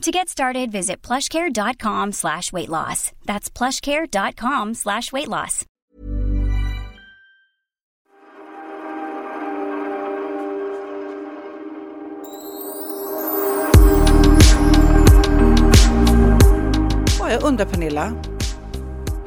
To 0.00 0.10
get 0.10 0.28
started, 0.28 0.72
visit 0.72 1.06
plushcare.com 1.06 2.12
slash 2.12 2.52
weight 2.52 2.68
loss. 2.68 3.12
That's 3.26 3.50
plushcare.com 3.50 4.74
slash 4.74 5.12
weight 5.12 5.28
loss. 5.28 5.66
Och 17.20 17.30
jag 17.30 17.42
undrar 17.42 17.66
Pernilla, 17.66 18.12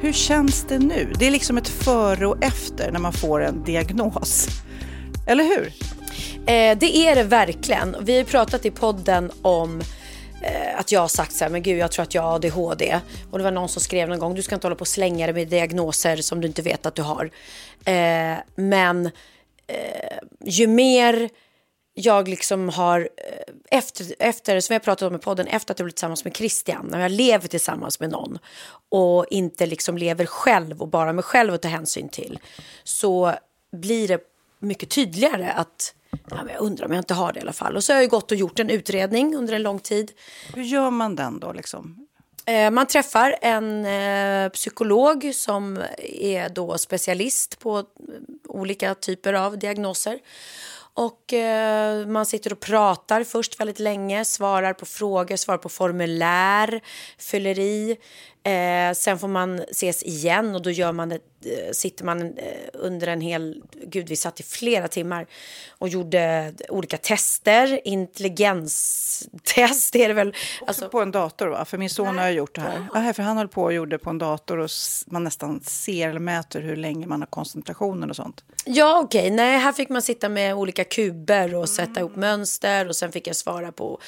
hur 0.00 0.12
känns 0.12 0.64
det 0.64 0.78
nu? 0.78 1.12
Det 1.18 1.26
är 1.26 1.30
liksom 1.30 1.58
ett 1.58 1.68
före 1.68 2.26
och 2.26 2.44
efter 2.44 2.92
när 2.92 3.00
man 3.00 3.12
får 3.12 3.42
en 3.42 3.64
diagnos. 3.64 4.48
Eller 5.26 5.44
hur? 5.44 5.72
Eh, 6.46 6.78
det 6.78 6.96
är 6.96 7.14
det 7.14 7.24
verkligen. 7.24 7.96
Vi 8.00 8.16
har 8.16 8.24
pratat 8.24 8.66
i 8.66 8.70
podden 8.70 9.30
om 9.42 9.82
Eh, 10.44 10.78
att 10.80 10.92
jag 10.92 11.00
har 11.00 11.08
sagt 11.08 11.32
så 11.32 11.44
här, 11.44 11.50
men 11.50 11.62
gud 11.62 11.78
jag 11.78 11.90
tror 11.90 12.02
att 12.02 12.14
jag 12.14 12.22
har 12.22 12.34
ADHD. 12.34 13.00
Och 13.30 13.38
det 13.38 13.44
var 13.44 13.50
någon 13.50 13.68
som 13.68 13.82
skrev 13.82 14.08
någon 14.08 14.18
gång, 14.18 14.34
du 14.34 14.42
ska 14.42 14.54
inte 14.54 14.66
hålla 14.66 14.76
på 14.76 14.80
och 14.80 14.88
slänga 14.88 15.26
dig 15.26 15.34
med 15.34 15.48
diagnoser 15.48 16.16
som 16.16 16.40
du 16.40 16.48
inte 16.48 16.62
vet 16.62 16.86
att 16.86 16.94
du 16.94 17.02
har. 17.02 17.30
Eh, 17.84 18.36
men 18.54 19.06
eh, 19.66 20.18
ju 20.44 20.66
mer 20.66 21.28
jag 21.94 22.28
liksom 22.28 22.68
har, 22.68 23.00
eh, 23.00 23.78
efter, 23.78 24.14
efter, 24.18 24.60
som 24.60 24.72
jag 24.72 24.82
pratat 24.82 25.08
om 25.08 25.14
i 25.14 25.18
podden, 25.18 25.46
efter 25.46 25.74
att 25.74 25.78
jag 25.78 25.84
blivit 25.84 25.96
tillsammans 25.96 26.24
med 26.24 26.36
Christian, 26.36 26.88
när 26.90 27.00
jag 27.00 27.10
lever 27.10 27.48
tillsammans 27.48 28.00
med 28.00 28.10
någon 28.10 28.38
och 28.88 29.26
inte 29.30 29.66
liksom 29.66 29.98
lever 29.98 30.26
själv 30.26 30.82
och 30.82 30.88
bara 30.88 31.12
mig 31.12 31.24
själv 31.24 31.54
att 31.54 31.62
ta 31.62 31.68
hänsyn 31.68 32.08
till, 32.08 32.38
så 32.84 33.34
blir 33.72 34.08
det 34.08 34.33
mycket 34.64 34.90
tydligare 34.90 35.52
att 35.52 35.94
ja, 36.10 36.36
men 36.36 36.48
jag 36.48 36.62
undrar 36.62 36.86
om 36.86 36.92
jag 36.92 37.00
inte 37.00 37.14
har 37.14 37.32
det 37.32 37.38
i 37.38 37.42
alla 37.42 37.52
fall. 37.52 37.76
Och 37.76 37.84
så 37.84 37.92
har 37.92 38.00
jag 38.00 38.10
gått 38.10 38.30
och 38.30 38.36
gjort 38.36 38.58
en 38.58 38.70
utredning 38.70 39.36
under 39.36 39.54
en 39.54 39.62
lång 39.62 39.80
tid. 39.80 40.12
Hur 40.54 40.62
gör 40.62 40.90
man 40.90 41.16
den 41.16 41.40
då? 41.40 41.52
Liksom? 41.52 42.06
Eh, 42.46 42.70
man 42.70 42.86
träffar 42.86 43.36
en 43.40 43.84
eh, 43.86 44.48
psykolog 44.48 45.30
som 45.34 45.82
är 45.98 46.48
då 46.48 46.78
specialist 46.78 47.58
på 47.58 47.78
eh, 47.78 47.84
olika 48.48 48.94
typer 48.94 49.32
av 49.32 49.58
diagnoser. 49.58 50.18
Och 50.96 51.34
man 52.06 52.26
sitter 52.26 52.52
och 52.52 52.60
pratar 52.60 53.24
först 53.24 53.60
väldigt 53.60 53.78
länge, 53.78 54.24
svarar 54.24 54.72
på 54.72 54.86
frågor, 54.86 55.36
svarar 55.36 55.58
på 55.58 55.68
formulär, 55.68 56.80
fyller 57.18 57.58
i. 57.58 57.96
Eh, 58.44 58.92
sen 58.94 59.18
får 59.18 59.28
man 59.28 59.60
ses 59.70 60.02
igen 60.02 60.54
och 60.54 60.62
då 60.62 60.70
gör 60.70 60.92
man 60.92 61.12
eh, 61.12 61.18
sitter 61.72 62.04
man 62.04 62.22
eh, 62.22 62.32
under 62.72 63.06
en 63.06 63.20
hel... 63.20 63.62
Gud, 63.82 64.08
vi 64.08 64.16
satt 64.16 64.40
i 64.40 64.42
flera 64.42 64.88
timmar 64.88 65.26
och 65.68 65.88
gjorde 65.88 66.52
olika 66.68 66.96
tester. 66.96 67.80
Intelligenstest 67.84 69.96
är 69.96 70.08
det 70.08 70.14
väl. 70.14 70.34
Alltså, 70.66 70.88
på 70.88 71.00
en 71.00 71.10
dator, 71.10 71.48
va? 71.48 71.64
För 71.64 71.78
min 71.78 71.90
son 71.90 72.18
har 72.18 72.28
gjort 72.28 72.54
det 72.54 72.60
här. 72.60 72.86
Ja, 72.94 73.12
för 73.12 73.22
han 73.22 73.36
höll 73.36 73.48
på 73.48 73.62
och 73.62 73.72
gjorde 73.72 73.98
på 73.98 74.10
en 74.10 74.18
dator 74.18 74.58
och 74.58 74.70
man 75.06 75.24
nästan 75.24 75.60
ser 75.60 76.08
eller 76.08 76.20
mäter 76.20 76.60
hur 76.60 76.76
länge 76.76 77.06
man 77.06 77.20
har 77.20 77.26
koncentrationen 77.26 78.10
och 78.10 78.16
sånt. 78.16 78.44
Ja, 78.64 79.00
okej. 79.04 79.20
Okay. 79.20 79.36
Nej, 79.36 79.58
här 79.58 79.72
fick 79.72 79.88
man 79.88 80.02
sitta 80.02 80.28
med 80.28 80.54
olika 80.54 80.84
kuber 80.84 81.54
och 81.54 81.68
sätta 81.68 82.00
ihop 82.00 82.16
mönster 82.16 82.88
och 82.88 82.96
sen 82.96 83.12
fick 83.12 83.26
jag 83.26 83.36
svara 83.36 83.72
på 83.72 84.00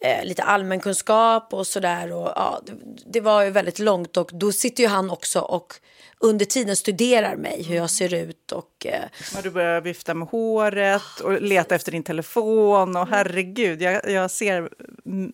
eh, 0.00 0.24
lite 0.24 0.42
allmänkunskap 0.42 1.54
och 1.54 1.66
sådär. 1.66 2.12
Och, 2.12 2.32
ja, 2.36 2.60
det, 2.66 2.72
det 3.06 3.20
var 3.20 3.42
ju 3.42 3.50
väldigt 3.50 3.71
långt 3.78 4.16
och 4.16 4.30
då 4.32 4.52
sitter 4.52 4.82
ju 4.82 4.88
han 4.88 5.10
också 5.10 5.40
och 5.40 5.74
under 6.22 6.44
tiden 6.44 6.76
studerar 6.76 7.36
mig, 7.36 7.62
hur 7.62 7.76
jag 7.76 7.90
ser 7.90 8.14
ut. 8.14 8.52
Och, 8.52 8.86
eh... 8.86 9.02
Du 9.42 9.50
börjar 9.50 9.80
vifta 9.80 10.14
med 10.14 10.28
håret 10.28 11.20
och 11.22 11.42
leta 11.42 11.74
efter 11.74 11.92
din 11.92 12.02
telefon. 12.02 12.96
Och 12.96 13.08
herregud, 13.08 13.82
jag, 13.82 14.10
jag 14.10 14.30
ser 14.30 14.68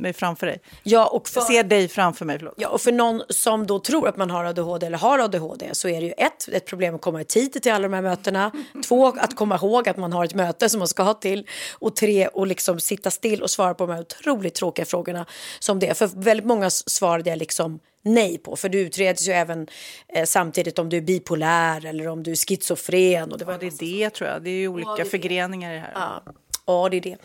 mig 0.01 0.13
framför 0.13 0.47
dig. 0.47 0.61
Ja, 0.83 1.07
och 1.07 1.29
för... 1.29 1.41
Jag 1.41 1.47
ser 1.47 1.63
dig 1.63 1.89
framför 1.89 2.25
mig. 2.25 2.39
Förlåt. 2.39 2.55
Ja, 2.57 2.69
och 2.69 2.81
för 2.81 2.93
någon 2.93 3.23
som 3.29 3.67
då 3.67 3.79
tror 3.79 4.09
att 4.09 4.17
man 4.17 4.31
har 4.31 4.45
ADHD 4.45 4.87
eller 4.87 4.99
har 4.99 5.19
ADHD 5.19 5.69
så 5.73 5.89
är 5.89 6.01
det 6.01 6.07
ju 6.07 6.13
ett, 6.13 6.49
ett 6.49 6.67
problem 6.67 6.95
att 6.95 7.01
komma 7.01 7.21
i 7.21 7.25
tid 7.25 7.63
till 7.63 7.73
alla 7.73 7.89
de 7.89 7.95
här 7.95 8.03
mötena. 8.03 8.53
Två, 8.89 9.07
att 9.07 9.37
komma 9.37 9.55
ihåg 9.55 9.89
att 9.89 9.97
man 9.97 10.13
har 10.13 10.25
ett 10.25 10.35
möte 10.35 10.69
som 10.69 10.79
man 10.79 10.89
ska 10.89 11.03
ha 11.03 11.15
till. 11.15 11.47
Och 11.73 11.97
tre, 11.97 12.29
att 12.35 12.49
liksom 12.49 12.81
sitta 12.81 13.11
still 13.11 13.43
och 13.43 13.51
svara 13.51 13.75
på 13.75 13.87
de 13.87 13.93
här 13.93 14.01
otroligt 14.01 14.55
tråkiga 14.55 14.87
frågorna 14.87 15.27
som 15.59 15.79
det. 15.79 15.99
För 15.99 16.07
väldigt 16.07 16.47
många 16.47 16.71
svarade 16.71 17.31
jag 17.31 17.39
liksom 17.39 17.81
nej 18.03 18.39
på. 18.39 18.57
För 18.57 18.69
du 18.69 18.81
utreds 18.81 19.29
ju 19.29 19.33
även 19.33 19.67
eh, 20.09 20.25
samtidigt 20.25 20.79
om 20.79 20.89
du 20.89 20.97
är 20.97 21.01
bipolär 21.01 21.87
eller 21.87 22.09
om 22.09 22.23
du 22.23 22.31
är 22.31 22.37
schizofren. 22.37 23.33
Och 23.33 23.39
det 23.39 23.45
var 23.45 23.59
det, 23.59 23.79
det 23.79 24.11
tror 24.11 24.31
jag. 24.31 24.43
Det 24.43 24.51
är 24.51 24.59
ju 24.59 24.69
olika 24.69 24.95
ja, 24.99 25.05
förgreningar 25.05 25.73
i 25.73 25.75
det 25.75 25.81
här. 25.81 25.93
Ja. 25.95 26.23
Ja, 26.67 26.89
det 26.89 26.97
är 26.97 27.01
det. 27.01 27.17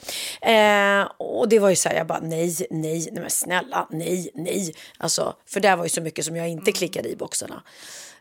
Eh, 0.51 1.11
och 1.17 1.50
det 1.50 1.59
var 1.59 1.69
ju 1.69 1.75
så 1.75 1.89
här, 1.89 1.95
jag 1.95 2.07
bara 2.07 2.19
nej, 2.19 2.56
nej, 2.69 3.09
nej 3.11 3.22
men 3.22 3.29
snälla, 3.29 3.88
nej, 3.91 4.31
nej. 4.34 4.75
Alltså, 4.97 5.35
för 5.45 5.59
det 5.59 5.75
var 5.75 5.84
ju 5.84 5.89
så 5.89 6.01
mycket 6.01 6.25
som 6.25 6.35
jag 6.35 6.50
inte 6.50 6.72
klickade 6.72 7.09
i 7.09 7.16
boxarna. 7.16 7.63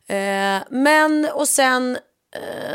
Eh, 0.06 0.62
men, 0.70 1.28
och 1.34 1.48
sen 1.48 1.98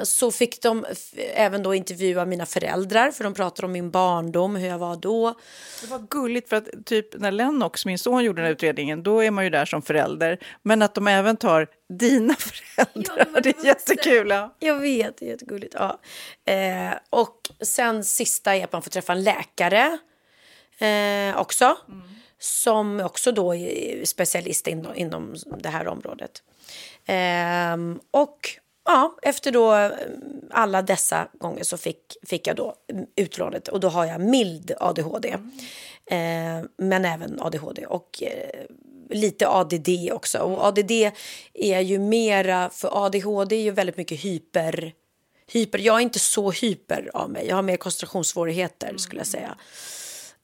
så 0.04 0.32
fick 0.32 0.62
de 0.62 0.86
även 1.34 1.64
då 1.64 1.76
intervjua 1.76 2.26
mina 2.26 2.46
föräldrar 2.46 3.12
för 3.12 3.24
de 3.24 3.34
pratade 3.34 3.66
om 3.66 3.72
min 3.72 3.92
barndom, 3.92 4.56
hur 4.56 4.68
jag 4.68 4.78
var 4.78 4.96
då. 4.96 5.34
Det 5.82 5.88
var 5.88 6.00
gulligt 6.00 6.50
för 6.50 6.56
att 6.56 6.86
typ 6.86 7.20
när 7.20 7.32
Lennox, 7.32 7.86
min 7.86 8.00
son, 8.00 8.24
gjorde 8.24 8.42
den 8.42 8.52
utredningen, 8.52 9.04
då 9.04 9.24
är 9.24 9.32
man 9.32 9.44
ju 9.44 9.50
där 9.50 9.66
som 9.66 9.82
förälder. 9.82 10.40
Men 10.64 10.82
att 10.82 10.94
de 10.94 11.08
även 11.08 11.38
tar 11.38 11.68
dina 11.90 12.36
föräldrar, 12.40 13.28
ja, 13.34 13.40
det, 13.42 13.50
är 13.50 13.66
jättekul. 13.66 14.30
Ja. 14.30 14.56
Jag 14.60 14.80
vet, 14.80 15.18
det 15.18 15.26
är 15.26 15.30
jättegulligt. 15.30 15.76
Ja. 15.78 16.00
Eh, 16.54 16.94
och 17.10 17.42
sen 17.62 18.04
sista 18.04 18.56
är 18.56 18.64
att 18.64 18.74
man 18.74 18.82
får 18.82 18.92
träffa 18.92 19.14
en 19.14 19.24
läkare 19.24 19.98
eh, 20.78 21.38
också. 21.38 21.78
Mm. 21.88 22.02
Som 22.40 23.00
också 23.00 23.32
då 23.32 23.56
är 23.56 24.06
specialist 24.06 24.68
inom, 24.68 24.96
inom 24.96 25.36
det 25.58 25.70
här 25.70 25.88
området. 25.88 26.44
Eh, 27.06 27.78
och 28.12 28.60
ja, 28.88 29.18
efter 29.22 29.52
då 29.52 29.76
eh, 29.76 29.92
alla 30.52 30.82
dessa 30.82 31.28
gånger 31.34 31.64
så 31.64 31.78
fick, 31.78 32.18
fick 32.28 32.48
jag 32.48 32.56
då 32.56 32.76
utlånet 33.16 33.68
och 33.68 33.80
då 33.80 33.88
har 33.88 34.06
jag 34.06 34.22
mild 34.22 34.72
ADHD. 34.80 35.30
Mm. 35.30 36.64
Eh, 36.64 36.70
men 36.78 37.06
även 37.06 37.42
ADHD 37.42 37.86
och 37.86 38.24
eh, 38.24 38.66
lite 39.10 39.48
ADD 39.48 39.90
också. 40.12 40.40
Och 40.40 40.66
ADD 40.66 40.92
är 41.54 41.80
ju 41.80 42.00
mera, 42.00 42.70
för 42.70 43.06
ADHD 43.06 43.56
är 43.56 43.62
ju 43.62 43.72
väldigt 43.72 43.98
mycket 43.98 44.20
hyper 44.20 44.94
hyper. 45.52 45.80
Jag 45.80 45.96
är 45.96 46.00
inte 46.00 46.20
så 46.20 46.52
hyper 46.52 47.12
av 47.14 47.30
mig. 47.30 47.48
Jag 47.48 47.56
har 47.56 47.64
mer 47.64 47.78
koncentrationssvårigheter 47.78 48.98
skulle 48.98 49.20
jag 49.20 49.28
säga. 49.28 49.58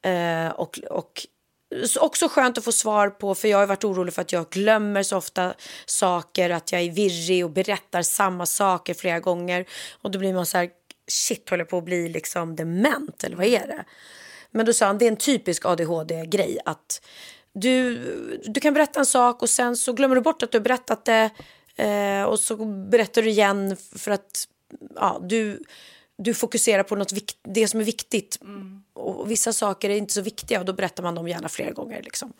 Eh, 0.01 0.51
och, 0.51 0.79
och 0.89 1.27
också 1.99 2.27
skönt 2.27 2.57
att 2.57 2.63
få 2.63 2.71
svar 2.71 3.09
på, 3.09 3.35
för 3.35 3.47
jag 3.47 3.57
har 3.57 3.67
varit 3.67 3.83
orolig 3.83 4.13
för 4.13 4.21
att 4.21 4.31
jag 4.31 4.49
glömmer 4.49 5.03
så 5.03 5.17
ofta 5.17 5.53
saker, 5.85 6.49
att 6.49 6.71
jag 6.71 6.81
är 6.81 6.91
virrig 6.91 7.45
och 7.45 7.51
berättar 7.51 8.01
samma 8.01 8.45
saker 8.45 8.93
flera 8.93 9.19
gånger. 9.19 9.65
Och 10.01 10.11
då 10.11 10.19
blir 10.19 10.33
man 10.33 10.45
så 10.45 10.57
här, 10.57 10.69
shit, 11.07 11.49
håller 11.49 11.65
på 11.65 11.77
att 11.77 11.85
bli 11.85 12.09
liksom 12.09 12.55
dement, 12.55 13.23
eller 13.23 13.35
vad 13.35 13.45
är 13.45 13.67
det? 13.67 13.85
Men 14.51 14.65
då 14.65 14.73
sa 14.73 14.85
han, 14.85 14.97
det 14.97 15.05
är 15.05 15.11
en 15.11 15.17
typisk 15.17 15.65
ADHD-grej 15.65 16.57
att 16.65 17.01
du, 17.53 17.97
du 18.45 18.59
kan 18.59 18.73
berätta 18.73 18.99
en 18.99 19.05
sak 19.05 19.41
och 19.41 19.49
sen 19.49 19.77
så 19.77 19.93
glömmer 19.93 20.15
du 20.15 20.21
bort 20.21 20.43
att 20.43 20.51
du 20.51 20.57
har 20.57 20.63
berättat 20.63 21.05
det 21.05 21.29
eh, 21.75 22.23
och 22.23 22.39
så 22.39 22.55
berättar 22.65 23.21
du 23.21 23.29
igen 23.29 23.77
för 23.95 24.11
att 24.11 24.47
ja, 24.95 25.21
du 25.23 25.59
du 26.17 26.33
fokuserar 26.33 26.83
på 26.83 26.95
något 26.95 27.11
vikt, 27.11 27.37
det 27.41 27.67
som 27.67 27.79
är 27.79 27.83
viktigt. 27.83 28.37
Mm. 28.41 28.83
Och 28.93 29.31
vissa 29.31 29.53
saker 29.53 29.89
är 29.89 29.95
inte 29.95 30.13
så 30.13 30.21
viktiga 30.21 30.59
och 30.59 30.65
då 30.65 30.73
berättar 30.73 31.03
man 31.03 31.15
dem 31.15 31.27
gärna 31.27 31.49
flera 31.49 31.71
gånger. 31.71 32.01
Liksom. 32.03 32.33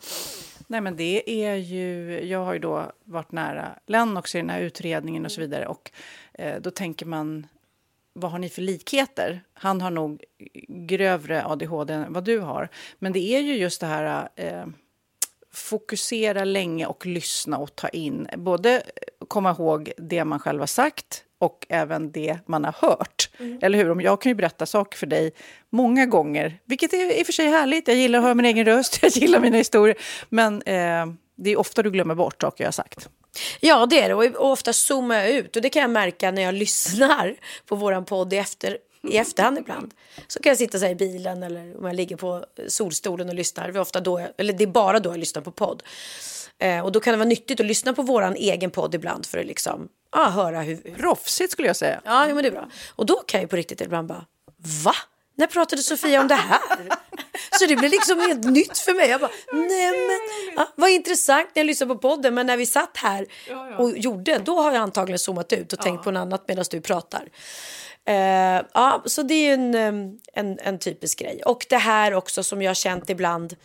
Nej, 0.66 0.80
men 0.80 0.96
det 0.96 1.44
är 1.44 1.54
ju... 1.54 2.20
Jag 2.26 2.44
har 2.44 2.52
ju 2.52 2.58
då 2.58 2.92
varit 3.04 3.32
nära 3.32 3.78
Lennox 3.86 4.34
i 4.34 4.38
den 4.38 4.50
här 4.50 4.60
utredningen 4.60 5.24
och 5.24 5.32
så 5.32 5.40
vidare. 5.40 5.66
Och 5.66 5.90
eh, 6.32 6.60
då 6.60 6.70
tänker 6.70 7.06
man, 7.06 7.46
vad 8.12 8.30
har 8.30 8.38
ni 8.38 8.48
för 8.48 8.62
likheter? 8.62 9.44
Han 9.54 9.80
har 9.80 9.90
nog 9.90 10.24
grövre 10.68 11.46
ADHD 11.46 11.94
än 11.94 12.12
vad 12.12 12.24
du 12.24 12.38
har. 12.38 12.68
Men 12.98 13.12
det 13.12 13.18
är 13.18 13.40
ju 13.40 13.56
just 13.56 13.80
det 13.80 13.86
här... 13.86 14.28
Eh, 14.36 14.66
fokusera 15.54 16.44
länge 16.44 16.86
och 16.86 17.06
lyssna 17.06 17.58
och 17.58 17.76
ta 17.76 17.88
in. 17.88 18.28
Både 18.36 18.82
komma 19.28 19.50
ihåg 19.50 19.92
det 19.96 20.24
man 20.24 20.38
själv 20.38 20.60
har 20.60 20.66
sagt 20.66 21.24
och 21.44 21.66
även 21.68 22.12
det 22.12 22.38
man 22.46 22.64
har 22.64 22.74
hört. 22.88 23.30
Mm. 23.38 23.58
Eller 23.62 23.78
hur? 23.78 23.90
Om 23.90 24.00
Jag 24.00 24.20
kan 24.20 24.30
ju 24.30 24.34
berätta 24.34 24.66
saker 24.66 24.98
för 24.98 25.06
dig 25.06 25.32
många 25.70 26.06
gånger, 26.06 26.58
vilket 26.64 26.92
är 26.92 27.18
i 27.18 27.22
och 27.22 27.26
för 27.26 27.32
sig 27.32 27.46
härligt. 27.46 27.88
Jag 27.88 27.96
gillar 27.96 28.18
att 28.18 28.22
höra 28.22 28.34
min 28.34 28.46
egen 28.46 28.64
röst, 28.64 28.98
jag 29.02 29.10
gillar 29.10 29.40
mina 29.40 29.56
historier. 29.56 29.96
Men 30.28 30.62
eh, 30.62 31.06
det 31.36 31.50
är 31.50 31.58
ofta 31.58 31.82
du 31.82 31.90
glömmer 31.90 32.14
bort 32.14 32.42
saker 32.42 32.64
jag 32.64 32.68
har 32.68 32.72
sagt. 32.72 33.08
Ja, 33.60 33.86
det 33.86 34.00
är 34.00 34.08
det. 34.08 34.14
Och 34.14 34.50
ofta 34.50 34.72
zoomar 34.72 35.14
jag 35.14 35.30
ut. 35.30 35.56
Och 35.56 35.62
det 35.62 35.70
kan 35.70 35.82
jag 35.82 35.90
märka 35.90 36.30
när 36.30 36.42
jag 36.42 36.54
lyssnar 36.64 37.34
på 37.66 37.76
vår 37.76 38.04
podd 38.04 38.32
i, 38.32 38.36
efter, 38.36 38.78
i 39.08 39.16
efterhand 39.16 39.58
ibland. 39.58 39.94
Så 40.26 40.40
kan 40.40 40.50
jag 40.50 40.58
sitta 40.58 40.78
så 40.78 40.86
i 40.86 40.94
bilen 40.94 41.42
eller 41.42 41.78
om 41.78 41.86
jag 41.86 41.96
ligger 41.96 42.16
på 42.16 42.44
solstolen 42.68 43.28
och 43.28 43.34
lyssnar. 43.34 43.72
Det 43.72 43.78
är, 43.78 43.80
ofta 43.80 44.00
då 44.00 44.20
jag, 44.20 44.28
eller 44.38 44.52
det 44.52 44.64
är 44.64 44.68
bara 44.68 45.00
då 45.00 45.10
jag 45.10 45.18
lyssnar 45.18 45.42
på 45.42 45.50
podd. 45.50 45.82
Eh, 46.58 46.84
och 46.84 46.92
då 46.92 47.00
kan 47.00 47.12
det 47.12 47.18
vara 47.18 47.28
nyttigt 47.28 47.60
att 47.60 47.66
lyssna 47.66 47.94
på 47.94 48.02
vår 48.02 48.34
egen 48.36 48.70
podd 48.70 48.94
ibland 48.94 49.26
för 49.26 49.38
att 49.38 49.46
liksom 49.46 49.88
ah, 50.14 50.30
höra 50.30 50.60
hur... 50.60 50.76
Proffsigt 50.76 51.52
skulle 51.52 51.68
jag 51.68 51.76
säga. 51.76 52.00
Ja, 52.04 52.26
men 52.26 52.36
det 52.36 52.48
är 52.48 52.50
bra. 52.50 52.68
Och 52.96 53.06
då 53.06 53.16
kan 53.16 53.40
jag 53.40 53.50
på 53.50 53.56
riktigt 53.56 53.80
ibland 53.80 54.08
bara, 54.08 54.24
va? 54.84 54.94
När 55.36 55.46
pratade 55.46 55.82
Sofia 55.82 56.20
om 56.20 56.28
det 56.28 56.34
här? 56.34 56.60
Så 57.58 57.66
det 57.66 57.76
blev 57.76 57.90
liksom 57.90 58.20
helt 58.20 58.44
nytt 58.44 58.78
för 58.78 58.94
mig. 58.94 59.08
Jag 59.08 59.20
bara, 59.20 59.30
nej 59.52 59.90
men, 59.90 60.20
ja, 60.56 60.68
vad 60.74 60.90
intressant 60.90 61.48
när 61.54 61.60
jag 61.60 61.66
lyssnade 61.66 61.94
på 61.94 62.00
podden. 62.00 62.34
Men 62.34 62.46
när 62.46 62.56
vi 62.56 62.66
satt 62.66 62.96
här 62.96 63.26
och 63.78 63.98
gjorde, 63.98 64.38
då 64.38 64.60
har 64.60 64.72
jag 64.72 64.80
antagligen 64.80 65.18
zoomat 65.18 65.52
ut 65.52 65.72
och 65.72 65.78
tänkt 65.80 66.04
på 66.04 66.10
något 66.10 66.20
annat 66.20 66.44
medan 66.48 66.64
du 66.70 66.80
pratar. 66.80 67.28
Uh, 68.08 68.62
ja, 68.74 69.02
så 69.06 69.22
det 69.22 69.34
är 69.34 69.54
en, 69.54 69.74
en, 70.32 70.58
en 70.58 70.78
typisk 70.78 71.18
grej. 71.18 71.42
Och 71.46 71.66
det 71.68 71.76
här 71.76 72.14
också 72.14 72.42
som 72.42 72.62
jag 72.62 72.70
har 72.70 72.74
känt 72.74 73.10
ibland 73.10 73.56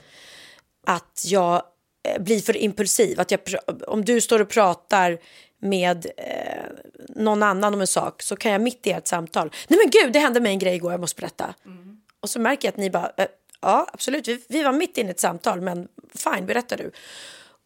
att 0.88 1.24
jag 1.26 1.64
eh, 2.08 2.22
blir 2.22 2.42
för 2.42 2.58
impulsiv. 2.58 3.20
Att 3.20 3.32
jag, 3.32 3.40
om 3.88 4.06
du 4.06 4.22
står 4.22 4.42
och 4.42 4.50
pratar 4.50 5.20
med 5.60 6.06
eh, 6.18 6.66
någon 7.10 7.44
annan 7.44 7.74
om 7.74 7.82
en 7.82 7.88
sak 7.88 8.22
så 8.22 8.36
kan 8.36 8.52
jag 8.52 8.62
mitt 8.62 8.88
i 8.88 8.92
ett 8.92 9.08
samtal, 9.08 9.52
nej 9.68 9.80
men 9.84 9.90
gud 9.90 10.14
det 10.14 10.20
hände 10.20 10.40
mig 10.40 10.52
en 10.52 10.60
grej 10.60 10.76
igår, 10.76 10.92
jag 10.92 11.02
måste 11.02 11.22
berätta. 11.22 11.54
Mm. 11.66 12.02
Och 12.20 12.30
så 12.30 12.40
märker 12.40 12.68
jag 12.68 12.74
att 12.74 12.78
ni 12.78 12.90
bara, 12.90 13.12
eh, 13.18 13.28
ja 13.62 13.88
absolut, 13.94 14.28
vi, 14.28 14.42
vi 14.50 14.64
var 14.64 14.72
mitt 14.72 14.98
inne 14.98 15.10
i 15.10 15.12
ett 15.12 15.20
samtal 15.20 15.62
men 15.62 15.88
fine, 16.16 16.46
berätta 16.46 16.78
du. 16.78 16.92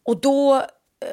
Och 0.02 0.20
då 0.20 0.56
eh, 0.56 0.62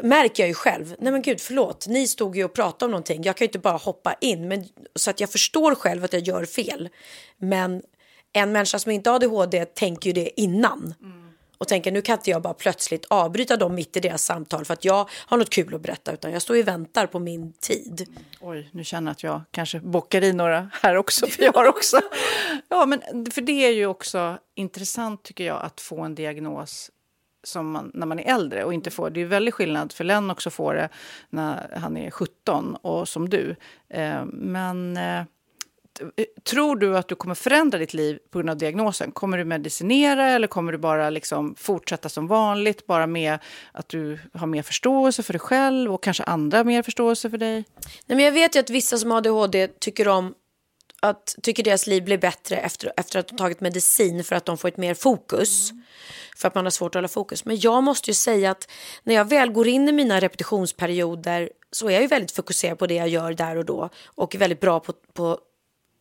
märker 0.04 0.44
jag 0.44 0.48
ju 0.48 0.54
själv, 0.54 0.96
nej 1.00 1.12
men 1.12 1.22
gud 1.22 1.42
förlåt, 1.42 1.88
ni 1.88 2.08
stod 2.08 2.36
ju 2.36 2.44
och 2.44 2.54
pratade 2.54 2.86
om 2.86 2.92
någonting, 2.92 3.24
jag 3.24 3.38
kan 3.38 3.46
ju 3.46 3.50
inte 3.50 3.60
bara 3.60 3.78
hoppa 3.78 4.16
in, 4.22 4.48
men, 4.48 4.66
så 4.96 5.10
att 5.10 5.20
jag 5.20 5.32
förstår 5.32 5.76
själv 5.76 6.04
att 6.04 6.14
jag 6.14 6.22
gör 6.22 6.46
fel. 6.46 6.90
Men 7.38 7.82
en 8.34 8.52
människa 8.52 8.80
som 8.80 8.92
inte 8.92 9.10
har 9.10 9.16
ADHD 9.16 9.66
tänker 9.66 10.10
ju 10.10 10.14
det 10.14 10.42
innan. 10.42 10.94
Mm 11.02 11.21
och 11.62 11.68
tänker 11.68 11.92
nu 11.92 12.02
kan 12.02 12.14
inte 12.18 12.30
jag 12.30 12.42
bara 12.42 12.54
plötsligt 12.54 13.06
avbryta 13.10 13.58
dem 13.58 13.76
mitt 13.76 13.98
i 13.98 14.00
deras 14.00 14.24
samtal 14.24 14.66
för 14.66 14.74
att 14.74 14.86
jag 14.86 15.10
har 15.26 15.38
något 15.38 15.50
kul 15.50 15.76
att 15.76 15.82
berätta 15.82 16.12
utan 16.12 16.32
jag 16.32 16.42
står 16.42 16.60
och 16.60 16.68
väntar 16.68 17.08
på 17.08 17.20
min 17.20 17.54
tid. 17.54 18.08
Oj, 18.40 18.70
nu 18.72 18.84
känner 18.84 19.10
jag 19.10 19.12
att 19.12 19.24
jag 19.24 19.42
kanske 19.52 19.80
bockar 19.80 20.24
i 20.24 20.34
några 20.34 20.70
här 20.74 20.96
också 20.96 21.28
för 21.28 21.44
jag 21.44 21.54
har 21.54 21.66
också. 21.66 22.02
Ja, 22.70 22.86
men 22.86 23.32
för 23.32 23.42
det 23.42 23.66
är 23.66 23.72
ju 23.72 23.86
också 23.86 24.38
intressant 24.56 25.24
tycker 25.24 25.44
jag 25.44 25.62
att 25.62 25.82
få 25.82 26.02
en 26.02 26.16
diagnos 26.16 26.92
som 27.44 27.72
man, 27.72 27.92
när 27.94 28.06
man 28.06 28.20
är 28.20 28.36
äldre 28.36 28.64
och 28.64 28.74
inte 28.74 28.92
får. 28.92 29.10
Det 29.10 29.22
är 29.22 29.26
väldigt 29.26 29.54
skillnad 29.54 29.94
för 29.94 30.04
Lennox 30.04 30.48
att 30.48 30.54
få 30.54 30.74
det 30.74 30.90
när 31.30 31.78
han 31.78 31.98
är 31.98 32.12
17 32.12 32.76
och 32.76 33.08
som 33.08 33.30
du. 33.30 33.56
Eh, 33.90 34.26
men 34.26 34.98
eh, 34.98 35.24
Eh, 36.00 36.26
tror 36.44 36.76
du 36.76 36.98
att 36.98 37.08
du 37.08 37.16
kommer 37.16 37.36
förändra 37.36 37.78
ditt 37.78 37.94
liv 37.94 38.20
på 38.32 38.40
grund 38.40 38.50
av 38.50 38.58
diagnosen? 38.58 39.12
Kommer 39.12 39.38
du 39.38 39.46
medicinera 39.46 40.30
eller 40.30 40.48
kommer 40.48 40.72
du 40.72 40.78
bara 40.78 41.10
liksom 41.10 41.56
fortsätta 41.58 42.10
som 42.10 42.28
vanligt, 42.28 42.88
bara 42.88 43.08
med 43.08 43.40
att 43.72 43.90
du 43.90 44.20
har 44.34 44.48
mer 44.48 44.64
förståelse 44.64 45.24
för 45.24 45.34
dig 45.34 45.40
själv 45.40 45.94
och 45.94 46.04
kanske 46.04 46.24
andra 46.24 46.64
mer 46.64 46.84
förståelse 46.84 47.30
för 47.30 47.38
dig? 47.38 47.64
Nej, 48.06 48.16
men 48.16 48.20
jag 48.20 48.32
vet 48.32 48.56
ju 48.56 48.60
att 48.60 48.70
vissa 48.70 48.98
som 48.98 49.12
har 49.12 49.18
ADHD 49.18 49.68
tycker 49.68 50.08
om 50.08 50.34
att 51.02 51.36
tycker 51.42 51.64
deras 51.64 51.88
liv 51.88 52.04
blir 52.04 52.18
bättre 52.18 52.58
efter, 52.58 52.94
efter 52.98 53.20
att 53.20 53.28
de 53.28 53.38
tagit 53.38 53.62
medicin 53.62 54.24
för 54.24 54.36
att 54.36 54.46
de 54.46 54.58
får 54.58 54.68
ett 54.68 54.78
mer 54.78 54.94
fokus. 54.94 55.72
Mm. 55.72 55.84
För 56.38 56.48
att 56.48 56.56
man 56.56 56.66
har 56.66 56.72
svårt 56.72 56.92
att 56.92 56.96
hålla 56.96 57.08
fokus. 57.08 57.46
Men 57.46 57.60
jag 57.60 57.84
måste 57.84 58.10
ju 58.10 58.14
säga 58.14 58.52
att 58.52 58.72
när 59.04 59.16
jag 59.16 59.26
väl 59.26 59.52
går 59.52 59.68
in 59.68 59.90
i 59.90 59.92
mina 59.92 60.20
repetitionsperioder 60.20 61.50
så 61.72 61.88
är 61.88 61.92
jag 61.92 62.02
ju 62.02 62.08
väldigt 62.08 62.32
fokuserad 62.32 62.80
på 62.80 62.88
det 62.88 62.94
jag 62.94 63.08
gör 63.08 63.34
där 63.34 63.56
och 63.56 63.66
då. 63.66 63.90
Och 64.06 64.36
väldigt 64.36 64.60
bra 64.60 64.80
på, 64.80 64.94
på 65.14 65.40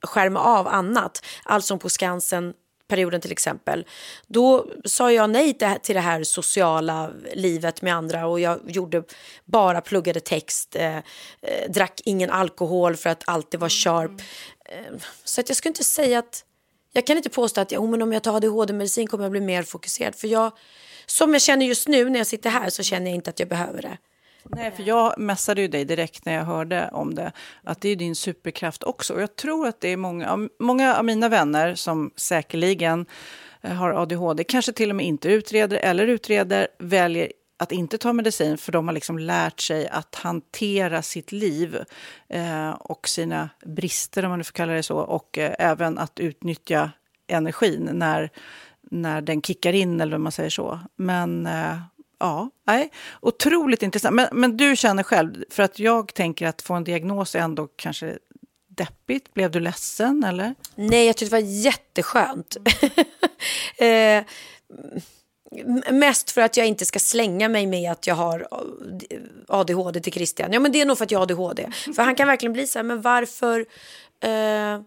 skärma 0.03 0.41
av 0.41 0.69
annat. 0.69 1.25
Allt 1.45 1.65
som 1.65 1.79
på 1.79 1.89
Skansen 1.89 2.55
perioden 2.91 3.21
till 3.21 3.33
exempel. 3.33 3.87
Då 4.27 4.67
sa 4.85 5.13
jag 5.13 5.31
nej 5.31 5.59
till 5.83 5.95
det 5.95 6.01
här 6.01 6.25
sociala 6.25 7.11
livet 7.35 7.83
med 7.83 7.95
andra 7.95 8.27
och 8.27 8.41
jag 8.41 8.61
gjorde 8.67 9.03
bara 9.45 9.81
pluggade 9.81 10.21
text, 10.21 10.77
eh, 10.77 10.97
eh, 10.97 11.03
drack 11.69 12.01
ingen 12.05 12.31
alkohol 12.31 12.97
för 12.97 13.11
att 13.11 13.23
alltid 13.27 13.61
vara 13.61 13.71
sharp. 13.71 14.11
Eh, 14.65 14.97
så 15.25 15.41
att 15.41 15.49
jag 15.49 15.57
skulle 15.57 15.71
inte 15.71 15.85
säga 15.85 16.19
att, 16.19 16.45
jag 16.93 17.07
kan 17.07 17.17
inte 17.17 17.31
påstå 17.31 17.61
att 17.61 17.73
oh, 17.73 17.91
men 17.91 18.03
om 18.03 18.13
jag 18.13 18.23
tar 18.23 18.37
ADHD-medicin 18.37 19.07
kommer 19.07 19.25
jag 19.25 19.31
bli 19.31 19.41
mer 19.41 19.63
fokuserad. 19.63 20.15
För 20.15 20.29
jag, 20.29 20.53
som 21.07 21.33
jag 21.33 21.43
känner 21.43 21.67
just 21.67 21.89
nu 21.89 22.11
när 22.11 22.21
jag 22.21 22.27
sitter 22.27 22.51
här 22.51 22.71
så 22.71 22.83
känner 22.83 23.07
jag 23.07 23.15
inte 23.15 23.31
att 23.31 23.41
jag 23.41 23.49
behöver 23.49 23.83
det. 23.83 23.99
Nej, 24.45 24.71
för 24.71 24.83
jag 24.83 25.19
messade 25.19 25.61
ju 25.61 25.69
dig 25.69 25.85
direkt 25.85 26.25
när 26.25 26.35
jag 26.35 26.45
hörde 26.45 26.89
om 26.93 27.15
det, 27.15 27.33
att 27.65 27.81
det 27.81 27.89
är 27.89 27.97
din 27.97 28.17
superkraft 28.17 28.83
också. 28.83 29.15
Och 29.15 29.23
jag 29.23 29.37
tror 29.37 29.67
att 29.67 29.81
det 29.81 29.89
är 29.89 29.97
många, 29.97 30.49
många 30.59 30.97
av 30.97 31.05
mina 31.05 31.29
vänner 31.29 31.75
som 31.75 32.11
säkerligen 32.17 33.07
eh, 33.61 33.73
har 33.73 33.91
ADHD, 33.91 34.45
kanske 34.45 34.73
till 34.73 34.91
och 34.91 34.97
med 34.97 35.07
inte 35.07 35.29
utreder 35.29 35.77
eller 35.77 36.07
utreder, 36.07 36.69
väljer 36.79 37.33
att 37.61 37.73
inte 37.73 37.99
ta 37.99 38.13
medicin 38.13 38.59
för 38.59 38.73
de 38.73 38.89
har 38.89 38.95
liksom 38.95 39.19
lärt 39.19 39.61
sig 39.61 39.89
att 39.89 40.15
hantera 40.15 41.03
sitt 41.03 41.33
liv 41.33 41.79
eh, 42.29 42.71
och 42.71 43.09
sina 43.09 43.49
brister, 43.65 44.25
om 44.25 44.29
man 44.29 44.39
nu 44.39 44.45
får 44.45 44.53
kalla 44.53 44.73
det 44.73 44.83
så, 44.83 44.99
och 44.99 45.39
eh, 45.39 45.55
även 45.59 45.99
att 45.99 46.21
utnyttja 46.21 46.91
energin 47.27 47.91
när, 47.93 48.31
när 48.91 49.21
den 49.21 49.43
kickar 49.43 49.73
in, 49.73 50.01
eller 50.01 50.13
vad 50.13 50.21
man 50.21 50.33
säger 50.33 50.51
så. 50.51 50.81
Men 50.97 51.47
eh, 51.47 51.77
Ja, 52.21 52.51
nej. 52.67 52.91
otroligt 53.21 53.83
intressant. 53.83 54.15
Men, 54.15 54.29
men 54.33 54.57
du 54.57 54.77
känner 54.77 55.03
själv, 55.03 55.45
för 55.51 55.63
att 55.63 55.79
jag 55.79 56.15
tänker 56.15 56.47
att 56.47 56.63
få 56.63 56.75
en 56.75 56.85
diagnos 56.85 57.35
är 57.35 57.41
ändå 57.41 57.69
kanske 57.77 58.19
deppigt. 58.69 59.35
Blev 59.35 59.51
du 59.51 59.61
ledsen 59.61 60.25
eller? 60.25 60.55
Nej, 60.75 61.07
jag 61.07 61.17
tyckte 61.17 61.37
det 61.37 61.43
var 61.43 61.49
jätteskönt. 61.49 62.57
eh, 63.77 64.25
mest 65.93 66.31
för 66.31 66.41
att 66.41 66.57
jag 66.57 66.67
inte 66.67 66.87
ska 66.87 66.99
slänga 66.99 67.49
mig 67.49 67.67
med 67.67 67.93
att 67.93 68.07
jag 68.07 68.15
har 68.15 68.49
eh, 69.11 69.19
ADHD 69.49 70.01
till 70.01 70.13
Christian. 70.13 70.53
Ja, 70.53 70.61
men 70.61 70.73
det 70.73 70.81
är 70.81 70.87
nog 70.87 70.99
för 70.99 71.05
att 71.05 71.11
jag 71.11 71.19
har 71.19 71.23
ADHD. 71.23 71.69
För 71.97 72.03
han 72.03 72.15
kan 72.15 72.29
verkligen 72.29 72.53
bli 72.53 72.67
så 72.67 72.79
här, 72.79 72.85
men 72.85 73.03
varför... 73.03 73.67
Eh, 74.23 74.81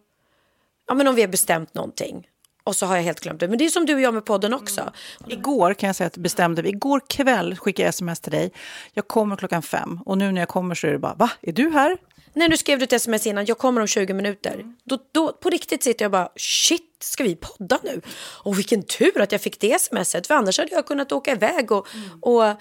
ja, 0.87 0.93
men 0.93 1.07
om 1.07 1.15
vi 1.15 1.21
har 1.21 1.29
bestämt 1.29 1.73
någonting 1.73 2.27
och 2.63 2.75
så 2.75 2.85
har 2.85 2.95
jag 2.95 3.03
helt 3.03 3.19
glömt 3.19 3.39
det. 3.39 3.47
Men 3.47 3.57
det 3.57 3.65
är 3.65 3.69
som 3.69 3.85
du 3.85 3.95
och 3.95 4.01
jag 4.01 4.13
med 4.13 4.25
podden 4.25 4.53
också. 4.53 4.81
Mm. 4.81 4.93
Igår 5.39 5.73
kan 5.73 5.87
jag 5.87 5.95
säga 5.95 6.07
att 6.07 6.17
bestämde 6.17 6.61
vi. 6.61 6.69
Igår 6.69 7.01
kväll 7.07 7.55
skickade 7.55 7.85
jag 7.85 7.89
sms 7.89 8.19
till 8.19 8.31
dig. 8.31 8.51
Jag 8.93 9.07
kommer 9.07 9.35
klockan 9.35 9.61
fem. 9.61 9.99
Och 10.05 10.17
nu 10.17 10.31
när 10.31 10.41
jag 10.41 10.49
kommer 10.49 10.75
så 10.75 10.87
är 10.87 10.91
det 10.91 10.99
bara, 10.99 11.13
va? 11.13 11.29
Är 11.41 11.51
du 11.51 11.69
här? 11.69 11.97
Nej, 12.33 12.49
nu 12.49 12.57
skrev 12.57 12.79
du 12.79 12.83
ett 12.83 12.93
sms 12.93 13.27
innan. 13.27 13.45
Jag 13.45 13.57
kommer 13.57 13.81
om 13.81 13.87
20 13.87 14.13
minuter. 14.13 14.53
Mm. 14.53 14.75
Då, 14.83 14.97
då, 15.11 15.33
på 15.33 15.49
riktigt 15.49 15.83
sitter 15.83 16.05
jag 16.05 16.11
bara, 16.11 16.29
shit, 16.35 16.97
ska 16.99 17.23
vi 17.23 17.35
podda 17.35 17.79
nu? 17.83 18.01
Och 18.43 18.57
vilken 18.57 18.83
tur 18.83 19.21
att 19.21 19.31
jag 19.31 19.41
fick 19.41 19.59
det 19.59 19.81
smset. 19.81 20.27
För 20.27 20.35
annars 20.35 20.59
hade 20.59 20.71
jag 20.71 20.85
kunnat 20.85 21.11
åka 21.11 21.31
iväg 21.31 21.71
och, 21.71 21.87
mm. 21.93 22.09
och 22.21 22.43
uh, 22.43 22.53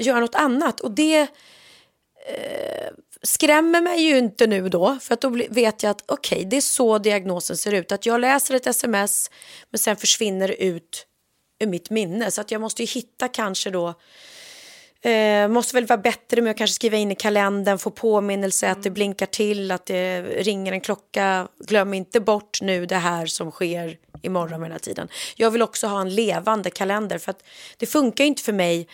göra 0.00 0.20
något 0.20 0.34
annat. 0.34 0.80
Och 0.80 0.90
det... 0.90 1.28
Uh, 2.30 2.88
skrämmer 3.22 3.80
mig 3.80 4.02
ju 4.02 4.18
inte 4.18 4.46
nu 4.46 4.68
då, 4.68 4.98
för 5.00 5.14
att 5.14 5.20
då 5.20 5.28
vet 5.28 5.82
jag 5.82 5.90
att 5.90 6.02
okej, 6.06 6.36
okay, 6.36 6.48
det 6.50 6.56
är 6.56 6.60
så 6.60 6.98
diagnosen 6.98 7.56
ser 7.56 7.72
ut. 7.72 7.92
Att 7.92 8.06
jag 8.06 8.20
läser 8.20 8.54
ett 8.54 8.66
sms, 8.66 9.30
men 9.70 9.78
sen 9.78 9.96
försvinner 9.96 10.48
det 10.48 10.64
ut 10.64 11.06
ur 11.60 11.66
mitt 11.66 11.90
minne. 11.90 12.30
Så 12.30 12.40
att 12.40 12.50
jag 12.50 12.60
måste 12.60 12.82
ju 12.82 12.86
hitta 12.86 13.28
kanske 13.28 13.70
då 13.70 13.94
Eh, 15.04 15.48
måste 15.48 15.74
väl 15.74 15.86
vara 15.86 15.98
bättre 15.98 16.42
med 16.42 16.50
att 16.50 16.56
kanske 16.56 16.74
skriva 16.74 16.96
in 16.96 17.12
i 17.12 17.14
kalendern, 17.14 17.78
få 17.78 17.90
påminnelse 17.90 18.70
att 18.70 18.82
det 18.82 18.88
mm. 18.88 18.94
blinkar 18.94 19.26
till, 19.26 19.70
att 19.70 19.86
det 19.86 20.22
ringer 20.22 20.72
en 20.72 20.80
klocka. 20.80 21.48
Glöm 21.66 21.94
inte 21.94 22.20
bort 22.20 22.60
nu 22.62 22.86
det 22.86 22.96
här 22.96 23.26
som 23.26 23.50
sker 23.50 23.96
imorgon 24.22 24.62
hela 24.62 24.78
tiden. 24.78 25.08
Jag 25.36 25.50
vill 25.50 25.62
också 25.62 25.86
ha 25.86 26.00
en 26.00 26.14
levande 26.14 26.70
kalender 26.70 27.18
för 27.18 27.30
att 27.30 27.44
det 27.76 27.86
funkar 27.86 28.24
inte 28.24 28.42
för 28.42 28.52
mig 28.52 28.80
Eh, 28.80 28.88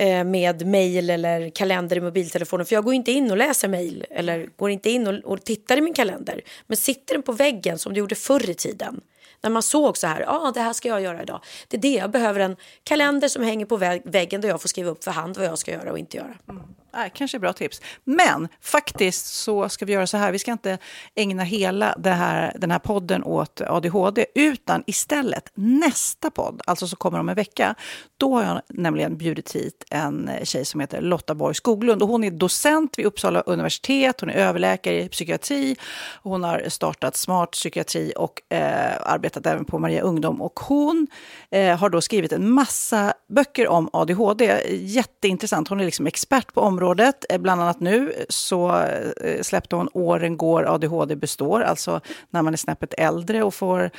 Eh, 0.00 0.24
med 0.24 0.66
mejl 0.66 1.10
eller 1.10 1.50
kalender 1.50 1.96
i 1.96 2.00
mobiltelefonen. 2.00 2.66
För 2.66 2.74
jag 2.74 2.84
går 2.84 2.94
inte 2.94 3.12
in 3.12 3.30
och 3.30 3.36
läser 3.36 3.68
mejl 3.68 4.06
eller 4.10 4.48
går 4.56 4.70
inte 4.70 4.90
in 4.90 5.06
och, 5.06 5.14
och, 5.14 5.44
tittar 5.44 5.76
i 5.76 5.80
min 5.80 5.94
kalender. 5.94 6.40
Men 6.66 6.76
sitter 6.76 7.14
den 7.14 7.22
på 7.22 7.32
väggen 7.32 7.78
som 7.78 7.92
det 7.92 7.98
gjorde 7.98 8.14
förr 8.14 8.50
i 8.50 8.54
tiden. 8.54 9.00
När 9.42 9.50
man 9.50 9.62
såg 9.62 9.96
så 9.96 10.06
här, 10.06 10.20
ja 10.20 10.48
ah, 10.48 10.50
det 10.50 10.60
här 10.60 10.72
ska 10.72 10.88
jag 10.88 11.00
göra 11.00 11.22
idag. 11.22 11.40
Det 11.68 11.76
är 11.76 11.80
det, 11.80 11.94
jag 11.94 12.10
behöver 12.10 12.40
en 12.40 12.56
kalender 12.84 13.28
som 13.28 13.42
hänger 13.42 13.66
på 13.66 13.76
väggen 14.04 14.40
där 14.40 14.48
jag 14.48 14.60
får 14.62 14.68
skriva 14.68 14.90
upp 14.90 15.04
för 15.04 15.10
hand 15.10 15.36
vad 15.36 15.46
jag 15.46 15.58
ska 15.58 15.72
göra 15.72 15.92
och 15.92 15.98
inte 15.98 16.16
göra. 16.16 16.38
Mm. 16.48 16.62
Äh, 16.94 17.10
kanske 17.14 17.38
bra 17.38 17.52
tips. 17.52 17.80
Men 18.04 18.48
faktiskt 18.60 19.26
så 19.26 19.68
ska 19.68 19.84
vi 19.84 19.92
göra 19.92 20.06
så 20.06 20.16
här. 20.16 20.32
Vi 20.32 20.38
ska 20.38 20.52
inte 20.52 20.78
ägna 21.14 21.42
hela 21.42 21.94
här, 22.04 22.52
den 22.58 22.70
här 22.70 22.78
podden 22.78 23.24
åt 23.24 23.60
ADHD, 23.60 24.26
utan 24.34 24.82
istället 24.86 25.52
nästa 25.54 26.30
podd, 26.30 26.62
alltså 26.66 26.86
som 26.86 26.96
kommer 26.96 27.20
om 27.20 27.28
en 27.28 27.34
vecka, 27.34 27.74
då 28.16 28.34
har 28.34 28.44
jag 28.44 28.60
nämligen 28.68 29.16
bjudit 29.16 29.52
hit 29.52 29.84
en 29.90 30.30
tjej 30.42 30.64
som 30.64 30.80
heter 30.80 31.00
Lotta 31.00 31.34
Borg 31.34 31.54
Skoglund. 31.54 32.02
Och 32.02 32.08
hon 32.08 32.24
är 32.24 32.30
docent 32.30 32.98
vid 32.98 33.06
Uppsala 33.06 33.40
universitet, 33.40 34.20
hon 34.20 34.30
är 34.30 34.34
överläkare 34.34 35.02
i 35.02 35.08
psykiatri, 35.08 35.76
hon 36.22 36.44
har 36.44 36.64
startat 36.68 37.16
Smart 37.16 37.50
psykiatri 37.50 38.12
och 38.16 38.42
eh, 38.52 38.96
arbetat 39.02 39.46
även 39.46 39.64
på 39.64 39.78
Maria 39.78 40.02
Ungdom. 40.02 40.42
Och 40.42 40.60
hon 40.60 41.06
eh, 41.50 41.78
har 41.78 41.90
då 41.90 42.00
skrivit 42.00 42.32
en 42.32 42.50
massa 42.50 43.14
böcker 43.28 43.68
om 43.68 43.88
ADHD. 43.92 44.62
Jätteintressant, 44.70 45.68
hon 45.68 45.80
är 45.80 45.84
liksom 45.84 46.06
expert 46.06 46.54
på 46.54 46.60
området 46.60 46.79
området. 46.80 47.24
Eh, 47.28 47.38
bland 47.38 47.62
annat 47.62 47.80
nu 47.80 48.12
så 48.28 48.82
eh, 49.20 49.42
släppte 49.42 49.76
hon 49.76 49.88
Åren 49.92 50.36
går, 50.36 50.64
ADHD 50.74 51.16
består, 51.16 51.60
alltså 51.60 52.00
när 52.30 52.42
man 52.42 52.52
är 52.52 52.56
snäppet 52.56 52.94
äldre 52.98 53.42
och 53.42 53.54
får 53.54 53.90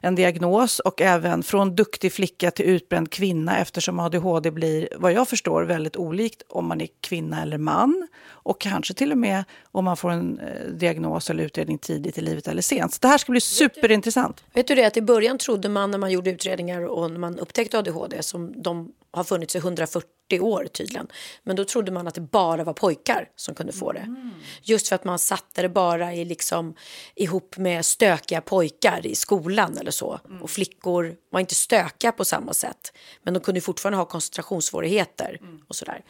en 0.00 0.14
diagnos. 0.14 0.78
Och 0.78 1.00
även 1.00 1.42
Från 1.42 1.76
duktig 1.76 2.12
flicka 2.12 2.50
till 2.50 2.64
utbränd 2.64 3.10
kvinna 3.10 3.58
eftersom 3.58 4.00
ADHD 4.00 4.50
blir, 4.50 4.88
vad 4.96 5.12
jag 5.12 5.28
förstår, 5.28 5.62
väldigt 5.62 5.96
olikt 5.96 6.42
om 6.48 6.66
man 6.66 6.80
är 6.80 6.88
kvinna 7.00 7.42
eller 7.42 7.58
man. 7.58 8.08
Och 8.48 8.60
kanske 8.60 8.94
till 8.94 9.12
och 9.12 9.18
med 9.18 9.44
om 9.72 9.84
man 9.84 9.96
får 9.96 10.10
en 10.10 10.38
eh, 10.38 10.70
diagnos 10.72 11.30
eller 11.30 11.44
utredning 11.44 11.78
tidigt 11.78 12.18
i 12.18 12.20
livet 12.20 12.48
eller 12.48 12.62
sent. 12.62 12.92
Så 12.92 12.98
det 13.00 13.08
här 13.08 13.18
ska 13.18 13.32
bli 13.32 13.40
superintressant. 13.40 14.44
Vet 14.54 14.68
du 14.68 14.74
det 14.74 14.84
att 14.84 14.96
i 14.96 15.02
början 15.02 15.38
trodde 15.38 15.68
man 15.68 15.90
när 15.90 15.98
man 15.98 16.10
gjorde 16.10 16.30
utredningar 16.30 16.84
och 16.84 17.10
när 17.10 17.18
man 17.18 17.38
upptäckte 17.38 17.78
ADHD 17.78 18.22
som 18.22 18.62
de 18.62 18.92
har 19.10 19.24
funnits 19.24 19.56
i 19.56 19.58
140 19.58 20.40
år 20.40 20.66
tydligen. 20.72 21.08
Men 21.42 21.56
då 21.56 21.64
trodde 21.64 21.92
man 21.92 22.08
att 22.08 22.14
det 22.14 22.20
bara 22.20 22.64
var 22.64 22.72
pojkar 22.72 23.28
som 23.36 23.54
kunde 23.54 23.72
få 23.72 23.92
det. 23.92 24.00
Mm. 24.00 24.30
Just 24.62 24.88
för 24.88 24.94
att 24.94 25.04
man 25.04 25.18
satte 25.18 25.62
det 25.62 25.68
bara 25.68 26.14
i 26.14 26.24
liksom, 26.24 26.74
ihop 27.14 27.56
med 27.56 27.84
stökiga 27.84 28.40
pojkar 28.40 29.06
i 29.06 29.14
skolan 29.14 29.78
eller 29.78 29.90
så. 29.90 30.20
Mm. 30.24 30.42
Och 30.42 30.50
flickor 30.50 31.14
var 31.30 31.40
inte 31.40 31.54
stökiga 31.54 32.12
på 32.12 32.24
samma 32.24 32.54
sätt. 32.54 32.92
Men 33.22 33.34
de 33.34 33.40
kunde 33.40 33.60
fortfarande 33.60 33.96
ha 33.96 34.04
koncentrationssvårigheter 34.04 35.38
mm. 35.40 35.60
och 35.68 35.76
sådär. 35.76 36.04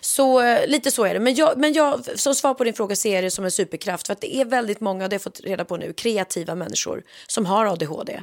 Så 0.00 0.40
eh, 0.40 0.66
lite 0.66 0.90
så 0.90 1.04
är 1.04 1.14
det. 1.14 1.20
Men, 1.20 1.34
jag, 1.34 1.58
men 1.58 1.72
jag, 1.72 2.18
som 2.18 2.34
svar 2.34 2.54
på 2.54 2.64
din 2.64 2.74
fråga 2.74 2.96
ser 2.96 3.22
det 3.22 3.30
som 3.30 3.44
en 3.44 3.50
superkraft. 3.50 4.06
För 4.06 4.12
att 4.12 4.20
det 4.20 4.36
är 4.36 4.44
väldigt 4.44 4.80
många, 4.80 4.98
det 4.98 5.04
har 5.04 5.12
jag 5.14 5.22
fått 5.22 5.40
reda 5.40 5.64
på 5.64 5.76
nu, 5.76 5.92
kreativa 5.92 6.54
människor 6.54 7.02
som 7.26 7.46
har 7.46 7.66
ADHD. 7.66 8.20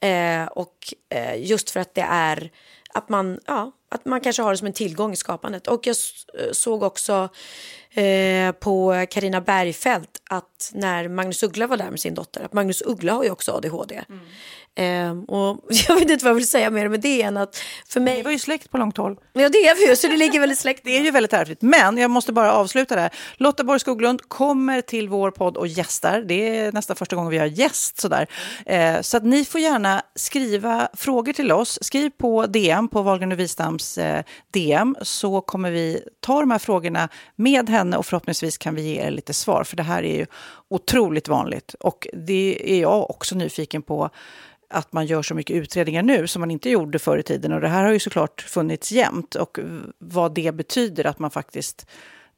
Mm. 0.00 0.42
Eh, 0.44 0.48
och 0.48 0.94
eh, 1.08 1.42
just 1.44 1.70
för 1.70 1.80
att 1.80 1.94
det 1.94 2.06
är 2.10 2.50
att 2.98 3.08
man, 3.08 3.40
ja, 3.46 3.72
att 3.88 4.04
man 4.04 4.20
kanske 4.20 4.42
har 4.42 4.50
det 4.50 4.56
som 4.56 4.66
en 4.66 4.72
tillgång 4.72 5.12
i 5.12 5.16
skapandet. 5.16 5.66
Och 5.66 5.86
jag 5.86 5.96
eh, 6.38 6.52
såg 6.52 6.82
också 6.82 7.28
eh, 7.90 8.52
på 8.52 9.06
Karina 9.10 9.40
Bergfeldt 9.40 10.22
att 10.30 10.70
när 10.74 11.08
Magnus 11.08 11.42
Uggla 11.42 11.66
var 11.66 11.76
där 11.76 11.90
med 11.90 12.00
sin 12.00 12.14
dotter, 12.14 12.44
att 12.44 12.52
Magnus 12.52 12.82
Uggla 12.86 13.12
har 13.12 13.24
ju 13.24 13.30
också 13.30 13.52
ADHD. 13.52 14.04
Mm. 14.08 14.20
Um, 14.78 15.24
och 15.24 15.64
jag 15.88 15.94
vet 15.94 16.10
inte 16.10 16.24
vad 16.24 16.30
jag 16.30 16.34
vill 16.34 16.48
säga 16.48 16.70
mer 16.70 16.88
med 16.88 17.00
det 17.00 17.22
än 17.22 17.36
att 17.36 17.62
för 17.88 18.00
mig... 18.00 18.16
Ni 18.16 18.22
var 18.22 18.30
ju 18.30 18.38
släkt 18.38 18.70
på 18.70 18.78
långt 18.78 18.96
håll. 18.96 19.16
Ja 19.32 19.48
det 19.48 19.58
är 19.58 19.74
vi 19.74 19.88
ju, 19.88 19.96
så 19.96 20.08
det 20.08 20.16
ligger 20.16 20.40
väldigt 20.40 20.58
släkt. 20.58 20.80
Det 20.84 20.96
är 20.96 21.00
ju 21.00 21.10
väldigt 21.10 21.32
ärftligt. 21.32 21.62
Men 21.62 21.98
jag 21.98 22.10
måste 22.10 22.32
bara 22.32 22.52
avsluta 22.52 22.96
där. 22.96 23.10
Lotta 23.36 23.64
Borg 23.64 23.80
Skoglund 23.80 24.28
kommer 24.28 24.80
till 24.80 25.08
vår 25.08 25.30
podd 25.30 25.56
och 25.56 25.66
gästar. 25.66 26.20
Det 26.20 26.58
är 26.58 26.72
nästan 26.72 26.96
första 26.96 27.16
gången 27.16 27.30
vi 27.30 27.38
har 27.38 27.46
gäst 27.46 28.00
sådär. 28.00 28.26
Uh, 28.70 29.00
så 29.00 29.16
att 29.16 29.24
ni 29.24 29.44
får 29.44 29.60
gärna 29.60 30.02
skriva 30.14 30.88
frågor 30.94 31.32
till 31.32 31.52
oss. 31.52 31.78
Skriv 31.82 32.10
på 32.10 32.46
DM, 32.46 32.88
på 32.88 33.02
Wahlgren 33.02 33.32
och 33.32 33.38
Wistams 33.38 33.98
eh, 33.98 34.22
DM, 34.52 34.96
så 35.02 35.40
kommer 35.40 35.70
vi 35.70 36.02
ta 36.28 36.40
de 36.40 36.50
här 36.50 36.58
frågorna 36.58 37.08
med 37.36 37.68
henne 37.68 37.96
och 37.96 38.06
förhoppningsvis 38.06 38.58
kan 38.58 38.74
vi 38.74 38.82
ge 38.82 39.00
er 39.00 39.10
lite 39.10 39.34
svar. 39.34 39.64
För 39.64 39.76
det 39.76 39.82
här 39.82 40.02
är 40.02 40.16
ju 40.16 40.26
otroligt 40.68 41.28
vanligt 41.28 41.74
och 41.80 42.08
det 42.12 42.72
är 42.76 42.80
jag 42.80 43.10
också 43.10 43.34
nyfiken 43.34 43.82
på 43.82 44.10
att 44.70 44.92
man 44.92 45.06
gör 45.06 45.22
så 45.22 45.34
mycket 45.34 45.56
utredningar 45.56 46.02
nu 46.02 46.26
som 46.26 46.40
man 46.40 46.50
inte 46.50 46.70
gjorde 46.70 46.98
förr 46.98 47.18
i 47.18 47.22
tiden. 47.22 47.52
Och 47.52 47.60
det 47.60 47.68
här 47.68 47.84
har 47.84 47.92
ju 47.92 47.98
såklart 47.98 48.40
funnits 48.40 48.92
jämt 48.92 49.34
och 49.34 49.58
vad 49.98 50.34
det 50.34 50.54
betyder 50.54 51.06
att 51.06 51.18
man 51.18 51.30
faktiskt 51.30 51.86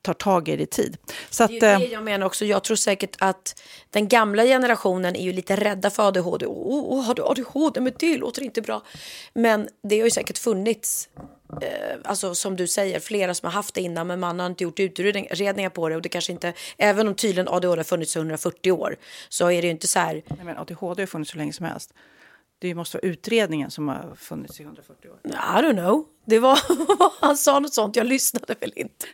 tar 0.02 0.14
tag 0.14 0.48
i 0.48 0.56
det 0.56 0.62
i 0.62 0.66
tid. 0.66 0.96
Så 1.30 1.44
att, 1.44 1.50
det 1.50 1.66
är 1.66 1.78
det 1.78 1.84
eh, 1.84 1.92
jag 1.92 2.02
menar 2.02 2.26
också. 2.26 2.44
Jag 2.44 2.64
tror 2.64 2.76
säkert 2.76 3.16
att 3.18 3.62
den 3.90 4.08
gamla 4.08 4.44
generationen 4.44 5.16
är 5.16 5.24
ju 5.24 5.32
lite 5.32 5.56
rädda 5.56 5.90
för 5.90 6.08
ADHD. 6.08 6.46
Åh, 6.46 6.98
oh, 6.98 7.04
har 7.04 7.14
du 7.14 7.22
ADHD? 7.22 7.80
Men 7.80 7.92
det 7.98 8.16
låter 8.16 8.42
inte 8.42 8.62
bra. 8.62 8.82
Men 9.32 9.68
det 9.82 9.98
har 9.98 10.04
ju 10.04 10.10
säkert 10.10 10.38
funnits, 10.38 11.08
eh, 11.62 11.98
alltså 12.04 12.34
som 12.34 12.56
du 12.56 12.66
säger, 12.66 13.00
flera 13.00 13.34
som 13.34 13.46
har 13.46 13.52
haft 13.52 13.74
det 13.74 13.80
innan 13.80 14.06
men 14.06 14.20
man 14.20 14.40
har 14.40 14.46
inte 14.46 14.64
gjort 14.64 14.80
utredningar 14.80 15.70
på 15.70 15.88
det 15.88 15.96
och 15.96 16.02
det 16.02 16.08
kanske 16.08 16.32
inte, 16.32 16.52
även 16.76 17.08
om 17.08 17.14
tydligen 17.14 17.48
ADHD 17.48 17.78
har 17.78 17.84
funnits 17.84 18.16
i 18.16 18.18
140 18.18 18.72
år 18.72 18.96
så 19.28 19.50
är 19.50 19.62
det 19.62 19.66
ju 19.66 19.70
inte 19.70 19.86
så 19.86 19.98
här. 19.98 20.22
Nej, 20.26 20.44
men 20.44 20.58
ADHD 20.58 21.02
har 21.02 21.06
funnits 21.06 21.30
så 21.30 21.38
länge 21.38 21.52
som 21.52 21.66
helst. 21.66 21.94
Det 22.58 22.74
måste 22.74 22.96
vara 22.96 23.06
utredningen 23.06 23.70
som 23.70 23.88
har 23.88 24.14
funnits 24.16 24.60
i 24.60 24.62
140 24.62 25.10
år. 25.10 25.18
I 25.24 25.28
don't 25.62 25.72
know. 25.72 26.06
Det 26.24 26.38
var, 26.38 26.58
han 27.20 27.36
sa 27.36 27.58
något 27.58 27.74
sånt, 27.74 27.96
jag 27.96 28.06
lyssnade 28.06 28.54
väl 28.60 28.72
inte. 28.76 29.06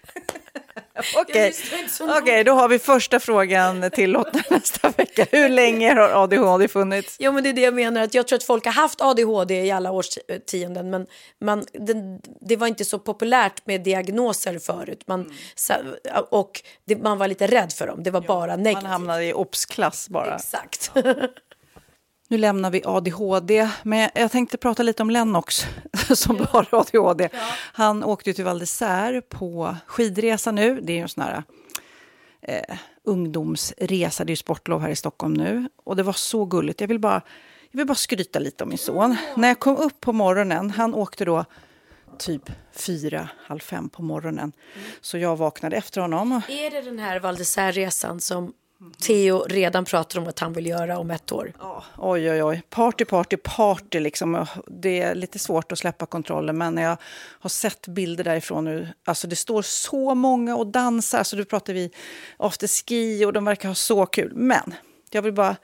Okej, 1.17 1.53
okay. 2.01 2.19
okay, 2.19 2.43
då 2.43 2.53
har 2.53 2.69
vi 2.69 2.79
första 2.79 3.21
frågan 3.21 3.91
till 3.91 4.11
Lotta 4.11 4.43
nästa 4.51 4.89
vecka. 4.89 5.27
Hur 5.31 5.49
länge 5.49 5.95
har 5.95 6.23
ADHD 6.23 6.69
funnits? 6.69 7.17
Ja, 7.19 7.33
men 7.33 7.43
det 7.43 7.49
är 7.49 7.53
det 7.53 7.61
jag 7.61 7.75
menar. 7.75 8.03
Att 8.03 8.15
jag 8.15 8.29
tror 8.29 8.37
att 8.37 8.45
folk 8.45 8.65
har 8.65 8.73
haft 8.73 9.01
ADHD 9.01 9.65
i 9.65 9.71
alla 9.71 9.91
årtionden, 9.91 10.91
men 10.91 11.07
man, 11.41 11.65
det, 11.73 12.21
det 12.41 12.57
var 12.57 12.67
inte 12.67 12.85
så 12.85 12.99
populärt 12.99 13.67
med 13.67 13.81
diagnoser 13.83 14.59
förut. 14.59 15.03
Man, 15.07 15.21
mm. 15.21 16.25
och 16.31 16.63
det, 16.85 16.97
man 16.97 17.19
var 17.19 17.29
lite 17.29 17.47
rädd 17.47 17.73
för 17.73 17.87
dem. 17.87 18.03
Det 18.03 18.11
var 18.11 18.21
ja, 18.21 18.27
bara 18.27 18.57
negativt. 18.57 18.83
Man 18.83 18.93
hamnade 18.93 19.25
i 19.25 19.33
obs-klass 19.33 20.09
bara. 20.09 20.35
Exakt. 20.35 20.91
Ja. 20.95 21.03
Nu 22.29 22.39
lämnar 22.39 22.71
vi 22.71 22.83
ADHD, 22.85 23.69
men 23.83 24.11
jag 24.15 24.33
tänkte 24.33 24.57
prata 24.57 24.83
lite 24.83 25.03
om 25.03 25.11
Lennox 25.11 25.67
som 26.15 26.37
ja. 26.37 26.47
har 26.51 26.67
ADHD. 26.71 27.29
Ja. 27.33 27.39
Han 27.73 28.05
åkte 28.05 28.33
till 28.33 28.45
Val 28.45 28.63
på 29.29 29.77
skidresa 29.87 30.53
nu. 30.53 30.81
Det 30.81 30.93
är 30.93 30.97
ju 30.97 31.03
en 31.03 31.09
sån 31.09 31.23
här 31.23 31.43
eh, 32.43 32.77
ungdomsresa, 33.05 34.25
det 34.25 34.29
är 34.29 34.33
ju 34.33 34.37
sportlov 34.37 34.81
här 34.81 34.89
i 34.89 34.97
Stockholm 34.97 35.35
nu. 35.35 35.69
Och 35.85 35.97
det 35.97 36.03
var 36.03 36.13
så 36.13 36.45
gulligt. 36.45 36.81
Jag 36.81 36.89
vill 36.89 36.99
bara, 36.99 37.23
jag 37.71 37.79
vill 37.79 37.87
bara 37.87 37.95
skryta 37.95 38.39
lite 38.39 38.65
om 38.65 38.69
min 38.69 38.79
son. 38.79 39.17
Ja. 39.29 39.41
När 39.41 39.49
jag 39.49 39.59
kom 39.59 39.77
upp 39.77 40.01
på 40.01 40.13
morgonen, 40.13 40.71
han 40.71 40.95
åkte 40.95 41.25
då 41.25 41.45
typ 42.19 42.51
fyra, 42.73 43.29
halv 43.47 43.61
fem 43.61 43.89
på 43.89 44.03
morgonen. 44.03 44.53
Mm. 44.75 44.89
Så 45.01 45.19
jag 45.19 45.37
vaknade 45.37 45.77
efter 45.77 46.01
honom. 46.01 46.41
Är 46.49 46.71
det 46.71 46.81
den 46.81 46.99
här 46.99 47.21
Val 47.21 47.37
d'Isère-resan 47.37 48.19
som 48.19 48.53
Theo 48.99 49.45
redan 49.49 49.85
pratar 49.85 50.21
om 50.21 50.27
att 50.27 50.39
han 50.39 50.53
vill 50.53 50.67
göra 50.67 50.99
om 50.99 51.11
ett 51.11 51.33
år. 51.33 51.53
Ja, 51.59 51.85
oj, 51.99 52.31
oj, 52.31 52.43
oj. 52.43 52.63
Party, 52.71 53.05
party, 53.05 53.37
party. 53.37 54.01
Liksom. 54.01 54.47
Det 54.67 55.01
är 55.01 55.15
lite 55.15 55.39
svårt 55.39 55.73
att 55.73 55.79
släppa 55.79 56.07
kontrollen, 56.07 56.59
men 56.59 56.77
jag 56.77 56.97
har 57.41 57.51
sett 57.51 57.89
bilder 57.89 58.25
därifrån 58.25 58.65
nu. 58.65 58.89
Alltså, 59.05 59.27
det 59.27 59.37
står 59.37 59.63
så 59.63 60.15
många 60.15 60.57
och 60.57 60.67
dansar. 60.67 61.19
Alltså, 61.19 61.37
då 61.37 61.45
pratar 61.45 61.73
vi 61.73 61.91
afterski 62.37 63.25
och 63.25 63.33
de 63.33 63.45
verkar 63.45 63.69
ha 63.69 63.75
så 63.75 64.07
kul. 64.07 64.33
Men 64.35 64.75
jag 65.11 65.23
vill 65.23 65.33
bara... 65.33 65.57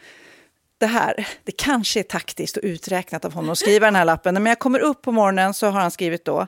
Det 0.78 0.86
här, 0.86 1.28
det 1.44 1.52
kanske 1.52 2.00
är 2.00 2.04
taktiskt 2.04 2.56
och 2.56 2.62
uträknat 2.64 3.24
av 3.24 3.32
honom 3.32 3.50
att 3.50 3.58
skriva 3.58 3.86
den 3.86 3.96
här 3.96 4.04
lappen. 4.04 4.34
Men 4.34 4.46
jag 4.46 4.58
kommer 4.58 4.78
upp 4.78 5.02
på 5.02 5.12
morgonen 5.12 5.54
så 5.54 5.66
har 5.66 5.80
han 5.80 5.90
skrivit 5.90 6.24
då 6.24 6.46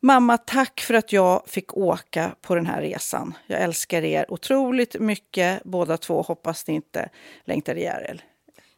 Mamma, 0.00 0.38
tack 0.38 0.80
för 0.80 0.94
att 0.94 1.12
jag 1.12 1.42
fick 1.46 1.76
åka 1.76 2.34
på 2.42 2.54
den 2.54 2.66
här 2.66 2.80
resan. 2.80 3.34
Jag 3.46 3.60
älskar 3.60 4.04
er 4.04 4.32
otroligt 4.32 5.00
mycket, 5.00 5.64
båda 5.64 5.96
två. 5.96 6.22
Hoppas 6.22 6.66
ni 6.66 6.74
inte 6.74 7.08
längtar 7.44 7.74
ihjäl 7.74 8.02
er. 8.02 8.24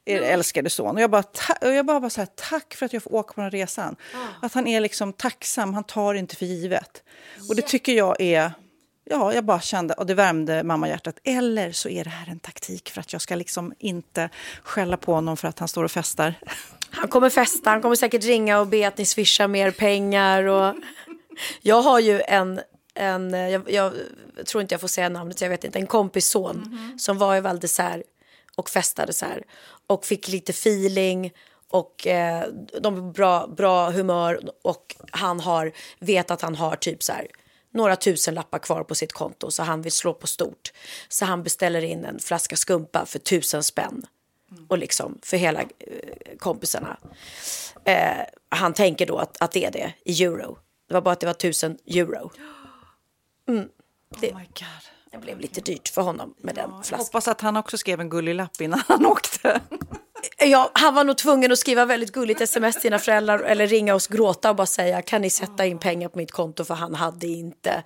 Er 0.04 0.22
älskade 0.22 0.70
son. 0.70 0.94
Och 0.94 1.02
jag 1.02 1.10
bara, 1.10 1.24
och 1.60 1.72
jag 1.72 1.86
bara, 1.86 2.00
bara 2.00 2.10
så 2.10 2.20
här, 2.20 2.28
tack 2.34 2.74
för 2.74 2.86
att 2.86 2.92
jag 2.92 3.02
får 3.02 3.14
åka 3.14 3.32
på 3.32 3.40
den 3.40 3.50
resan. 3.50 3.96
Ah. 4.14 4.46
Att 4.46 4.54
han 4.54 4.66
är 4.66 4.80
liksom 4.80 5.12
tacksam, 5.12 5.74
han 5.74 5.84
tar 5.84 6.14
inte 6.14 6.36
för 6.36 6.46
givet. 6.46 7.02
Och 7.48 7.56
det 7.56 7.62
tycker 7.62 7.92
jag 7.92 8.20
är... 8.20 8.52
Ja, 9.04 9.34
jag 9.34 9.44
bara 9.44 9.60
kände, 9.60 9.94
och 9.94 10.06
det 10.06 10.14
värmde 10.14 10.62
mamma 10.62 10.88
hjärtat. 10.88 11.18
Eller 11.24 11.72
så 11.72 11.88
är 11.88 12.04
det 12.04 12.10
här 12.10 12.30
en 12.30 12.38
taktik 12.38 12.90
för 12.90 13.00
att 13.00 13.12
jag 13.12 13.22
ska 13.22 13.34
liksom 13.34 13.72
inte 13.78 14.28
skälla 14.62 14.96
på 14.96 15.14
honom 15.14 15.36
för 15.36 15.48
att 15.48 15.58
han 15.58 15.68
står 15.68 15.84
och 15.84 15.90
festar. 15.90 16.34
Han 16.90 17.08
kommer 17.08 17.30
festa, 17.30 17.70
han 17.70 17.82
kommer 17.82 17.94
säkert 17.96 18.24
ringa 18.24 18.60
och 18.60 18.66
be 18.66 18.88
att 18.88 18.98
ni 18.98 19.06
swishar 19.06 19.48
mer 19.48 19.70
pengar. 19.70 20.44
Och... 20.44 20.74
Jag 21.60 21.82
har 21.82 22.00
ju 22.00 22.20
en, 22.20 22.60
en 22.94 23.30
jag, 23.30 23.70
jag, 23.70 23.92
tror 24.46 24.62
inte 24.62 24.74
jag 24.74 24.80
får 24.80 24.88
säga 24.88 25.08
namnet, 25.08 25.40
jag 25.40 25.48
vet 25.48 25.64
inte, 25.64 25.78
en 25.78 25.86
kompis 25.86 26.28
son 26.28 26.56
mm 26.56 26.78
-hmm. 26.78 26.98
som 26.98 27.18
var 27.18 27.36
i 27.36 27.40
Val 27.40 27.60
och 28.56 28.70
festade 28.70 29.12
så 29.12 29.26
här 29.26 29.42
och 29.86 30.04
fick 30.04 30.28
lite 30.28 30.50
feeling 30.50 31.32
och 31.70 32.06
eh, 32.06 32.44
de 32.80 32.96
är 32.96 33.12
bra, 33.12 33.46
bra 33.46 33.90
humör 33.90 34.40
och 34.62 34.96
han 35.10 35.40
har 35.40 35.72
vet 35.98 36.30
att 36.30 36.42
han 36.42 36.54
har 36.54 36.76
typ 36.76 37.02
så 37.02 37.12
här 37.12 37.26
några 37.72 37.96
tusen 37.96 38.34
lappar 38.34 38.58
kvar 38.58 38.84
på 38.84 38.94
sitt 38.94 39.12
konto 39.12 39.50
så 39.50 39.62
han 39.62 39.82
vill 39.82 39.92
slå 39.92 40.14
på 40.14 40.26
stort. 40.26 40.72
Så 41.08 41.24
han 41.24 41.42
beställer 41.42 41.84
in 41.84 42.04
en 42.04 42.18
flaska 42.18 42.56
skumpa 42.56 43.06
för 43.06 43.18
tusen 43.18 43.62
spänn 43.62 44.06
och 44.68 44.78
liksom 44.78 45.18
för 45.22 45.36
hela 45.36 45.60
eh, 45.60 45.66
kompisarna. 46.38 46.98
Eh, 47.84 48.24
han 48.48 48.72
tänker 48.74 49.06
då 49.06 49.18
att, 49.18 49.42
att 49.42 49.52
det 49.52 49.64
är 49.64 49.70
det 49.70 49.92
i 50.04 50.24
euro. 50.24 50.58
Det 50.90 50.94
var 50.94 51.00
bara 51.00 51.12
att 51.12 51.20
det 51.20 51.26
var 51.26 51.34
tusen 51.34 51.78
euro. 51.86 52.30
Mm. 53.48 53.68
Det, 54.20 54.30
Oh 54.32 54.38
my 54.38 54.44
God. 54.44 54.66
det 55.12 55.18
blev 55.18 55.38
lite 55.40 55.60
dyrt 55.60 55.88
för 55.88 56.02
honom 56.02 56.34
med 56.38 56.54
den 56.54 56.70
Jag 56.70 56.86
flaskan. 56.86 56.98
hoppas 56.98 57.28
att 57.28 57.40
han 57.40 57.56
också 57.56 57.78
skrev 57.78 58.00
en 58.00 58.08
gullig 58.10 58.34
lapp 58.34 58.60
innan 58.60 58.82
han 58.88 59.06
åkte. 59.12 59.60
Ja, 60.38 60.70
han 60.74 60.94
var 60.94 61.04
nog 61.04 61.18
tvungen 61.18 61.52
att 61.52 61.58
skriva 61.58 61.84
väldigt 61.84 62.12
gulligt 62.12 62.40
sms 62.40 62.74
till 62.74 62.82
sina 62.82 62.98
föräldrar 62.98 63.38
eller 63.38 63.66
ringa 63.66 63.94
och 63.94 64.00
gråta 64.10 64.50
och 64.50 64.56
bara 64.56 64.66
säga 64.66 65.02
kan 65.02 65.22
ni 65.22 65.30
sätta 65.30 65.66
in 65.66 65.78
pengar 65.78 66.08
på 66.08 66.18
mitt 66.18 66.32
konto 66.32 66.64
för 66.64 66.74
han 66.74 66.94
hade 66.94 67.26
inte 67.26 67.82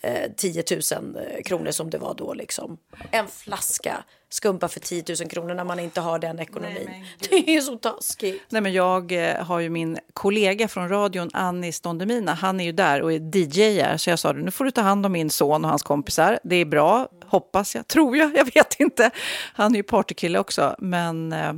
eh, 0.00 0.32
10 0.36 0.64
000 0.70 1.42
kronor 1.44 1.70
som 1.70 1.90
det 1.90 1.98
var 1.98 2.14
då 2.14 2.34
liksom. 2.34 2.78
En 3.10 3.28
flaska 3.28 4.04
skumpa 4.34 4.68
för 4.68 4.80
10 4.80 5.04
000 5.20 5.28
kronor 5.28 5.54
när 5.54 5.64
man 5.64 5.80
inte 5.80 6.00
har 6.00 6.18
den 6.18 6.38
ekonomin. 6.38 6.88
men 6.90 7.04
det 7.30 7.56
är 7.56 7.60
så 7.60 7.76
taskigt. 7.76 8.42
Nej, 8.48 8.62
men 8.62 8.72
jag 8.72 9.12
eh, 9.12 9.44
har 9.44 9.60
ju 9.60 9.70
min 9.70 9.98
kollega 10.12 10.68
från 10.68 10.88
radion, 10.88 11.30
Annie 11.32 11.72
Stondemina, 11.72 12.34
han 12.34 12.60
är 12.60 12.64
ju 12.64 12.72
där 12.72 13.02
och 13.02 13.12
är 13.12 13.18
DJ-are. 13.18 13.96
Så 13.96 14.10
jag 14.10 14.18
sa, 14.18 14.32
nu 14.32 14.50
får 14.50 14.64
du 14.64 14.70
ta 14.70 14.80
hand 14.80 15.06
om 15.06 15.12
min 15.12 15.30
son 15.30 15.64
och 15.64 15.70
hans 15.70 15.82
kompisar. 15.82 16.38
Det 16.44 16.56
är 16.56 16.64
bra, 16.64 17.08
hoppas 17.24 17.74
jag, 17.74 17.88
tror 17.88 18.16
jag, 18.16 18.36
jag 18.36 18.54
vet 18.54 18.80
inte. 18.80 19.10
Han 19.54 19.72
är 19.72 19.76
ju 19.76 19.82
partykille 19.82 20.38
också, 20.38 20.76
men 20.78 21.32
eh, 21.32 21.52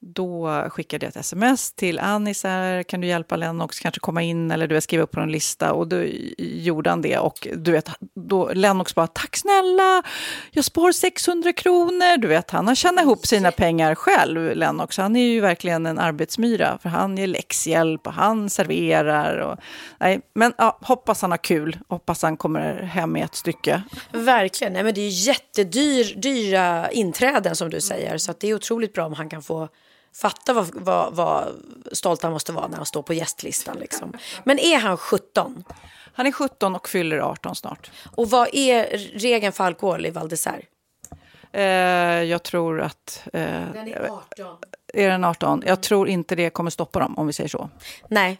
då 0.00 0.64
skickade 0.70 1.06
jag 1.06 1.10
ett 1.10 1.16
sms 1.16 1.72
till 1.72 1.98
Annie, 1.98 2.34
så 2.34 2.48
här, 2.48 2.82
kan 2.82 3.00
du 3.00 3.06
hjälpa 3.06 3.36
Lennox? 3.36 3.80
Kanske 3.80 4.00
komma 4.00 4.22
in 4.22 4.50
eller 4.50 4.66
du 4.66 4.74
vet, 4.74 4.84
skriva 4.84 5.02
upp 5.02 5.10
på 5.10 5.20
en 5.20 5.32
lista. 5.32 5.72
Och 5.72 5.88
då 5.88 6.04
gjorde 6.38 6.90
han 6.90 7.02
det 7.02 7.18
och 7.18 7.48
du 7.56 7.72
vet, 7.72 7.88
då 8.14 8.52
Lennox 8.52 8.94
bara 8.94 9.06
tack 9.06 9.36
snälla, 9.36 10.02
jag 10.50 10.64
spar 10.64 10.92
600 10.92 11.52
kronor, 11.52 12.16
du 12.16 12.28
vet, 12.28 12.50
han 12.50 12.68
har 12.68 12.74
tjänat 12.74 13.04
ihop 13.04 13.26
sina 13.26 13.50
pengar 13.50 13.94
själv, 13.94 14.56
Lennox, 14.56 14.98
han 14.98 15.16
är 15.16 15.24
ju 15.24 15.40
verkligen 15.40 15.86
en 15.86 15.98
arbetsmyra 15.98 16.78
för 16.82 16.88
han 16.88 17.18
ger 17.18 17.26
läxhjälp 17.26 18.06
och 18.06 18.12
han 18.12 18.50
serverar 18.50 19.38
och 19.38 19.58
nej, 20.00 20.20
men 20.34 20.52
ja, 20.58 20.78
hoppas 20.82 21.22
han 21.22 21.30
har 21.30 21.38
kul, 21.38 21.78
hoppas 21.88 22.22
han 22.22 22.36
kommer 22.36 22.82
hem 22.82 23.12
med 23.12 23.24
ett 23.24 23.34
stycke. 23.34 23.82
Verkligen, 24.12 24.72
Nej, 24.72 24.84
men 24.84 24.94
det 24.94 25.00
är 25.00 25.10
ju 25.10 25.30
jättedyra 25.30 26.90
inträden 26.90 27.56
som 27.56 27.70
du 27.70 27.80
säger. 27.80 28.18
Så 28.18 28.30
att 28.30 28.40
det 28.40 28.48
är 28.48 28.54
otroligt 28.54 28.94
bra 28.94 29.06
om 29.06 29.12
han 29.12 29.28
kan 29.28 29.42
få 29.42 29.68
fatta 30.20 30.52
vad, 30.52 30.74
vad, 30.74 31.14
vad 31.14 31.48
stolt 31.92 32.22
han 32.22 32.32
måste 32.32 32.52
vara 32.52 32.66
när 32.68 32.76
han 32.76 32.86
står 32.86 33.02
på 33.02 33.14
gästlistan. 33.14 33.76
Liksom. 33.78 34.12
Men 34.44 34.58
är 34.58 34.78
han 34.78 34.96
17? 34.96 35.64
Han 36.14 36.26
är 36.26 36.32
17 36.32 36.74
och 36.74 36.88
fyller 36.88 37.18
18 37.18 37.54
snart. 37.54 37.90
Och 38.16 38.30
vad 38.30 38.48
är 38.52 38.98
regeln 39.18 39.52
för 39.52 39.64
alkohol 39.64 40.06
i 40.06 40.10
Val? 40.10 40.30
Eh, 41.52 41.62
jag 42.22 42.42
tror 42.42 42.80
att... 42.80 43.22
Eh, 43.32 43.42
Den 43.72 43.88
är 43.88 44.10
18. 44.10 44.56
är 44.94 45.08
den 45.08 45.24
18? 45.24 45.62
Jag 45.66 45.82
tror 45.82 46.08
inte 46.08 46.34
det 46.34 46.50
kommer 46.50 46.70
stoppa 46.70 46.98
dem, 46.98 47.18
om 47.18 47.26
vi 47.26 47.32
säger 47.32 47.48
så. 47.48 47.70
Nej, 48.08 48.38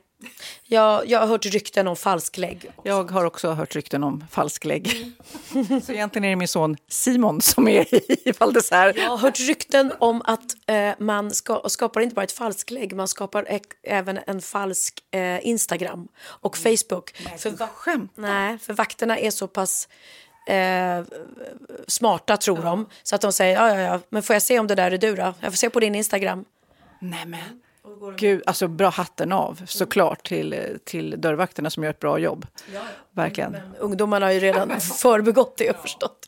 jag, 0.64 1.06
jag 1.08 1.18
har 1.20 1.26
hört 1.26 1.46
rykten 1.46 1.88
om 1.88 1.96
falsklägg. 1.96 2.70
Jag 2.82 3.10
har 3.10 3.24
också 3.24 3.50
hört 3.50 3.76
rykten 3.76 4.04
om 4.04 4.24
falsklägg. 4.30 5.12
Så 5.86 5.92
egentligen 5.92 6.24
är 6.24 6.28
det 6.30 6.36
min 6.36 6.48
son 6.48 6.76
Simon 6.88 7.40
som 7.40 7.68
är 7.68 7.94
i 8.28 8.32
Val. 8.38 8.54
Jag 8.70 9.08
har 9.08 9.16
hört 9.16 9.40
rykten 9.40 9.92
om 9.98 10.22
att 10.24 10.44
eh, 10.66 10.90
man 10.98 11.30
ska, 11.30 11.62
skapar 11.68 12.00
inte 12.00 12.14
bara 12.14 12.22
ett 12.22 12.32
falsklägg, 12.32 12.96
man 12.96 13.08
skapar 13.08 13.52
ek, 13.52 13.62
även 13.82 14.18
en 14.26 14.40
falsk 14.40 15.00
eh, 15.10 15.46
Instagram 15.46 16.08
och 16.18 16.56
Facebook. 16.56 17.10
för, 17.38 17.50
va- 17.50 17.68
Skämt. 17.74 18.12
nej, 18.14 18.58
för 18.58 18.74
vakterna 18.74 19.18
är 19.18 19.30
så 19.30 19.46
pass 19.48 19.88
eh, 20.46 21.04
smarta, 21.86 22.36
tror 22.36 22.62
de, 22.62 22.86
så 23.02 23.14
att 23.14 23.20
de 23.20 23.32
säger 23.32 23.54
ja, 23.54 23.68
ja, 23.74 23.80
ja, 23.80 24.00
men 24.08 24.22
får 24.22 24.34
jag 24.34 24.42
se 24.42 24.58
om 24.58 24.66
det 24.66 24.74
där 24.74 24.90
är 24.90 24.98
du 24.98 25.14
då? 25.16 25.34
Jag 25.40 25.52
får 25.52 25.56
se 25.56 25.70
på 25.70 25.80
din 25.80 25.94
Instagram. 25.94 26.44
Nej 27.00 27.26
men. 27.26 27.60
Gud, 28.16 28.42
alltså 28.46 28.68
bra 28.68 28.88
hatten 28.88 29.32
av 29.32 29.62
såklart 29.66 30.28
till, 30.28 30.78
till 30.84 31.20
dörrvakterna 31.20 31.70
som 31.70 31.82
gör 31.82 31.90
ett 31.90 32.00
bra 32.00 32.18
jobb. 32.18 32.46
Verkligen. 33.10 33.56
Ungdomarna 33.78 34.26
har 34.26 34.32
ju 34.32 34.40
redan 34.40 34.80
förbegått 34.80 35.56
det, 35.56 35.64
jag 35.64 35.74
har 35.74 35.82
förstått. 35.82 36.26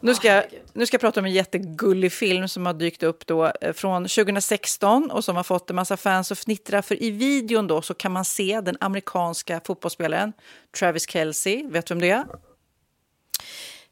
Nu 0.00 0.14
ska, 0.14 0.28
jag, 0.28 0.44
nu 0.72 0.86
ska 0.86 0.94
jag 0.94 1.00
prata 1.00 1.20
om 1.20 1.26
en 1.26 1.32
jättegullig 1.32 2.12
film 2.12 2.48
som 2.48 2.66
har 2.66 2.72
dykt 2.72 3.02
upp 3.02 3.26
då 3.26 3.52
eh, 3.60 3.72
från 3.72 4.02
2016 4.02 5.10
och 5.10 5.24
som 5.24 5.36
har 5.36 5.42
fått 5.42 5.70
en 5.70 5.76
massa 5.76 5.96
fans 5.96 6.32
att 6.32 6.38
fnittra. 6.38 6.82
För 6.82 7.02
i 7.02 7.10
videon 7.10 7.66
då 7.66 7.82
så 7.82 7.94
kan 7.94 8.12
man 8.12 8.24
se 8.24 8.60
den 8.60 8.76
amerikanska 8.80 9.60
fotbollsspelaren 9.64 10.32
Travis 10.78 11.08
Kelce. 11.08 11.62
Vet 11.64 11.86
du 11.86 11.94
vem 11.94 12.00
det 12.00 12.10
är? 12.10 12.26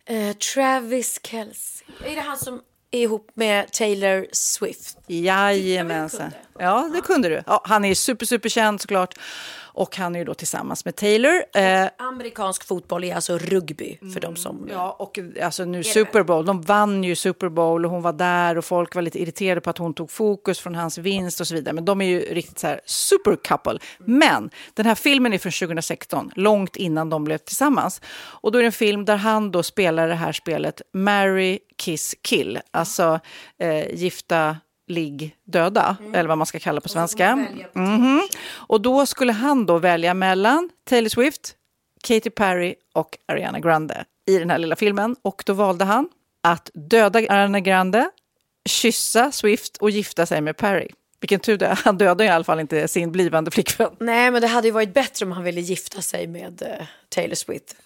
Eh, 0.05 0.37
Travis 0.37 1.21
Kelce. 1.23 1.85
Är 2.05 2.15
det 2.15 2.21
han 2.21 2.37
som 2.39 2.61
ihop 2.90 3.31
med 3.35 3.72
Taylor 3.72 4.27
Swift? 4.33 4.96
Jajamensan. 5.07 6.31
Ja, 6.59 6.90
det 6.94 7.01
kunde 7.01 7.29
du. 7.29 7.42
Ja, 7.46 7.61
han 7.64 7.85
är 7.85 7.94
super, 7.94 8.27
superkänd 8.27 8.81
såklart. 8.81 9.14
Och 9.79 9.97
han 9.97 10.14
är 10.14 10.19
ju 10.19 10.25
då 10.25 10.35
tillsammans 10.35 10.85
med 10.85 10.97
Taylor. 10.97 11.43
Eh, 11.55 11.88
Amerikansk 11.99 12.64
fotboll 12.64 13.05
är 13.05 13.14
alltså 13.14 13.38
rugby 13.38 13.99
för 14.14 14.21
de 14.21 14.37
som... 14.37 14.69
Ja, 14.73 14.97
och 14.99 15.19
alltså 15.43 15.64
nu 15.64 15.85
Super 15.85 16.23
Bowl, 16.23 16.47
de 16.47 16.62
vann 16.62 17.05
ju 17.05 17.17
Super 17.17 17.49
Bowl 17.49 17.85
och 17.85 17.91
hon 17.91 18.03
var 18.03 18.12
där 18.12 18.59
och 18.59 18.64
folk 18.64 18.95
var 18.95 19.03
lite 19.03 19.23
irriterade 19.23 19.61
på 19.61 19.71
att 19.71 19.79
hon 19.79 19.95
tog 19.95 20.11
fokus 20.11 20.61
från 20.61 20.75
hans 20.75 20.99
vinst 20.99 21.41
och 21.41 21.47
så 21.47 21.55
vidare. 21.55 21.75
Men 21.75 21.85
de 21.85 22.01
är 22.01 22.07
ju 22.07 22.21
riktigt 22.21 22.59
så 22.59 22.67
här 22.67 22.81
super 22.85 23.37
couple. 23.37 23.79
Men 23.99 24.51
den 24.75 24.87
här 24.87 24.95
filmen 24.95 25.33
är 25.33 25.38
från 25.38 25.53
2016, 25.53 26.31
långt 26.35 26.77
innan 26.77 27.11
de 27.11 27.25
blev 27.25 27.38
tillsammans. 27.38 28.01
Och 28.17 28.53
då 28.53 28.59
är 28.59 28.62
det 28.62 28.69
en 28.69 28.73
film 28.73 29.05
där 29.05 29.17
han 29.17 29.51
då 29.51 29.62
spelar 29.62 30.09
det 30.09 30.14
här 30.14 30.33
spelet 30.33 30.83
Marry, 30.93 31.59
Kiss, 31.77 32.14
Kill. 32.23 32.61
Alltså 32.71 33.21
eh, 33.59 33.95
gifta, 33.95 34.57
ligg, 34.88 35.37
döda, 35.44 35.96
eller 36.14 36.29
vad 36.29 36.38
man 36.38 36.46
ska 36.46 36.59
kalla 36.59 36.81
på 36.81 36.88
svenska. 36.88 37.37
Mhm. 37.72 38.22
Och 38.51 38.81
då 38.81 39.07
skulle 39.07 39.33
han 39.33 39.66
då 39.66 39.79
välja 39.79 40.14
mellan 40.14 40.70
Taylor 40.88 41.09
Swift, 41.09 41.55
Katy 42.03 42.31
Perry 42.31 42.74
och 42.94 43.18
Ariana 43.29 43.61
Grande 43.61 44.05
i 44.27 44.38
den 44.38 44.51
här 44.51 44.59
lilla 44.59 44.77
filmen. 44.77 45.16
Och 45.22 45.42
då 45.46 45.53
valde 45.53 45.85
han 45.85 46.09
att 46.42 46.70
döda 46.74 47.18
Ariana 47.18 47.61
Grande, 47.61 48.11
kyssa 48.68 49.33
Swift 49.33 49.77
och 49.77 49.90
gifta 49.90 50.27
sig 50.27 50.40
med 50.40 50.57
Perry. 50.57 50.88
Vilken 51.20 51.40
tur 51.40 51.59
det. 51.59 51.79
Han 51.85 51.98
dödade 51.98 52.24
i 52.24 52.29
alla 52.29 52.44
fall 52.44 52.61
inte 52.61 52.88
sin 52.88 53.12
blivande 53.12 53.51
flickvän. 53.51 53.90
Nej, 53.98 54.31
men 54.31 54.42
det 54.42 54.48
hade 54.48 54.68
ju 54.68 54.72
varit 54.72 54.94
bättre 54.94 55.27
om 55.27 55.33
han 55.33 55.44
ville 55.44 55.61
gifta 55.61 56.03
sig 56.03 56.27
med 56.27 56.62
eh, 56.62 56.87
Taylor 57.09 57.35
Swift. 57.35 57.77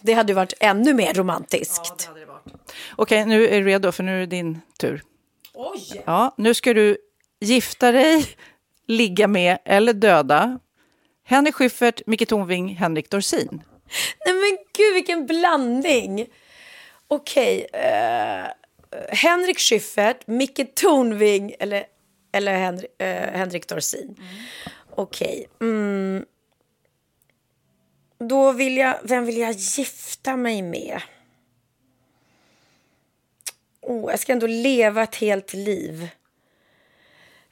Det 0.00 0.12
hade 0.12 0.32
ju 0.32 0.34
varit 0.34 0.54
ännu 0.60 0.94
mer 0.94 1.14
romantiskt. 1.14 2.10
Okej, 2.96 3.26
nu 3.26 3.48
är 3.48 3.60
du 3.60 3.66
redo 3.66 3.92
för 3.92 4.02
nu 4.02 4.16
är 4.16 4.20
det 4.20 4.26
din 4.26 4.60
tur. 4.80 5.02
Oj! 5.54 6.02
Ja, 6.06 6.34
nu 6.36 6.54
ska 6.54 6.74
du 6.74 6.96
gifta 7.40 7.92
dig, 7.92 8.26
ligga 8.86 9.26
med 9.28 9.58
eller 9.64 9.92
döda 9.92 10.58
Henrik 11.24 11.54
Schyffert, 11.54 12.06
Micke 12.06 12.26
Tornving, 12.26 12.68
Henrik 12.68 13.10
Dorsin. 13.10 13.62
Nej 14.26 14.34
men 14.34 14.58
gud 14.76 14.94
vilken 14.94 15.26
blandning! 15.26 16.26
Okej, 17.08 17.66
eh, 17.72 18.46
Henrik 19.08 19.58
Schyffert, 19.58 20.26
Micke 20.26 20.64
Tornving 20.74 21.54
eller, 21.58 21.84
eller 22.32 22.52
Henri, 22.58 22.86
eh, 22.98 23.06
Henrik 23.08 23.68
Dorsin. 23.68 24.16
Okej. 24.90 25.46
Mm. 25.60 26.24
Då 28.18 28.52
vill 28.52 28.76
jag, 28.76 28.98
vem 29.02 29.24
vill 29.24 29.38
jag 29.38 29.52
gifta 29.52 30.36
mig 30.36 30.62
med? 30.62 31.02
Oh, 33.86 34.10
jag 34.10 34.20
ska 34.20 34.32
ändå 34.32 34.46
leva 34.46 35.02
ett 35.02 35.14
helt 35.16 35.52
liv. 35.54 36.08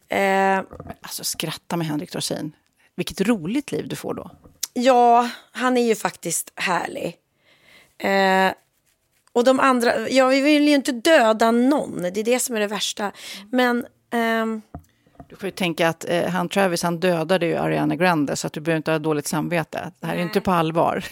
Eh, 0.09 0.61
Alltså 1.01 1.25
skratta 1.25 1.77
med 1.77 1.87
Henrik 1.87 2.13
Dorsin. 2.13 2.53
Vilket 2.97 3.21
roligt 3.21 3.73
liv 3.73 3.89
du 3.89 3.97
får 3.97 4.15
då. 4.15 4.31
Ja, 4.73 5.31
han 5.53 5.77
är 5.77 5.83
ju 5.87 5.95
faktiskt 5.95 6.53
härlig. 6.55 7.17
Eh, 7.99 8.53
och 9.33 9.45
de 9.45 9.61
andra, 9.61 10.09
jag 10.09 10.29
vill 10.29 10.69
ju 10.69 10.75
inte 10.75 10.93
döda 10.93 11.51
någon, 11.51 12.03
det 12.03 12.21
är 12.21 12.25
det 12.25 12.39
som 12.39 12.57
är 12.57 12.61
det 12.61 12.67
värsta. 12.67 13.13
Men 13.51 13.87
ehm, 14.11 14.63
Du 15.29 15.37
får 15.37 15.47
ju 15.47 15.51
tänka 15.51 15.89
att 15.89 16.05
eh, 16.09 16.29
han 16.29 16.49
Travis 16.49 16.83
han 16.83 17.01
dödade 17.01 17.47
ju 17.47 17.57
Ariana 17.57 17.97
Grande 17.97 18.37
så 18.37 18.47
att 18.47 18.53
du 18.53 18.61
behöver 18.61 18.77
inte 18.77 18.91
ha 18.91 18.99
dåligt 18.99 19.27
samvete. 19.27 19.93
Det 20.01 20.07
här 20.07 20.15
är 20.15 20.19
ju 20.19 20.25
inte 20.25 20.41
på 20.41 20.51
allvar. 20.51 21.05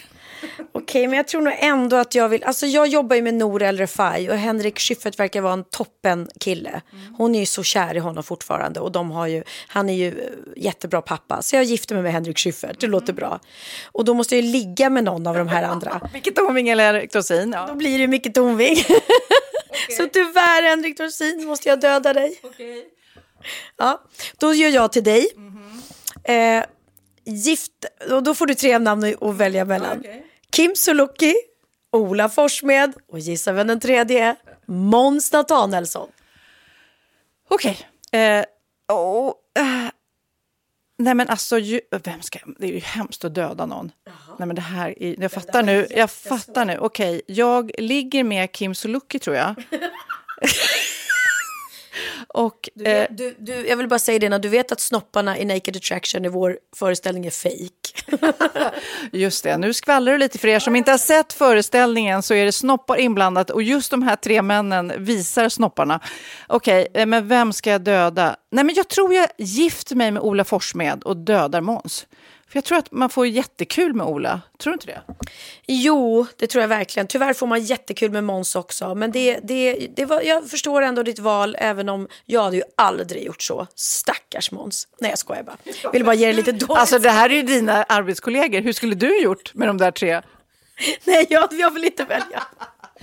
Okej, 0.91 1.07
men 1.07 1.17
jag 1.17 1.27
tror 1.27 1.41
nog 1.41 1.53
ändå 1.59 1.95
att 1.95 2.15
jag 2.15 2.29
vill, 2.29 2.43
alltså 2.43 2.65
jag 2.65 2.87
jobbar 2.87 3.15
ju 3.15 3.21
med 3.21 3.33
Nour 3.33 3.63
El 3.63 3.77
Refai 3.77 4.29
och 4.29 4.35
Henrik 4.35 4.79
Schyffert 4.79 5.19
verkar 5.19 5.41
vara 5.41 5.53
en 5.53 5.63
toppen 5.63 6.27
kille. 6.39 6.81
Hon 7.17 7.35
är 7.35 7.39
ju 7.39 7.45
så 7.45 7.63
kär 7.63 7.95
i 7.95 7.99
honom 7.99 8.23
fortfarande 8.23 8.79
och 8.79 8.91
de 8.91 9.11
har 9.11 9.27
ju, 9.27 9.43
han 9.67 9.89
är 9.89 9.93
ju 9.93 10.07
eh, 10.07 10.25
jättebra 10.55 11.01
pappa. 11.01 11.41
Så 11.41 11.55
jag 11.55 11.63
gifter 11.63 11.95
mig 11.95 12.03
med 12.03 12.13
Henrik 12.13 12.37
Schyffert, 12.39 12.79
det 12.79 12.87
låter 12.87 13.13
bra. 13.13 13.39
Och 13.91 14.05
då 14.05 14.13
måste 14.13 14.35
jag 14.35 14.45
ju 14.45 14.51
ligga 14.51 14.89
med 14.89 15.03
någon 15.03 15.27
av 15.27 15.35
de 15.37 15.47
här 15.47 15.63
andra. 15.63 16.09
Vilket 16.13 16.35
Tornving 16.35 16.69
eller 16.69 16.83
Henrik 16.85 17.11
Dorsin. 17.13 17.51
Då 17.51 17.57
Ja. 17.67 17.73
blir 17.73 17.99
det 17.99 18.07
mycket 18.07 18.33
Tornving. 18.33 18.75
Så 19.97 20.07
tyvärr 20.13 20.63
Henrik 20.69 20.97
Dorsin 20.97 21.45
måste 21.47 21.69
jag 21.69 21.79
döda 21.79 22.13
dig. 22.13 22.39
Ja, 23.77 24.01
då 24.37 24.53
gör 24.53 24.69
jag 24.69 24.91
till 24.91 25.03
dig. 25.03 25.27
Eh, 26.23 26.63
gift, 27.25 27.71
och 28.11 28.23
då 28.23 28.35
får 28.35 28.45
du 28.45 28.53
tre 28.55 28.79
namn 28.79 29.15
att 29.21 29.35
välja 29.35 29.65
mellan. 29.65 30.03
Kim 30.51 30.75
Sulocki, 30.75 31.35
Ola 31.91 32.29
Forssmed 32.29 32.93
och 33.07 33.19
gissa 33.19 33.51
vem 33.51 33.67
den 33.67 33.79
tredje 33.79 34.25
är? 34.25 34.35
Måns 34.65 35.33
Nathanaelsson. 35.33 36.09
Okej. 37.49 37.77
Eh, 38.11 38.45
oh, 38.87 39.33
eh, 39.59 39.89
nej 40.97 41.15
men 41.15 41.29
alltså, 41.29 41.59
ju, 41.59 41.81
vem 42.03 42.21
ska, 42.21 42.39
det 42.59 42.67
är 42.67 42.71
ju 42.71 42.79
hemskt 42.79 43.25
att 43.25 43.35
döda 43.35 43.65
någon. 43.65 43.91
Nej 44.39 44.47
men 44.47 44.55
det 44.55 44.61
här, 44.61 45.03
är, 45.03 45.21
jag 45.21 45.31
fattar 45.31 45.63
nu. 45.63 45.87
Jag 45.89 46.11
fattar 46.11 46.65
nu. 46.65 46.77
Okej, 46.77 47.21
jag 47.27 47.71
ligger 47.77 48.23
med 48.23 48.51
Kim 48.51 48.75
Sulocki 48.75 49.19
tror 49.19 49.35
jag. 49.35 49.55
Och, 52.33 52.69
Du, 52.73 52.85
eh, 52.85 53.07
du, 53.09 53.35
du, 53.39 53.67
jag 53.67 53.77
vill 53.77 53.87
bara 53.87 53.99
säga 53.99 54.19
det, 54.19 54.29
när 54.29 54.39
du 54.39 54.49
vet 54.49 54.71
att 54.71 54.79
snopparna 54.79 55.37
i 55.37 55.45
Naked 55.45 55.77
Attraction 55.77 56.25
i 56.25 56.27
vår 56.27 56.59
föreställning 56.75 57.25
är 57.25 57.31
fake. 57.31 58.21
Just 59.11 59.43
det, 59.43 59.57
nu 59.57 59.73
skvallrar 59.73 60.11
du 60.11 60.17
lite 60.17 60.37
för 60.37 60.47
er 60.47 60.59
som 60.59 60.75
inte 60.75 60.91
har 60.91 60.97
sett 60.97 61.33
föreställningen 61.33 62.23
så 62.23 62.33
är 62.33 62.45
det 62.45 62.51
snoppar 62.51 62.97
inblandat 62.97 63.49
och 63.49 63.63
just 63.63 63.91
de 63.91 64.03
här 64.03 64.15
tre 64.15 64.41
männen 64.41 64.93
visar 64.97 65.49
snopparna. 65.49 65.99
Okej, 66.47 66.87
eh, 66.93 67.05
men 67.05 67.27
vem 67.27 67.53
ska 67.53 67.69
jag 67.71 67.81
döda? 67.81 68.35
Nej, 68.51 68.63
men 68.63 68.75
jag 68.75 68.87
tror 68.87 69.13
jag 69.13 69.27
gifter 69.37 69.95
mig 69.95 70.11
med 70.11 70.23
Ola 70.23 70.43
Forssmed 70.43 71.03
och 71.03 71.17
dödar 71.17 71.61
Måns. 71.61 72.05
För 72.51 72.57
jag 72.57 72.63
tror 72.63 72.77
att 72.77 72.91
man 72.91 73.09
får 73.09 73.27
jättekul 73.27 73.93
med 73.93 74.05
Ola. 74.05 74.41
Tror 74.59 74.71
du 74.71 74.73
inte 74.73 74.85
det? 74.85 75.01
Jo, 75.67 76.25
det 76.37 76.47
tror 76.47 76.61
jag 76.61 76.67
verkligen. 76.67 77.07
Tyvärr 77.07 77.33
får 77.33 77.47
man 77.47 77.61
jättekul 77.63 78.11
med 78.11 78.23
Måns 78.23 78.55
också. 78.55 78.95
Men 78.95 79.11
det, 79.11 79.39
det, 79.43 79.87
det 79.95 80.05
var, 80.05 80.21
jag 80.21 80.49
förstår 80.49 80.81
ändå 80.81 81.03
ditt 81.03 81.19
val, 81.19 81.55
även 81.59 81.89
om 81.89 82.07
jag 82.25 82.43
hade 82.43 82.55
ju 82.55 82.63
aldrig 82.77 83.23
gjort 83.23 83.41
så. 83.41 83.67
Stackars 83.75 84.51
Måns. 84.51 84.87
Nej, 84.99 85.11
jag 85.11 85.19
skojar 85.19 85.43
bara. 85.43 85.57
Vill 85.93 86.05
bara 86.05 86.15
ge 86.15 86.25
dig 86.25 86.35
lite 86.35 86.51
dåligt. 86.51 86.77
Alltså 86.77 86.99
det 86.99 87.09
här 87.09 87.29
är 87.29 87.33
ju 87.33 87.43
dina 87.43 87.83
arbetskollegor. 87.83 88.61
Hur 88.61 88.73
skulle 88.73 88.95
du 88.95 89.21
gjort 89.21 89.53
med 89.53 89.67
de 89.67 89.77
där 89.77 89.91
tre? 89.91 90.21
Nej, 91.03 91.27
jag, 91.29 91.47
jag 91.51 91.71
vill 91.71 91.85
inte 91.85 92.03
välja. 92.05 92.43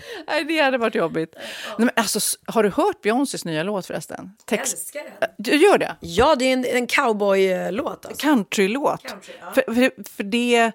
Nej, 0.27 0.45
det 0.45 0.59
hade 0.59 0.79
varit 0.79 0.95
jobbigt. 0.95 1.35
Nej, 1.37 1.45
men 1.77 1.91
alltså, 1.97 2.39
har 2.47 2.63
du 2.63 2.71
hört 2.71 3.01
Beyoncés 3.03 3.45
nya 3.45 3.63
låt 3.63 3.87
förresten? 3.87 4.31
Text... 4.45 4.75
älskar 4.75 5.05
den. 5.21 5.31
Du 5.39 5.57
gör 5.57 5.79
det? 5.79 5.97
Ja, 6.01 6.35
det 6.35 6.45
är 6.45 6.53
en, 6.53 6.65
en 6.65 6.87
cowboy-låt. 6.87 8.07
Alltså. 8.07 8.27
countrylåt. 8.27 9.03
Country, 9.03 9.35
ja. 9.41 9.51
för, 9.51 9.75
för, 9.75 10.03
för 10.17 10.25
det 10.25 10.73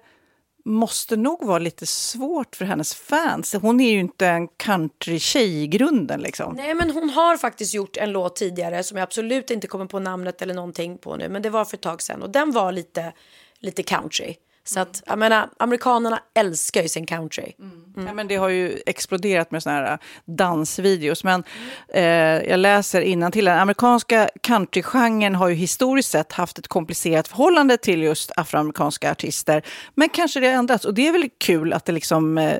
måste 0.64 1.16
nog 1.16 1.44
vara 1.44 1.58
lite 1.58 1.86
svårt 1.86 2.56
för 2.56 2.64
hennes 2.64 2.94
fans. 2.94 3.54
Hon 3.54 3.80
är 3.80 3.90
ju 3.90 4.00
inte 4.00 4.26
en 4.26 4.48
countrytjej 4.48 5.62
i 5.62 5.66
grunden. 5.66 6.20
Liksom. 6.20 6.54
Nej, 6.56 6.74
men 6.74 6.90
hon 6.90 7.10
har 7.10 7.36
faktiskt 7.36 7.74
gjort 7.74 7.96
en 7.96 8.12
låt 8.12 8.36
tidigare 8.36 8.82
som 8.82 8.98
jag 8.98 9.02
absolut 9.02 9.50
inte 9.50 9.66
kommer 9.66 9.86
på 9.86 9.98
namnet 9.98 10.42
eller 10.42 10.54
någonting 10.54 10.98
på 10.98 11.16
nu. 11.16 11.28
Men 11.28 11.42
det 11.42 11.50
var 11.50 11.64
för 11.64 11.76
ett 11.76 11.82
tag 11.82 12.02
sedan 12.02 12.22
och 12.22 12.30
den 12.30 12.52
var 12.52 12.72
lite, 12.72 13.12
lite 13.58 13.82
country. 13.82 14.34
Så 14.66 14.80
att, 14.80 15.02
jag 15.06 15.18
menar, 15.18 15.48
amerikanerna 15.56 16.20
älskar 16.34 16.82
ju 16.82 16.88
sin 16.88 17.06
country. 17.06 17.52
Ja, 17.96 18.12
men 18.14 18.28
det 18.28 18.36
har 18.36 18.48
ju 18.48 18.78
exploderat 18.86 19.50
med 19.50 19.62
såna 19.62 19.76
här 19.76 19.92
äh, 19.92 19.98
dansvideos. 20.24 21.24
Men 21.24 21.44
eh, 21.88 22.04
jag 22.50 22.58
läser 22.58 23.30
till 23.30 23.44
Den 23.44 23.58
amerikanska 23.58 24.28
countrygenren 24.40 25.34
har 25.34 25.48
ju 25.48 25.54
historiskt 25.54 26.10
sett 26.10 26.32
haft 26.32 26.58
ett 26.58 26.68
komplicerat 26.68 27.28
förhållande 27.28 27.76
till 27.76 28.02
just 28.02 28.32
afroamerikanska 28.36 29.10
artister. 29.10 29.62
Men 29.94 30.08
kanske 30.08 30.40
det 30.40 30.46
har 30.46 30.54
ändrats. 30.54 30.84
Och 30.84 30.94
det 30.94 31.08
är 31.08 31.12
väl 31.12 31.28
kul 31.38 31.72
att 31.72 31.84
det 31.84 31.92
liksom 31.92 32.38
eh, 32.38 32.58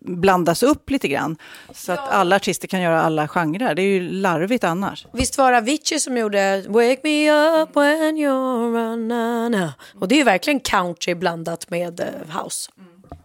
blandas 0.00 0.62
upp 0.62 0.90
lite 0.90 1.08
grann. 1.08 1.36
Så 1.74 1.92
att 1.92 2.08
alla 2.08 2.36
artister 2.36 2.68
kan 2.68 2.80
göra 2.80 3.02
alla 3.02 3.28
genrer. 3.28 3.74
Det 3.74 3.82
är 3.82 3.86
ju 3.86 4.10
larvigt 4.10 4.64
annars. 4.64 5.06
Visst 5.12 5.38
var 5.38 5.52
det 5.52 5.58
Avicii 5.58 6.00
som 6.00 6.16
gjorde 6.16 6.64
Wake 6.68 7.00
me 7.02 7.30
up 7.30 7.76
when 7.76 8.16
you're 8.16 8.72
running 8.72 9.68
Och 10.00 10.08
det 10.08 10.14
är 10.14 10.16
ju 10.16 10.24
verkligen 10.24 10.60
country 10.60 10.91
blandat 11.14 11.70
med 11.70 12.00
eh, 12.00 12.42
house. 12.42 12.70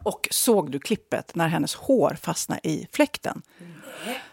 Och 0.03 0.27
såg 0.31 0.71
du 0.71 0.79
klippet 0.79 1.35
när 1.35 1.47
hennes 1.47 1.75
hår 1.75 2.17
fastnade 2.21 2.61
i 2.63 2.87
fläkten? 2.91 3.41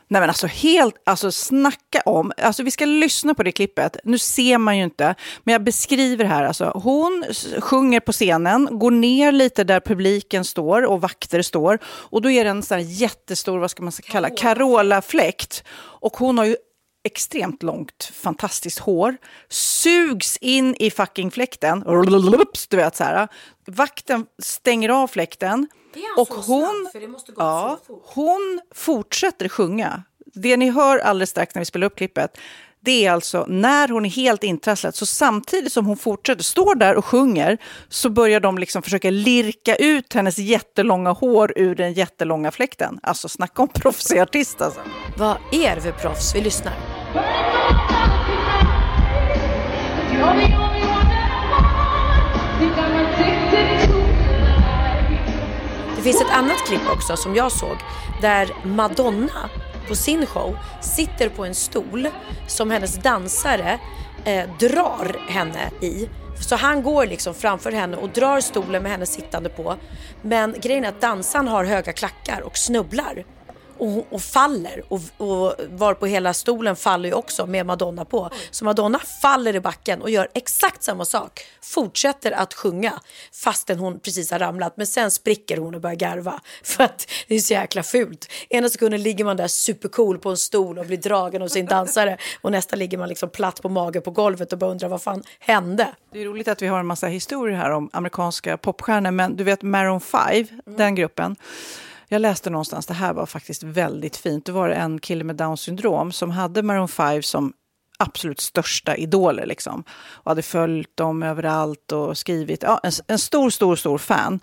Nej 0.08 0.20
men 0.20 0.30
alltså 0.30 0.46
helt, 0.46 0.94
alltså 1.04 1.32
snacka 1.32 2.00
om, 2.04 2.32
alltså 2.42 2.62
vi 2.62 2.70
ska 2.70 2.84
lyssna 2.84 3.34
på 3.34 3.42
det 3.42 3.52
klippet. 3.52 3.96
Nu 4.04 4.18
ser 4.18 4.58
man 4.58 4.78
ju 4.78 4.84
inte, 4.84 5.14
men 5.44 5.52
jag 5.52 5.64
beskriver 5.64 6.24
här 6.24 6.44
alltså. 6.44 6.72
Hon 6.74 7.24
sjunger 7.58 8.00
på 8.00 8.12
scenen, 8.12 8.78
går 8.78 8.90
ner 8.90 9.32
lite 9.32 9.64
där 9.64 9.80
publiken 9.80 10.44
står 10.44 10.82
och 10.82 11.00
vakter 11.00 11.42
står. 11.42 11.78
Och 11.84 12.22
då 12.22 12.30
är 12.30 12.44
det 12.44 12.50
en 12.50 12.62
sån 12.62 12.78
här 12.78 12.84
jättestor, 12.84 13.58
vad 13.58 13.70
ska 13.70 13.82
man 13.82 13.92
kalla, 13.92 14.30
Carola-fläkt. 14.30 15.64
Och 15.76 16.16
hon 16.16 16.38
har 16.38 16.44
ju 16.44 16.56
extremt 17.04 17.62
långt, 17.62 18.12
fantastiskt 18.14 18.78
hår, 18.78 19.16
sugs 19.48 20.36
in 20.36 20.76
i 20.78 20.90
fucking 20.90 21.30
fläkten. 21.30 21.82
Du 22.70 22.76
vet 22.76 22.96
så 22.96 23.04
här. 23.04 23.28
Vakten 23.66 24.26
stänger 24.42 24.88
av 24.88 25.06
fläkten. 25.06 25.68
Och 26.16 26.28
hon, 26.28 26.88
ja, 27.36 27.78
hon 28.14 28.60
fortsätter 28.74 29.48
sjunga. 29.48 30.02
Det 30.34 30.56
ni 30.56 30.70
hör 30.70 30.98
alldeles 30.98 31.30
strax 31.30 31.54
när 31.54 31.60
vi 31.60 31.66
spelar 31.66 31.86
upp 31.86 31.96
klippet, 31.96 32.38
det 32.84 33.06
är 33.06 33.12
alltså 33.12 33.44
när 33.48 33.88
hon 33.88 34.04
är 34.04 34.10
helt 34.10 34.44
intrasslad. 34.44 34.94
Så 34.94 35.06
samtidigt 35.06 35.72
som 35.72 35.86
hon 35.86 35.96
fortsätter, 35.96 36.42
står 36.42 36.74
där 36.74 36.94
och 36.94 37.04
sjunger, 37.04 37.58
så 37.88 38.10
börjar 38.10 38.40
de 38.40 38.58
liksom 38.58 38.82
försöka 38.82 39.10
lirka 39.10 39.76
ut 39.76 40.12
hennes 40.12 40.38
jättelånga 40.38 41.12
hår 41.12 41.52
ur 41.56 41.74
den 41.74 41.92
jättelånga 41.92 42.50
fläkten. 42.50 43.00
Alltså 43.02 43.28
snacka 43.28 43.62
om 43.62 43.68
proffsig 43.74 44.18
artist 44.18 44.60
alltså. 44.60 44.80
Vad 45.16 45.36
är 45.52 45.74
det 45.74 45.80
för 45.80 45.92
proffs? 45.92 46.34
Vi 46.34 46.40
lyssnar. 46.40 46.72
Det 55.96 56.02
finns 56.02 56.20
ett 56.20 56.30
annat 56.32 56.66
klipp 56.66 56.90
också 56.92 57.16
som 57.16 57.34
jag 57.34 57.52
såg 57.52 57.76
där 58.20 58.50
Madonna 58.64 59.50
på 59.88 59.94
sin 59.94 60.26
show 60.26 60.56
sitter 60.82 61.28
på 61.28 61.44
en 61.44 61.54
stol 61.54 62.08
som 62.46 62.70
hennes 62.70 62.94
dansare 62.94 63.78
eh, 64.24 64.50
drar 64.60 65.16
henne 65.28 65.70
i. 65.80 66.08
Så 66.40 66.56
han 66.56 66.82
går 66.82 67.06
liksom 67.06 67.34
framför 67.34 67.72
henne 67.72 67.96
och 67.96 68.08
drar 68.08 68.40
stolen 68.40 68.82
med 68.82 68.92
henne 68.92 69.06
sittande 69.06 69.48
på. 69.48 69.76
Men 70.22 70.54
grejen 70.62 70.84
är 70.84 70.88
att 70.88 71.00
dansaren 71.00 71.48
har 71.48 71.64
höga 71.64 71.92
klackar 71.92 72.40
och 72.40 72.58
snubblar. 72.58 73.24
Och, 73.78 74.12
och 74.12 74.22
faller 74.22 74.82
och, 74.88 75.00
och 75.16 75.54
var 75.70 75.94
på 75.94 76.06
hela 76.06 76.34
stolen 76.34 76.76
faller 76.76 77.08
ju 77.08 77.14
också 77.14 77.46
med 77.46 77.66
Madonna 77.66 78.04
på. 78.04 78.30
Så 78.50 78.64
Madonna 78.64 78.98
faller 78.98 79.56
i 79.56 79.60
backen 79.60 80.02
och 80.02 80.10
gör 80.10 80.28
exakt 80.34 80.82
samma 80.82 81.04
sak. 81.04 81.40
Fortsätter 81.62 82.32
att 82.32 82.54
sjunga 82.54 83.00
fastän 83.32 83.78
hon 83.78 84.00
precis 84.00 84.30
har 84.30 84.38
ramlat. 84.38 84.76
Men 84.76 84.86
sen 84.86 85.10
spricker 85.10 85.56
hon 85.56 85.74
och 85.74 85.80
börjar 85.80 85.96
garva. 85.96 86.40
För 86.62 86.84
att 86.84 87.10
det 87.28 87.34
är 87.34 87.38
så 87.38 87.52
jäkla 87.52 87.82
fult. 87.82 88.32
Ena 88.48 88.68
sekunden 88.68 89.02
ligger 89.02 89.24
man 89.24 89.36
där 89.36 89.48
supercool 89.48 90.18
på 90.18 90.30
en 90.30 90.36
stol 90.36 90.78
och 90.78 90.86
blir 90.86 90.98
dragen 90.98 91.42
av 91.42 91.48
sin 91.48 91.66
dansare. 91.66 92.16
Och 92.40 92.52
nästa 92.52 92.76
ligger 92.76 92.98
man 92.98 93.08
liksom 93.08 93.30
platt 93.30 93.62
på 93.62 93.68
mage 93.68 94.00
på 94.00 94.10
golvet 94.10 94.52
och 94.52 94.58
bara 94.58 94.70
undrar 94.70 94.88
vad 94.88 95.02
fan 95.02 95.22
hände? 95.38 95.94
Det 96.12 96.20
är 96.20 96.24
roligt 96.24 96.48
att 96.48 96.62
vi 96.62 96.66
har 96.66 96.80
en 96.80 96.86
massa 96.86 97.06
historier 97.06 97.56
här 97.56 97.70
om 97.70 97.90
amerikanska 97.92 98.56
popstjärnor, 98.56 99.10
men 99.10 99.36
du 99.36 99.44
vet 99.44 99.62
Maroon 99.62 100.00
5, 100.00 100.46
den 100.64 100.94
gruppen. 100.94 101.36
Jag 102.14 102.20
läste 102.20 102.50
någonstans, 102.50 102.86
det 102.86 102.94
här 102.94 103.12
var 103.12 103.26
faktiskt 103.26 103.62
väldigt 103.62 104.16
fint. 104.16 104.46
Det 104.46 104.52
var 104.52 104.68
en 104.68 104.98
kille 104.98 105.24
med 105.24 105.36
Downs 105.36 105.60
syndrom 105.60 106.12
som 106.12 106.30
hade 106.30 106.62
Maroon 106.62 106.88
5 106.88 107.22
som 107.22 107.52
absolut 107.98 108.40
största 108.40 108.96
idoler 108.96 109.46
liksom. 109.46 109.84
Och 110.10 110.30
hade 110.30 110.42
följt 110.42 110.96
dem 110.96 111.22
överallt 111.22 111.92
och 111.92 112.18
skrivit, 112.18 112.62
ja, 112.62 112.80
en, 112.82 112.92
en 113.06 113.18
stor, 113.18 113.50
stor, 113.50 113.76
stor 113.76 113.98
fan. 113.98 114.40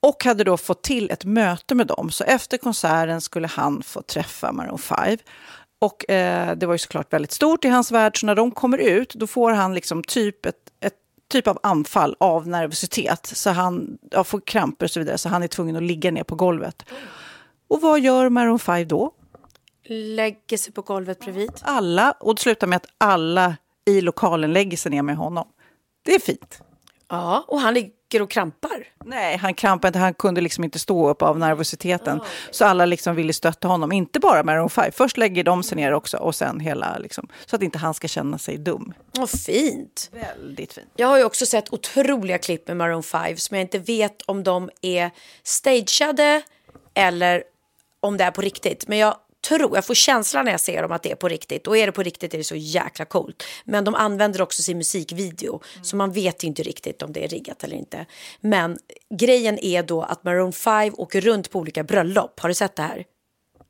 Och 0.00 0.24
hade 0.24 0.44
då 0.44 0.56
fått 0.56 0.82
till 0.82 1.10
ett 1.10 1.24
möte 1.24 1.74
med 1.74 1.86
dem. 1.86 2.10
Så 2.10 2.24
efter 2.24 2.58
konserten 2.58 3.20
skulle 3.20 3.48
han 3.48 3.82
få 3.82 4.02
träffa 4.02 4.52
Maroon 4.52 4.78
5. 4.78 5.18
Och 5.80 6.10
eh, 6.10 6.56
det 6.56 6.66
var 6.66 6.74
ju 6.74 6.78
såklart 6.78 7.12
väldigt 7.12 7.32
stort 7.32 7.64
i 7.64 7.68
hans 7.68 7.92
värld, 7.92 8.20
så 8.20 8.26
när 8.26 8.34
de 8.34 8.50
kommer 8.50 8.78
ut 8.78 9.14
då 9.14 9.26
får 9.26 9.52
han 9.52 9.74
liksom 9.74 10.04
typ 10.04 10.46
ett, 10.46 10.56
ett 10.80 11.01
typ 11.32 11.46
av 11.46 11.58
anfall 11.62 12.16
av 12.20 12.48
nervositet. 12.48 13.26
Så 13.26 13.50
han 13.50 13.98
ja, 14.10 14.24
får 14.24 14.40
kramper 14.40 14.86
och 14.86 14.90
så 14.90 15.00
vidare, 15.00 15.18
så 15.18 15.28
han 15.28 15.42
är 15.42 15.48
tvungen 15.48 15.76
att 15.76 15.82
ligga 15.82 16.10
ner 16.10 16.24
på 16.24 16.34
golvet. 16.34 16.84
Och 17.68 17.80
vad 17.80 18.00
gör 18.00 18.28
Maroon 18.28 18.58
5 18.58 18.88
då? 18.88 19.12
Lägger 19.84 20.56
sig 20.56 20.72
på 20.72 20.82
golvet 20.82 21.20
bredvid. 21.20 21.52
Alla, 21.62 22.12
och 22.20 22.34
det 22.34 22.40
slutar 22.40 22.66
med 22.66 22.76
att 22.76 22.86
alla 22.98 23.56
i 23.84 24.00
lokalen 24.00 24.52
lägger 24.52 24.76
sig 24.76 24.90
ner 24.90 25.02
med 25.02 25.16
honom. 25.16 25.48
Det 26.02 26.14
är 26.14 26.20
fint. 26.20 26.62
Ja, 27.08 27.44
och 27.48 27.60
han 27.60 27.74
ligger 27.74 27.90
och 28.20 28.30
krampar. 28.30 28.88
Nej, 29.04 29.36
han 29.36 29.54
krampade 29.54 29.88
inte, 29.88 29.98
han 29.98 30.14
kunde 30.14 30.40
liksom 30.40 30.64
inte 30.64 30.78
stå 30.78 31.08
upp 31.10 31.22
av 31.22 31.38
nervositeten. 31.38 32.20
Så 32.50 32.64
alla 32.64 32.86
liksom 32.86 33.16
ville 33.16 33.32
stötta 33.32 33.68
honom, 33.68 33.92
inte 33.92 34.20
bara 34.20 34.42
Maroon 34.42 34.70
5. 34.70 34.92
Först 34.92 35.16
lägger 35.16 35.44
de 35.44 35.62
sig 35.62 35.76
ner 35.76 35.92
också 35.92 36.16
och 36.16 36.34
sen 36.34 36.60
hela, 36.60 36.98
liksom, 36.98 37.28
så 37.46 37.56
att 37.56 37.62
inte 37.62 37.78
han 37.78 37.94
ska 37.94 38.08
känna 38.08 38.38
sig 38.38 38.58
dum. 38.58 38.92
Vad 39.12 39.30
fint. 39.30 40.10
Väldigt 40.12 40.72
fint. 40.72 40.88
Jag 40.96 41.08
har 41.08 41.18
ju 41.18 41.24
också 41.24 41.46
sett 41.46 41.72
otroliga 41.72 42.38
klipp 42.38 42.68
med 42.68 42.76
Maroon 42.76 43.02
5 43.02 43.36
som 43.36 43.56
jag 43.56 43.64
inte 43.64 43.78
vet 43.78 44.22
om 44.22 44.44
de 44.44 44.70
är 44.80 45.10
stageade 45.42 46.42
eller 46.94 47.42
om 48.00 48.16
det 48.16 48.24
är 48.24 48.30
på 48.30 48.40
riktigt. 48.40 48.88
Men 48.88 48.98
jag 48.98 49.16
tror, 49.48 49.74
jag 49.74 49.86
får 49.86 49.94
känslan 49.94 50.44
när 50.44 50.52
jag 50.52 50.60
ser 50.60 50.82
dem 50.82 50.92
att 50.92 51.02
det 51.02 51.10
är 51.10 51.16
på 51.16 51.28
riktigt. 51.28 51.66
Och 51.66 51.76
är 51.76 51.86
det 51.86 51.92
på 51.92 52.02
riktigt 52.02 52.34
är 52.34 52.38
det 52.38 52.44
så 52.44 52.56
jäkla 52.56 53.04
coolt. 53.04 53.44
Men 53.64 53.84
de 53.84 53.94
använder 53.94 54.42
också 54.42 54.62
sin 54.62 54.78
musikvideo. 54.78 55.60
Så 55.82 55.96
man 55.96 56.12
vet 56.12 56.44
inte 56.44 56.62
riktigt 56.62 57.02
om 57.02 57.12
det 57.12 57.24
är 57.24 57.28
riggat 57.28 57.64
eller 57.64 57.76
inte. 57.76 58.06
Men 58.40 58.78
grejen 59.14 59.58
är 59.58 59.82
då 59.82 60.02
att 60.02 60.24
Maroon 60.24 60.52
5 60.52 60.94
åker 60.96 61.20
runt 61.20 61.50
på 61.50 61.58
olika 61.58 61.82
bröllop. 61.84 62.40
Har 62.40 62.48
du 62.48 62.54
sett 62.54 62.76
det 62.76 62.82
här? 62.82 63.04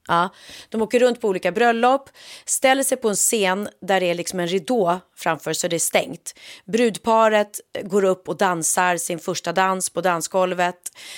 Ja, 0.09 0.29
de 0.69 0.83
åker 0.83 1.01
runt 1.01 1.21
på 1.21 1.29
olika 1.29 1.53
bröllop, 1.53 2.11
ställer 2.45 2.83
sig 2.83 2.99
på 2.99 3.09
en 3.09 3.15
scen 3.15 3.69
där 3.81 4.01
det 4.01 4.07
är 4.07 4.15
liksom 4.15 4.41
en 4.41 4.49
ridå 4.49 5.01
framför 5.17 5.53
så 5.53 5.69
det 5.69 5.77
är 5.77 5.81
stängt. 5.81 6.35
Brudparet 6.65 7.61
går 7.83 8.05
upp 8.05 8.29
och 8.29 8.37
dansar 8.37 8.97
sin 8.97 9.19
första 9.19 9.53
dans 9.53 9.91
på 9.91 10.01
dansgolvet. 10.01 10.77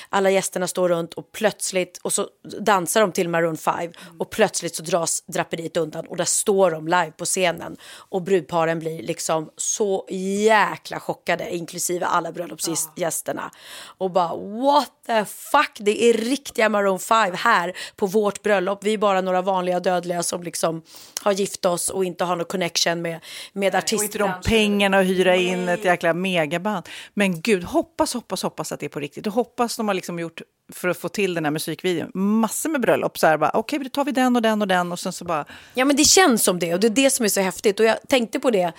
Alla 0.09 0.31
gästerna 0.31 0.67
står 0.67 0.89
runt 0.89 1.15
och 1.15 1.33
plötsligt, 1.33 1.99
och 2.03 2.13
så 2.13 2.29
dansar 2.61 3.01
de 3.01 3.13
till 3.13 3.29
Maroon 3.29 3.57
5 3.57 3.93
och 4.19 4.31
plötsligt 4.31 4.77
så 4.77 4.83
dras 4.83 5.25
draperiet 5.27 5.77
undan 5.77 6.07
och 6.07 6.17
där 6.17 6.25
står 6.25 6.71
de 6.71 6.89
live 6.89 7.13
på 7.17 7.25
scenen 7.25 7.77
och 7.85 8.23
brudparen 8.23 8.79
blir 8.79 9.03
liksom 9.03 9.51
så 9.57 10.07
jäkla 10.11 11.01
chockade, 11.01 11.55
inklusive 11.57 12.07
alla 12.07 12.33
bröllopsgästerna 12.33 13.51
och 13.99 14.11
bara 14.11 14.37
what 14.37 14.93
the 15.07 15.25
fuck, 15.25 15.77
det 15.79 16.05
är 16.05 16.13
riktiga 16.13 16.69
Maroon 16.69 16.99
5 16.99 17.35
här 17.35 17.73
på 17.97 18.07
vårt 18.07 18.43
bröllop. 18.43 18.74
Vi 18.83 18.95
är 18.95 18.99
bara 18.99 19.21
några 19.21 19.43
vanliga 19.43 19.81
dödliga 19.81 20.23
som 20.23 20.43
liksom 20.43 20.83
har 21.23 21.33
gift 21.33 21.65
oss 21.65 21.89
och 21.89 22.05
inte 22.05 22.25
har 22.25 22.37
någon 22.37 22.47
connection 22.47 23.03
med, 23.03 23.21
med 23.53 23.75
artister 23.75 23.97
Och 23.97 24.05
inte 24.05 24.19
de 24.19 24.33
pengarna 24.45 24.99
att 24.99 25.07
hyra 25.07 25.37
in 25.37 25.69
ett 25.69 25.85
jäkla 25.85 26.15
megaband. 26.15 26.89
Men 27.15 27.41
gud, 27.41 27.65
hoppas, 27.65 28.15
hoppas, 28.15 28.43
hoppas 28.43 28.73
att 28.73 28.81
det 28.81 28.87
är 28.87 28.91
på 28.91 29.01
riktigt. 29.01 29.27
Och 29.27 29.33
hoppas 29.33 29.77
de 29.77 29.89
har 29.89 29.95
liksom 29.95 30.19
gjort, 30.19 30.41
för 30.75 30.89
att 30.89 30.99
få 30.99 31.09
till 31.09 31.35
den 31.35 31.45
här 31.45 31.51
musikvideon, 31.51 32.11
massor 32.15 32.71
med 32.71 32.81
bröllop. 32.81 33.19
Så 33.19 33.27
här 33.27 33.39
bara, 33.39 33.51
okej, 33.55 33.79
då 33.79 33.89
tar 33.89 34.05
vi 34.05 34.13
den 34.13 34.37
och 34.37 34.43
den 34.43 34.63
och 34.63 34.69
den 34.69 34.93
och 34.93 34.99
sen 34.99 35.13
så 35.13 35.25
bara... 35.25 35.45
Ja 35.75 35.85
men 35.85 35.97
det 35.97 36.05
känns 36.05 36.45
som 36.45 36.59
det 36.59 36.75
och 36.75 36.81
det 36.81 36.87
är 36.87 36.91
det 36.91 37.11
som 37.11 37.25
är 37.25 37.29
så 37.29 37.41
häftigt. 37.41 37.81
Och 37.81 37.87
jag 37.87 37.97
tänkte 38.09 38.41
på 38.41 38.51
det, 38.51 38.73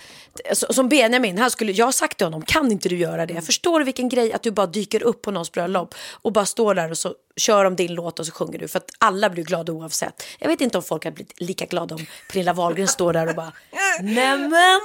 som 0.52 0.88
Benjamin, 0.88 1.38
han 1.38 1.50
skulle, 1.50 1.72
jag 1.72 1.84
har 1.84 1.92
sagt 1.92 2.16
till 2.16 2.26
honom, 2.26 2.42
kan 2.42 2.72
inte 2.72 2.88
du 2.88 2.96
göra 2.96 3.26
det? 3.26 3.42
Förstår 3.42 3.78
du 3.78 3.84
vilken 3.84 4.08
grej 4.08 4.32
att 4.32 4.42
du 4.42 4.50
bara 4.50 4.66
dyker 4.66 5.02
upp 5.02 5.22
på 5.22 5.30
någons 5.30 5.52
bröllop 5.52 5.94
och 6.22 6.32
bara 6.32 6.46
står 6.46 6.74
där 6.74 6.90
och 6.90 6.98
så 6.98 7.14
kör 7.36 7.64
de 7.64 7.76
din 7.76 7.94
låt 7.94 8.18
och 8.18 8.26
så 8.26 8.32
sjunger 8.32 8.58
du. 8.58 8.68
För 8.68 8.78
att 8.78 8.90
alla 8.98 9.30
blir 9.30 9.44
glada 9.44 9.72
oavsett. 9.72 10.22
Jag 10.38 10.48
vet 10.48 10.60
inte 10.60 10.78
om 10.78 10.84
folk 10.84 11.04
hade 11.04 11.14
blivit 11.14 11.40
lika 11.40 11.64
glada 11.64 11.94
om 11.94 12.06
Pernilla 12.30 12.52
Wahlgren 12.52 12.88
står 12.88 13.12
där 13.12 13.28
och 13.28 13.34
bara, 13.34 13.52
nämen. 14.00 14.80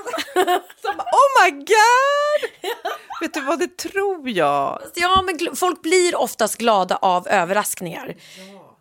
Oh 0.96 1.44
my 1.44 1.52
god! 1.52 2.50
Vet 3.22 3.34
du 3.34 3.42
vad, 3.42 3.60
det 3.60 3.78
tror 3.78 4.30
jag. 4.30 4.82
Ja, 4.96 5.22
men 5.22 5.56
folk 5.56 5.82
blir 5.82 6.16
oftast 6.16 6.58
glada 6.58 6.96
av 7.02 7.28
överraskningar. 7.28 8.16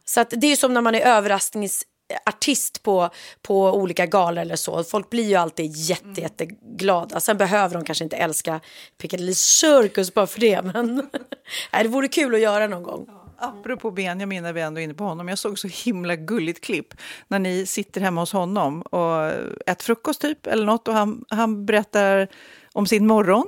Så 0.04 0.20
att 0.20 0.30
det 0.36 0.46
är 0.46 0.56
som 0.56 0.74
när 0.74 0.80
man 0.80 0.94
är 0.94 1.00
överraskningsartist 1.00 2.82
på, 2.82 3.10
på 3.42 3.72
olika 3.72 4.06
galor 4.06 4.42
eller 4.42 4.56
så. 4.56 4.84
Folk 4.84 5.10
blir 5.10 5.28
ju 5.28 5.34
alltid 5.34 5.76
jätte, 5.76 6.20
jätteglada. 6.20 7.20
Sen 7.20 7.36
behöver 7.36 7.74
de 7.74 7.84
kanske 7.84 8.04
inte 8.04 8.16
älska 8.16 8.60
Piccadilly 8.98 9.34
Circus 9.34 10.14
bara 10.14 10.26
för 10.26 10.40
det. 10.40 10.62
Men 10.62 10.96
nej, 11.72 11.82
det 11.82 11.88
vore 11.88 12.08
kul 12.08 12.34
att 12.34 12.40
göra 12.40 12.66
någon 12.66 12.82
gång. 12.82 13.06
Apropå 13.42 13.90
Benjamin, 13.90 14.42
när 14.42 14.52
vi 14.52 14.60
ändå 14.60 14.80
är 14.80 14.84
inne 14.84 14.94
på 14.94 15.04
honom. 15.04 15.28
Jag 15.28 15.38
såg 15.38 15.58
så 15.58 15.68
himla 15.68 16.16
gulligt 16.16 16.60
klipp 16.64 16.94
när 17.28 17.38
ni 17.38 17.66
sitter 17.66 18.00
hemma 18.00 18.20
hos 18.20 18.32
honom 18.32 18.82
och 18.82 19.26
äter 19.66 19.84
frukost 19.84 20.20
typ 20.20 20.46
eller 20.46 20.66
något 20.66 20.88
och 20.88 20.94
han, 20.94 21.24
han 21.28 21.66
berättar 21.66 22.28
om 22.72 22.86
sin 22.86 23.06
morgon. 23.06 23.46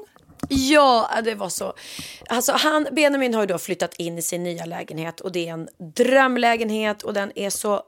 Ja, 0.49 1.11
det 1.25 1.35
var 1.35 1.49
så. 1.49 1.75
Alltså 2.29 2.53
han, 2.53 2.89
Benjamin 2.93 3.35
har 3.35 3.43
ju 3.43 3.47
då 3.47 3.59
flyttat 3.59 3.95
in 3.95 4.19
i 4.19 4.23
sin 4.23 4.43
nya 4.43 4.65
lägenhet 4.65 5.21
och 5.21 5.33
det 5.33 5.49
är 5.49 5.53
en 5.53 5.69
drömlägenhet 5.97 7.03
och 7.03 7.15
den 7.15 7.33
är 7.39 7.51
så 7.51 7.83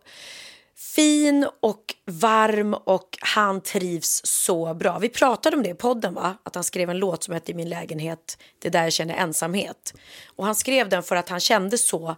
fin 0.77 1.47
och 1.61 1.95
varm 2.07 2.75
och 2.75 3.19
han 3.21 3.61
trivs 3.61 4.21
så 4.25 4.75
bra. 4.75 4.99
Vi 4.99 5.09
pratade 5.09 5.57
om 5.57 5.63
det 5.63 5.69
i 5.69 5.75
podden, 5.75 6.15
va? 6.15 6.37
att 6.43 6.55
han 6.55 6.65
skrev 6.65 6.91
en 6.91 6.99
låt 6.99 7.25
som 7.25 7.35
hette 7.35 7.51
I 7.51 7.55
min 7.55 7.69
lägenhet, 7.69 8.39
det 8.59 8.69
är 8.69 8.73
där 8.73 8.83
jag 8.83 8.93
känner 8.93 9.15
ensamhet. 9.15 9.95
Och 10.37 10.45
han 10.45 10.55
skrev 10.55 10.89
den 10.89 11.03
för 11.03 11.17
att 11.17 11.29
han 11.29 11.41
kände 11.41 11.79
så 11.79 12.17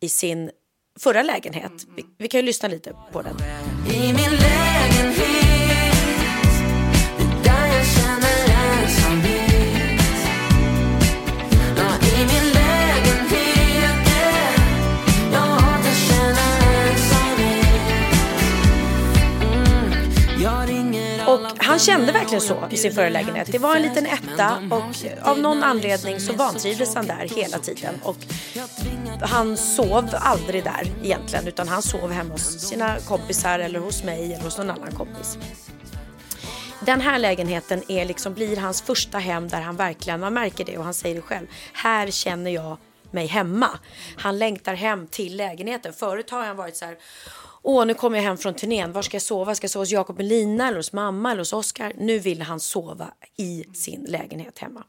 i 0.00 0.08
sin 0.08 0.50
förra 0.98 1.22
lägenhet. 1.22 1.72
Vi, 1.96 2.04
vi 2.18 2.28
kan 2.28 2.40
ju 2.40 2.46
lyssna 2.46 2.68
lite 2.68 2.96
på 3.12 3.22
den. 3.22 3.36
Han 21.72 21.78
kände 21.78 22.12
verkligen 22.12 22.40
så 22.40 22.68
i 22.70 22.76
sin 22.76 22.92
förra 22.92 23.08
lägenhet. 23.08 23.48
Det 23.52 23.58
var 23.58 23.76
en 23.76 23.82
liten 23.82 24.06
etta 24.06 24.62
och 24.70 25.28
av 25.28 25.38
någon 25.38 25.62
anledning 25.62 26.20
så 26.20 26.32
vantrivdes 26.32 26.94
han 26.94 27.06
där 27.06 27.28
hela 27.36 27.58
tiden. 27.58 27.94
Och 28.02 28.16
han 29.20 29.56
sov 29.56 30.08
aldrig 30.12 30.64
där 30.64 30.86
egentligen 31.02 31.48
utan 31.48 31.68
han 31.68 31.82
sov 31.82 32.12
hemma 32.12 32.32
hos 32.32 32.68
sina 32.68 32.96
kompisar 33.08 33.58
eller 33.58 33.80
hos 33.80 34.04
mig 34.04 34.34
eller 34.34 34.44
hos 34.44 34.58
någon 34.58 34.70
annan 34.70 34.92
kompis. 34.92 35.38
Den 36.80 37.00
här 37.00 37.18
lägenheten 37.18 37.82
är 37.88 38.04
liksom, 38.04 38.34
blir 38.34 38.56
hans 38.56 38.82
första 38.82 39.18
hem 39.18 39.48
där 39.48 39.60
han 39.60 39.76
verkligen, 39.76 40.20
man 40.20 40.34
märker 40.34 40.64
det 40.64 40.78
och 40.78 40.84
han 40.84 40.94
säger 40.94 41.14
det 41.14 41.22
själv, 41.22 41.46
här 41.72 42.10
känner 42.10 42.50
jag 42.50 42.76
mig 43.10 43.26
hemma. 43.26 43.70
Han 44.16 44.38
längtar 44.38 44.74
hem 44.74 45.06
till 45.06 45.36
lägenheten. 45.36 45.92
Förut 45.92 46.30
har 46.30 46.44
han 46.46 46.56
varit 46.56 46.76
så 46.76 46.84
här, 46.84 46.96
åh 47.62 47.86
nu 47.86 47.94
kommer 47.94 48.18
jag 48.18 48.24
hem 48.24 48.36
från 48.36 48.54
turnén, 48.54 48.92
var 48.92 49.02
ska 49.02 49.14
jag 49.14 49.22
sova? 49.22 49.54
Ska 49.54 49.64
jag 49.64 49.70
sova 49.70 49.82
hos 49.82 49.90
Jakob 49.90 50.18
och 50.18 50.24
Lina 50.24 50.68
eller 50.68 50.76
hos 50.76 50.92
mamma 50.92 51.30
eller 51.30 51.40
hos 51.40 51.52
Oskar? 51.52 51.92
Nu 51.98 52.18
vill 52.18 52.42
han 52.42 52.60
sova 52.60 53.12
i 53.36 53.64
sin 53.74 54.04
lägenhet 54.04 54.58
hemma. 54.58 54.84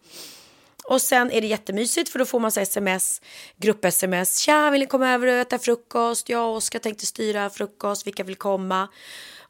Och 0.86 1.01
sen 1.01 1.31
är 1.31 1.41
det 1.41 1.47
jättemysigt 1.47 2.09
för 2.09 2.19
då 2.19 2.25
får 2.25 2.39
man 2.39 2.51
så 2.51 2.59
sms, 2.59 3.21
grupp-sms. 3.57 4.38
Tja, 4.38 4.69
vill 4.69 4.81
ni 4.81 4.88
komma 4.88 5.09
över 5.09 5.27
och 5.27 5.33
äta 5.33 5.59
frukost? 5.59 6.29
Jag 6.29 6.49
och 6.49 6.55
Oskar 6.55 6.79
tänkte 6.79 7.05
styra 7.05 7.49
frukost, 7.49 8.07
vilka 8.07 8.23
vill 8.23 8.36
komma? 8.36 8.88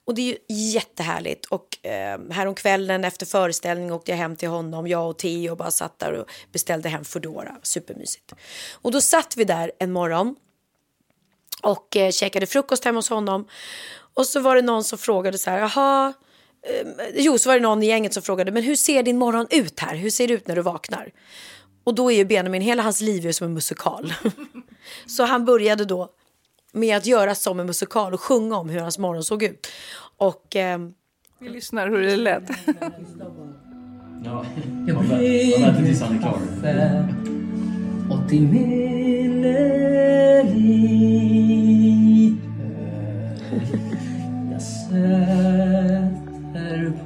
Och 0.06 0.16
det 0.16 0.22
är 0.22 0.26
ju 0.26 0.38
jättehärligt. 0.56 1.46
Och 1.46 1.86
eh, 1.86 2.20
häromkvällen 2.32 3.04
efter 3.04 3.26
föreställning 3.26 3.92
åkte 3.92 4.12
jag 4.12 4.18
hem 4.18 4.36
till 4.36 4.50
honom, 4.50 4.88
jag 4.88 5.10
och 5.10 5.18
Theo 5.18 5.56
bara 5.56 5.72
satt 5.72 6.00
där 6.00 6.14
och 6.14 6.28
beställde 6.52 6.90
hem 6.90 7.06
Foodora. 7.06 7.56
Supermysigt. 7.64 8.34
Och 8.72 8.92
då 8.92 9.02
satt 9.02 9.38
vi 9.38 9.44
där 9.44 9.72
en 9.80 9.92
morgon 9.92 10.36
och 11.64 11.98
eh, 11.98 12.12
käkade 12.12 12.46
frukost 12.46 12.86
hemma 12.86 12.98
hos 12.98 13.10
honom. 13.10 13.48
Och 14.14 14.26
så 14.26 14.40
var 14.40 14.56
det 14.56 14.62
någon 14.62 14.84
som 14.84 14.98
frågade 14.98 15.38
så 15.38 15.50
här, 15.50 15.60
jaha, 15.60 16.14
eh, 16.68 16.88
jo 17.16 17.38
så 17.38 17.50
var 17.50 17.56
det 17.56 17.62
någon 17.62 17.84
i 17.84 17.86
gänget 17.86 18.14
som 18.14 18.24
frågade, 18.24 18.52
men 18.52 18.64
hur 18.64 18.76
ser 18.76 19.04
din 19.04 19.18
morgon 19.18 19.48
ut 19.50 19.80
här? 19.80 19.96
Hur 19.96 20.10
ser 20.10 20.28
det 20.28 20.34
ut 20.34 20.48
när 20.48 20.56
du 20.56 20.62
vaknar? 20.62 21.12
Och 21.84 21.96
då 21.96 22.12
är 22.12 22.16
ju 22.16 22.26
Benjamin, 22.26 22.62
hela 22.62 22.84
hans 22.84 23.02
liv 23.02 23.26
är 23.26 23.32
som 23.32 23.48
en 23.48 23.54
musikal. 23.54 24.14
så 25.06 25.24
han 25.24 25.46
började 25.46 25.86
då 25.86 26.10
med 26.72 26.98
att 26.98 27.06
göra 27.06 27.36
som 27.36 27.60
en 27.60 27.66
musikal 27.66 28.14
och 28.14 28.22
sjunga 28.22 28.58
om 28.58 28.70
hur 28.70 28.80
hans 28.80 28.98
morgon 28.98 29.24
såg 29.24 29.44
ut. 29.44 29.68
Och 30.18 30.56
ehm, 30.56 30.94
Vi 31.40 31.50
lyssnar 31.50 31.90
hur 31.90 32.02
det 32.02 32.16
lät. 32.16 32.44
Ja, 34.26 34.46
man 34.94 35.10
väntar 35.10 35.84
tills 35.86 36.02
han 36.02 36.16
är 36.16 36.22
klar. 36.22 36.40
Och 38.14 38.30
till 38.30 38.48
minne 38.48 39.74
Jag 44.52 44.62
sätter 44.62 46.14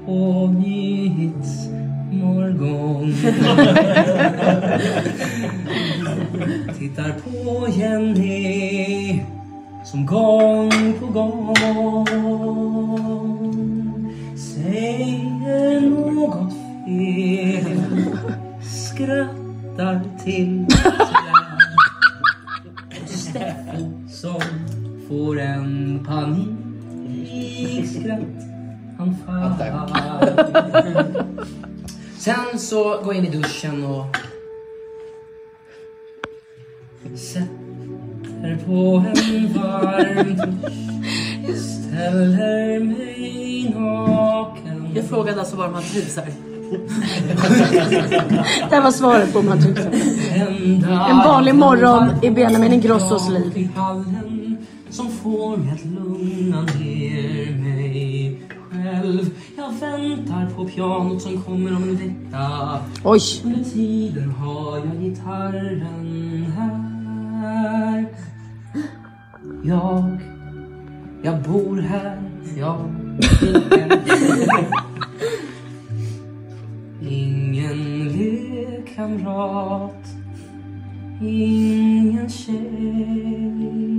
på 0.06 0.48
mitt 0.48 1.48
morgon. 2.12 3.14
Tittar 6.80 7.12
på 7.12 7.68
Jenny 7.80 9.22
som 9.86 10.06
gång 10.06 10.94
på 11.00 11.06
gång 11.06 12.06
säger 14.38 15.82
något 15.90 16.54
fel 16.86 17.78
skrattar 19.78 20.02
till 20.24 20.66
Steffo 23.06 24.08
som 24.10 24.42
får 25.08 25.40
en 25.40 26.06
panikskratt 26.06 26.60
han 28.98 29.16
faller. 29.26 29.74
Sen 32.18 32.60
så 32.60 32.84
går 32.84 33.14
jag 33.14 33.16
in 33.16 33.26
i 33.26 33.38
duschen 33.38 33.84
och 33.84 34.06
sätter 37.18 38.58
på 38.66 39.04
en 39.08 39.54
varm 39.54 40.36
dusch. 40.36 40.74
Ställer 41.58 42.80
mig 42.80 43.74
naken. 43.76 44.92
Jag 44.96 45.06
frågade 45.06 45.40
alltså 45.40 45.56
var 45.56 45.70
man 45.70 45.84
trivs 45.84 46.18
här. 46.18 46.47
Det 48.70 48.76
här 48.76 48.84
var 48.84 48.92
svaret 48.92 49.34
på 49.34 49.40
om 49.40 49.48
han 49.48 49.62
tyckte. 49.62 49.92
En 51.10 51.18
vanlig 51.18 51.56
morgon 51.56 52.10
i 52.24 52.30
Benjamin 52.30 52.74
Ingrossos 52.74 53.30
liv. 53.30 53.70
Som 54.90 55.12
får 55.12 55.58
mig 55.58 55.74
att 55.74 55.86
lugna 55.86 56.62
ner 56.62 57.52
mig 57.64 58.42
själv. 58.72 59.30
Jag 59.58 59.72
väntar 59.72 60.50
på 60.56 60.66
pianot 60.66 61.22
som 61.22 61.42
kommer 61.42 61.76
om 61.76 61.84
en 61.84 61.96
vecka. 61.96 62.80
Oj. 63.04 63.22
Under 63.44 63.64
tiden 63.64 64.32
har 64.32 64.78
jag 64.78 65.04
gitarren 65.04 66.46
här. 66.58 68.06
Jag 69.64 70.20
Jag 71.24 71.42
bor 71.42 71.82
här, 71.82 72.22
ja. 72.58 72.86
Kamrat, 78.98 80.06
Ingen 81.22 82.28
tjej. 82.28 83.97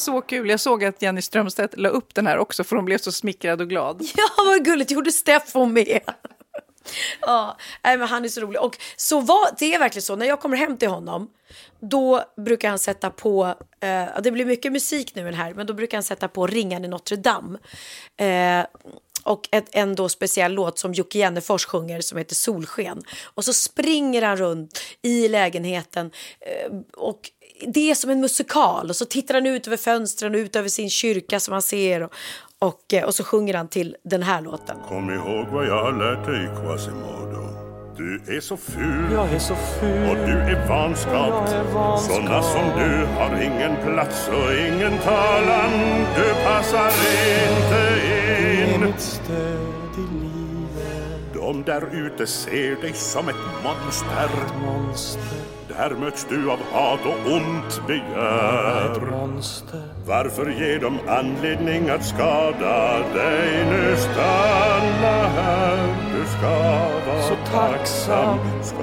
Så 0.00 0.20
kul. 0.20 0.48
Jag 0.48 0.60
såg 0.60 0.84
att 0.84 1.02
Jenny 1.02 1.22
Strömstedt 1.22 1.78
la 1.78 1.88
upp 1.88 2.14
den 2.14 2.26
här 2.26 2.38
också 2.38 2.64
för 2.64 2.76
hon 2.76 2.84
blev 2.84 2.98
så 2.98 3.12
smickrad 3.12 3.60
och 3.60 3.68
glad. 3.68 4.02
Ja, 4.16 4.28
vad 4.36 4.64
gulligt. 4.64 4.90
Gjorde 4.90 5.12
Steffo 5.12 5.66
med. 5.66 6.00
Ja, 7.20 7.56
nej, 7.84 7.98
men 7.98 8.08
han 8.08 8.24
är 8.24 8.28
så 8.28 8.40
rolig. 8.40 8.60
Och 8.60 8.76
så 8.96 9.20
var, 9.20 9.58
det 9.58 9.74
är 9.74 9.78
verkligen 9.78 10.02
så, 10.02 10.16
när 10.16 10.26
jag 10.26 10.40
kommer 10.40 10.56
hem 10.56 10.76
till 10.76 10.88
honom, 10.88 11.30
då 11.80 12.24
brukar 12.36 12.68
han 12.68 12.78
sätta 12.78 13.10
på, 13.10 13.54
eh, 13.80 14.22
det 14.22 14.30
blir 14.30 14.44
mycket 14.44 14.72
musik 14.72 15.14
nu 15.14 15.32
här, 15.32 15.54
men 15.54 15.66
då 15.66 15.74
brukar 15.74 15.96
han 15.96 16.02
sätta 16.02 16.28
på 16.28 16.46
Ringan 16.46 16.84
i 16.84 16.88
Notre 16.88 17.16
Dame. 17.16 17.58
Eh, 18.16 18.66
och 19.24 19.48
ett, 19.52 19.68
en 19.72 19.94
då 19.94 20.08
speciell 20.08 20.52
låt 20.52 20.78
som 20.78 20.94
Jocke 20.94 21.18
Jennefors 21.18 21.66
sjunger 21.66 22.00
som 22.00 22.18
heter 22.18 22.34
Solsken. 22.34 23.02
Och 23.22 23.44
så 23.44 23.52
springer 23.52 24.22
han 24.22 24.36
runt 24.36 24.80
i 25.02 25.28
lägenheten 25.28 26.10
eh, 26.40 26.72
och 26.96 27.20
det 27.68 27.90
är 27.90 27.94
som 27.94 28.10
en 28.10 28.20
musikal 28.20 28.88
och 28.88 28.96
så 28.96 29.04
tittar 29.04 29.34
han 29.34 29.46
ut 29.46 29.66
över 29.66 29.76
fönstren 29.76 30.34
och 30.34 30.38
ut 30.38 30.56
över 30.56 30.68
sin 30.68 30.90
kyrka 30.90 31.40
som 31.40 31.52
han 31.52 31.62
ser 31.62 32.02
och, 32.02 32.12
och, 32.58 32.94
eh, 32.94 33.04
och 33.04 33.14
så 33.14 33.24
sjunger 33.24 33.54
han 33.54 33.68
till 33.68 33.96
den 34.02 34.22
här 34.22 34.40
låten. 34.40 34.76
Kom 34.88 35.10
ihåg 35.10 35.46
vad 35.46 35.66
jag 35.66 35.84
har 35.84 35.92
lärt 35.92 36.26
dig 36.26 36.48
Quasimodo. 36.62 37.20
Du 37.96 38.36
är 38.36 38.40
så 38.40 38.56
ful. 38.56 39.12
Jag 39.12 39.32
är 39.32 39.38
så 39.38 39.54
ful. 39.54 40.10
Och 40.10 40.16
du 40.16 40.32
är 40.32 40.68
vanskapt. 40.68 41.50
Såna 42.00 42.42
som 42.42 42.64
du 42.78 43.06
har 43.06 43.42
ingen 43.42 43.76
plats 43.84 44.28
och 44.28 44.54
ingen 44.54 44.98
talan. 44.98 45.70
Du 46.16 46.34
passar 46.44 46.92
inte 47.50 48.00
in. 48.74 48.84
Mitt 48.84 49.00
stöd 49.00 49.94
i 49.96 50.14
livet. 50.24 51.34
De 51.34 51.62
där 51.62 52.06
ute 52.06 52.26
ser 52.26 52.80
dig 52.82 52.92
som 52.94 53.28
ett 53.28 53.64
monster. 53.64 54.28
Monster, 54.64 55.59
Där 55.80 55.96
möts 55.96 56.26
du 56.28 56.50
av 56.50 56.58
hat 56.72 57.00
och 57.06 57.32
ont 57.32 57.86
begär 57.86 58.90
Varför 60.06 60.50
ge 60.50 60.78
dem 60.78 60.98
anledning 61.08 61.88
att 61.88 62.04
skada 62.04 62.98
dig? 63.14 63.64
Nu 63.70 63.96
stanna 63.96 65.28
här, 65.28 65.94
du 66.14 66.26
ska 66.26 66.48
vara 67.06 67.22
Så 67.22 67.34
tacksam, 67.52 68.38
ska 68.62 68.78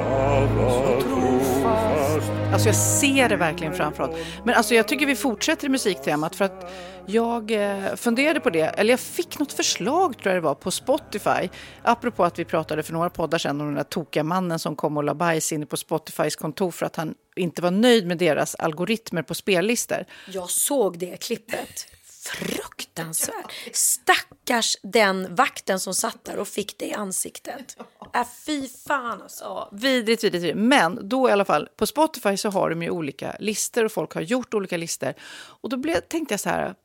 vara 0.45 1.01
trofast. 1.01 2.32
Alltså 2.53 2.67
jag 2.69 2.75
ser 2.75 3.30
det 3.30 3.36
verkligen 3.36 3.73
framför 3.73 4.03
oss. 4.03 4.15
Men 4.43 4.56
alltså 4.56 4.75
jag 4.75 4.88
tycker 4.88 5.06
vi 5.06 5.15
fortsätter 5.15 5.65
i 5.65 5.69
musiktemat 5.69 6.36
för 6.36 6.45
att 6.45 6.71
jag 7.06 7.51
eh, 7.51 7.95
funderade 7.95 8.39
på 8.39 8.49
det, 8.49 8.62
eller 8.62 8.93
jag 8.93 8.99
fick 8.99 9.39
något 9.39 9.53
förslag 9.53 10.17
tror 10.17 10.34
jag 10.34 10.43
det 10.43 10.45
var 10.45 10.56
på 10.56 10.71
Spotify. 10.71 11.49
Apropå 11.84 12.23
att 12.23 12.39
vi 12.39 12.45
pratade 12.45 12.84
för 12.84 12.93
några 12.93 13.10
poddar 13.10 13.38
sedan 13.38 13.62
om 13.62 13.67
den 13.67 13.75
där 13.75 13.84
tokiga 13.84 14.23
mannen 14.23 14.60
som 14.60 14.75
kom 14.75 14.97
och 14.97 15.03
la 15.03 15.13
bajs 15.13 15.51
inne 15.51 15.65
på 15.65 15.77
Spotifys 15.77 16.36
kontor 16.36 16.71
för 16.71 16.86
att 16.86 16.95
han 16.95 17.15
inte 17.36 17.62
var 17.62 17.71
nöjd 17.71 18.08
med 18.08 18.17
deras 18.17 18.56
algoritmer 18.56 19.21
på 19.21 19.34
spellistor. 19.34 20.06
Jag 20.27 20.49
såg 20.49 20.99
det 20.99 21.17
klippet. 21.17 21.88
Fruktansvärt. 22.28 23.52
Stackars 23.74 24.78
den 24.84 25.36
vakten 25.36 25.80
som 25.80 25.94
satt 25.94 26.26
där 26.26 26.38
och 26.38 26.48
fick 26.48 26.78
det 26.78 26.86
i 26.86 26.94
ansiktet. 26.94 27.78
Äh, 28.16 28.28
fy 28.46 28.68
fan 28.88 29.22
alltså. 29.22 29.44
Ja, 29.44 29.70
vidrigt, 29.72 30.24
vidrigt, 30.24 30.44
vidrigt. 30.44 30.58
Men 30.58 31.10
då 31.10 31.30
i 31.30 31.32
alla 31.32 31.46
fall, 31.46 31.70
på 31.76 31.86
Spotify 31.86 32.38
så 32.38 32.50
har 32.50 32.70
de 32.70 32.84
ju 32.84 32.90
olika 32.90 33.36
listor 33.40 33.86
och 33.86 33.92
folk 33.92 34.13
har 34.13 34.22
gjort 34.22 34.54
olika 34.54 34.78
listor. 34.78 35.13
Och 35.62 35.70
då 35.70 35.78
blev, 35.78 36.00
tänkte 36.00 36.34
jag 36.34 36.40
så 36.40 36.50
här, 36.50 36.76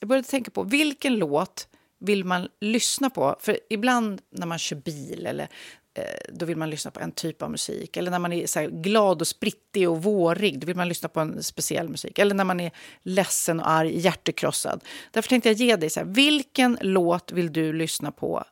jag 0.00 0.08
började 0.08 0.28
tänka 0.28 0.50
på 0.50 0.62
vilken 0.62 1.16
låt 1.16 1.68
vill 2.00 2.24
man 2.24 2.48
lyssna 2.60 3.10
på? 3.10 3.36
För 3.40 3.58
ibland 3.70 4.20
när 4.30 4.46
man 4.46 4.58
kör 4.58 4.76
bil 4.76 5.26
eller 5.26 5.48
Eh, 5.94 6.04
då 6.28 6.46
vill 6.46 6.56
man 6.56 6.70
lyssna 6.70 6.90
på 6.90 7.00
en 7.00 7.12
typ 7.12 7.42
av 7.42 7.50
musik. 7.50 7.96
Eller 7.96 8.10
när 8.10 8.18
man 8.18 8.32
är 8.32 8.46
så 8.46 8.60
här 8.60 8.68
glad 8.68 9.20
och 9.20 9.26
sprittig 9.26 9.90
och 9.90 10.02
vårig, 10.02 10.58
då 10.58 10.66
vill 10.66 10.76
man 10.76 10.88
lyssna 10.88 11.08
på 11.08 11.20
en 11.20 11.42
speciell 11.42 11.88
musik. 11.88 12.18
Eller 12.18 12.34
när 12.34 12.44
man 12.44 12.60
är 12.60 12.70
ledsen 13.02 13.60
och 13.60 13.70
arg, 13.70 14.00
hjärtekrossad. 14.00 14.84
Därför 15.10 15.28
tänkte 15.28 15.48
jag 15.48 15.56
ge 15.56 15.76
dig 15.76 15.90
så 15.90 16.00
här, 16.00 16.06
vilken 16.06 16.78
låt 16.80 17.32
vill 17.32 17.52
du 17.52 17.72
lyssna 17.72 18.12
på 18.12 18.44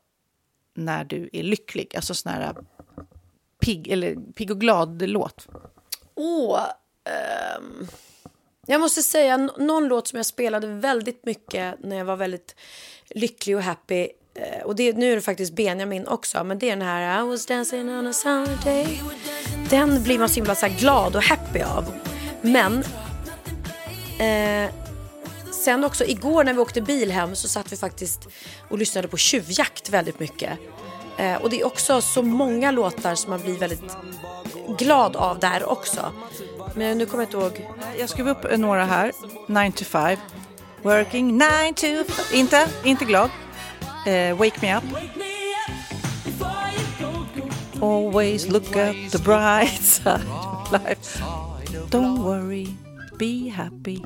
när 0.75 1.05
du 1.05 1.31
är 1.33 1.43
lycklig? 1.43 1.97
Alltså 1.97 2.15
sån 2.15 2.33
här 2.33 2.55
pigg, 3.61 3.89
eller 3.89 4.15
pigg 4.15 4.51
och 4.51 4.61
glad-låt. 4.61 5.47
Åh, 6.15 6.61
ehm, 7.05 7.87
jag 8.67 8.81
måste 8.81 9.03
säga 9.03 9.37
någon 9.37 9.89
låt 9.89 10.09
som 10.09 10.17
jag 10.17 10.27
spelade 10.27 10.67
väldigt 10.67 11.25
mycket 11.27 11.75
när 11.81 11.97
jag 11.97 12.05
var 12.05 12.17
väldigt 12.17 12.57
lycklig 13.11 13.57
och 13.57 13.63
happy. 13.63 14.09
Eh, 14.35 14.63
och 14.65 14.77
det, 14.77 14.93
nu 14.93 15.13
är 15.13 15.17
det 15.17 15.23
faktiskt 15.23 15.53
Benjamin 15.53 16.07
också, 16.07 16.45
men 16.45 16.59
det 16.59 16.71
är 16.71 16.77
den 16.77 16.87
här 16.87 17.23
I 17.23 17.29
was 17.29 17.47
dancing 17.47 17.91
on 17.91 18.07
a 18.07 18.13
summer 18.13 18.59
day. 18.65 19.03
Den 19.71 20.03
blir 20.03 20.19
man 20.19 20.29
så 20.29 20.35
himla 20.35 20.55
så 20.55 20.67
här 20.67 20.79
glad 20.79 21.17
och 21.17 21.23
happy 21.23 21.61
av. 21.61 21.85
Men 22.43 22.85
eh, 24.19 24.71
sen 25.53 25.85
också 25.85 26.05
igår 26.05 26.45
när 26.45 26.53
vi 26.53 26.59
åkte 26.59 26.81
bil 26.81 27.13
hem 27.13 27.37
så 27.37 27.49
satt 27.49 27.73
vi 27.73 27.77
faktiskt 27.77 28.29
och 28.69 28.79
lyssnade 28.79 29.09
på 29.09 29.17
tjuvjakt 29.17 29.91
väldigt 29.91 30.21
mycket. 30.21 30.59
Eh, 31.17 31.35
och 31.35 31.51
det 31.51 31.61
är 31.61 31.67
också 31.67 32.01
så 32.01 32.23
många 32.23 32.71
låtar 32.71 33.15
som 33.15 33.31
man 33.31 33.41
blir 33.41 33.59
väldigt 33.59 33.97
glad 34.79 35.17
av 35.17 35.39
där 35.39 35.71
också. 35.71 36.13
Men 36.75 36.99
nu 36.99 37.07
kommer 37.07 37.25
jag 37.25 37.29
inte 37.29 37.37
ihåg. 37.37 37.69
Jag 37.99 38.09
skrev 38.09 38.29
upp 38.29 38.59
några 38.59 38.85
här. 38.85 39.13
9 39.47 39.73
to 39.73 39.85
5. 39.85 40.17
Working 40.83 41.39
9 41.39 41.47
to 41.77 42.13
5. 42.13 42.39
Inte, 42.39 42.69
inte 42.85 43.05
glad. 43.05 43.31
Eh, 44.07 44.41
wake 44.41 44.61
me 44.63 44.77
up. 44.77 44.85
Always 47.81 48.49
look 48.49 48.77
at 48.77 48.95
the 49.13 49.19
bright 49.19 49.69
side 49.83 50.27
of 50.29 50.73
life. 50.73 51.23
Don't 51.91 52.23
worry, 52.23 52.69
be 53.19 53.51
happy. 53.51 54.03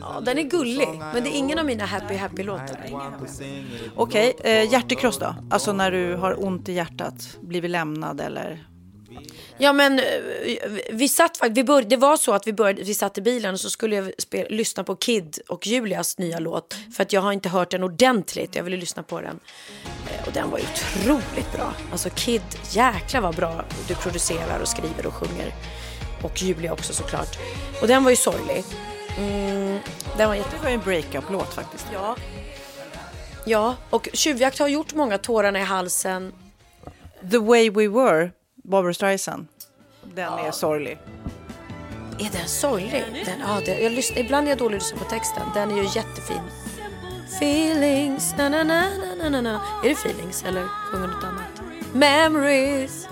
Ja, 0.00 0.20
den 0.20 0.38
är 0.38 0.42
gullig, 0.42 0.88
men 1.14 1.24
det 1.24 1.30
är 1.30 1.38
ingen 1.38 1.58
av 1.58 1.66
mina 1.66 1.84
happy 1.84 2.16
happy 2.16 2.42
låtar. 2.42 2.80
Okej, 3.96 4.34
eh, 4.44 4.72
hjärtekross 4.72 5.18
då? 5.18 5.34
Alltså 5.50 5.72
när 5.72 5.90
du 5.90 6.14
har 6.14 6.44
ont 6.44 6.68
i 6.68 6.72
hjärtat, 6.72 7.38
blivit 7.40 7.70
lämnad 7.70 8.20
eller? 8.20 8.66
Ja 9.58 9.72
men 9.72 9.98
eh, 9.98 10.04
vi 10.92 11.08
satt 11.08 11.36
faktiskt, 11.36 11.68
vi 11.68 11.82
det 11.82 11.96
var 11.96 12.16
så 12.16 12.32
att 12.32 12.46
vi, 12.46 12.52
började, 12.52 12.82
vi 12.82 12.94
satt 12.94 13.18
i 13.18 13.22
bilen 13.22 13.54
och 13.54 13.60
så 13.60 13.70
skulle 13.70 13.96
jag 13.96 14.12
spela, 14.18 14.48
lyssna 14.48 14.84
på 14.84 14.96
Kid 14.96 15.38
och 15.48 15.66
Julias 15.66 16.18
nya 16.18 16.38
låt. 16.38 16.76
För 16.96 17.02
att 17.02 17.12
jag 17.12 17.20
har 17.20 17.32
inte 17.32 17.48
hört 17.48 17.70
den 17.70 17.82
ordentligt, 17.82 18.54
jag 18.54 18.64
ville 18.64 18.76
lyssna 18.76 19.02
på 19.02 19.20
den. 19.20 19.40
Eh, 19.84 20.26
Och 20.26 20.32
den 20.32 20.50
var 20.50 20.58
ju 20.58 20.64
otroligt 20.64 21.52
bra. 21.52 21.72
Alltså 21.92 22.10
Kid, 22.10 22.42
jäklar 22.70 23.20
vad 23.20 23.34
bra 23.34 23.64
du 23.88 23.94
producerar 23.94 24.60
och 24.60 24.68
skriver 24.68 25.06
och 25.06 25.14
sjunger. 25.14 25.54
Och 26.22 26.42
Julia 26.42 26.72
också 26.72 26.92
såklart. 26.92 27.38
Och 27.80 27.88
den 27.88 28.04
var 28.04 28.10
ju 28.10 28.16
sorglig. 28.16 28.64
Mm, 29.18 29.78
den 30.16 30.28
var 30.28 30.34
jätte... 30.34 30.56
Det 30.56 30.62
var 30.62 30.70
en 30.70 30.80
breakup-låt 30.80 31.54
faktiskt. 31.54 31.86
Ja. 31.92 32.16
Ja, 33.48 33.76
och 33.90 34.08
Tjuvjakt 34.12 34.58
har 34.58 34.68
gjort 34.68 34.94
många 34.94 35.18
tårarna 35.18 35.58
i 35.60 35.62
halsen. 35.62 36.32
The 37.30 37.38
way 37.38 37.70
we 37.70 37.88
were, 37.88 38.30
Barbra 38.68 38.94
Streisand. 38.94 39.46
Den 40.02 40.32
är 40.32 40.50
sorglig. 40.50 40.98
Är 42.18 42.30
den 42.32 42.48
sorglig? 42.48 43.04
Den, 43.26 43.40
ja, 43.40 43.60
det, 43.64 43.80
jag 43.80 43.92
lyssnar, 43.92 44.18
ibland 44.18 44.46
är 44.46 44.50
jag 44.50 44.58
dålig 44.58 44.80
på 44.98 45.04
texten. 45.04 45.42
Den 45.54 45.70
är 45.70 45.76
ju 45.76 45.82
jättefin. 45.82 46.40
Feelings, 47.36 48.34
na 48.38 48.48
na 48.48 48.64
na 48.64 48.84
na 49.18 49.28
na 49.28 49.40
na. 49.40 49.60
Är 49.84 49.88
det 49.88 49.90
feelings 49.90 50.44
eller 50.44 50.68
sjunger 50.68 51.06
något 51.06 51.24
annat? 51.24 51.62
Memories. 51.92 53.08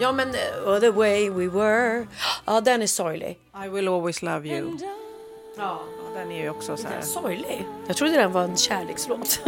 Ja 0.00 0.12
men, 0.12 0.28
uh, 0.66 0.80
the 0.80 0.90
way 0.90 1.30
we 1.30 1.48
were. 1.48 2.06
Ja, 2.44 2.60
den 2.60 2.82
är 2.82 2.86
sorglig. 2.86 3.38
I 3.64 3.68
will 3.68 3.88
always 3.88 4.22
love 4.22 4.48
you. 4.48 4.78
Ja, 5.56 5.82
den 6.14 6.32
är 6.32 6.42
ju 6.42 6.50
också 6.50 6.76
så 6.76 6.82
Den 6.82 6.92
här. 6.92 6.98
är 7.00 7.04
sorglig. 7.04 7.66
Jag 7.86 7.96
trodde 7.96 8.12
den 8.16 8.32
var 8.32 8.42
en 8.42 8.56
kärlekslåt. 8.56 9.40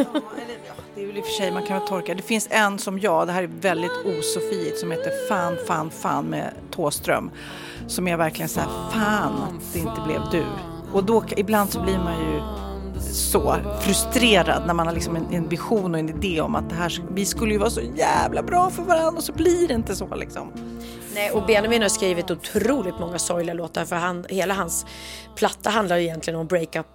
Det 0.94 1.02
är 1.02 1.06
väl 1.06 1.16
i 1.16 1.20
och 1.20 1.24
för 1.24 1.32
sig, 1.32 1.52
man 1.52 1.66
kan 1.66 1.78
väl 1.78 1.88
torka. 1.88 2.14
Det 2.14 2.22
finns 2.22 2.48
en 2.50 2.78
som 2.78 2.98
jag, 2.98 3.26
det 3.26 3.32
här 3.32 3.42
är 3.42 3.50
väldigt 3.60 3.92
osofiigt, 4.04 4.78
som 4.78 4.90
heter 4.90 5.28
Fan, 5.28 5.56
fan, 5.66 5.90
fan 5.90 6.24
med 6.24 6.54
Tåström. 6.70 7.30
Som 7.86 8.08
är 8.08 8.16
verkligen 8.16 8.48
så 8.48 8.60
här, 8.60 8.68
fan 8.92 9.32
att 9.42 9.72
det 9.72 9.78
inte 9.78 10.00
blev 10.06 10.20
du. 10.32 10.44
Och 10.92 11.04
då, 11.04 11.24
ibland 11.36 11.70
så 11.70 11.82
blir 11.82 11.98
man 11.98 12.18
ju 12.20 12.40
så 13.12 13.56
frustrerad 13.80 14.62
när 14.66 14.74
man 14.74 14.86
har 14.86 14.94
liksom 14.94 15.16
en, 15.16 15.26
en 15.32 15.48
vision 15.48 15.94
och 15.94 16.00
en 16.00 16.08
idé 16.08 16.40
om 16.40 16.54
att 16.54 16.68
det 16.70 16.74
här, 16.74 17.02
vi 17.14 17.24
skulle 17.24 17.52
ju 17.52 17.58
vara 17.58 17.70
så 17.70 17.80
jävla 17.96 18.42
bra 18.42 18.70
för 18.70 18.82
varandra 18.82 19.18
och 19.18 19.24
så 19.24 19.32
blir 19.32 19.68
det 19.68 19.74
inte 19.74 19.96
så 19.96 20.14
liksom. 20.14 20.52
Nej, 21.14 21.30
och 21.30 21.46
Benjamin 21.46 21.82
har 21.82 21.88
skrivit 21.88 22.30
otroligt 22.30 22.98
många 22.98 23.18
sorgliga 23.18 23.54
låtar 23.54 23.84
för 23.84 23.96
han, 23.96 24.26
hela 24.28 24.54
hans 24.54 24.86
platta 25.36 25.70
handlar 25.70 25.96
egentligen 25.96 26.40
om 26.40 26.46
breakup 26.46 26.86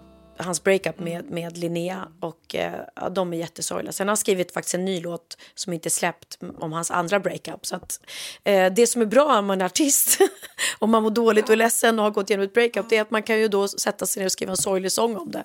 hans 0.44 0.64
breakup 0.64 1.00
med, 1.00 1.30
med 1.30 1.58
Linnea 1.58 2.08
och 2.20 2.56
eh, 2.56 3.10
de 3.12 3.34
är 3.34 3.38
jättesorgliga. 3.38 3.92
Sen 3.92 4.08
har 4.08 4.10
han 4.10 4.18
skrivit 4.18 4.54
faktiskt 4.54 4.76
en 4.76 4.86
ny 4.86 5.02
låt 5.02 5.38
som 5.56 5.74
inte 5.74 5.88
är 5.88 5.92
släppt 5.92 6.38
om 6.60 6.74
hans 6.74 6.92
andra 6.92 7.20
breakup. 7.20 7.66
Så 7.66 7.76
att, 7.76 8.00
eh, 8.44 8.74
det 8.74 8.88
som 8.88 9.02
är 9.02 9.06
bra 9.06 9.40
om 9.40 9.46
man 9.46 9.62
är 9.62 9.66
artist, 9.66 10.18
om 10.80 10.92
man 10.92 11.04
mår 11.04 11.10
dåligt 11.10 11.46
och 11.46 11.52
är 11.52 11.56
ledsen 11.56 12.00
och 12.00 12.06
har 12.06 12.12
gått 12.12 12.30
igenom 12.30 12.46
ett 12.46 12.54
breakup, 12.54 12.86
det 12.90 12.98
är 12.98 13.02
att 13.02 13.12
man 13.12 13.24
kan 13.24 13.40
ju 13.40 13.48
då 13.48 13.68
sätta 13.68 14.06
sig 14.06 14.22
ner 14.22 14.26
och 14.26 14.32
skriva 14.32 14.52
en 14.52 14.58
sorglig 14.58 14.92
sång 14.92 15.16
om 15.16 15.32
det. 15.32 15.44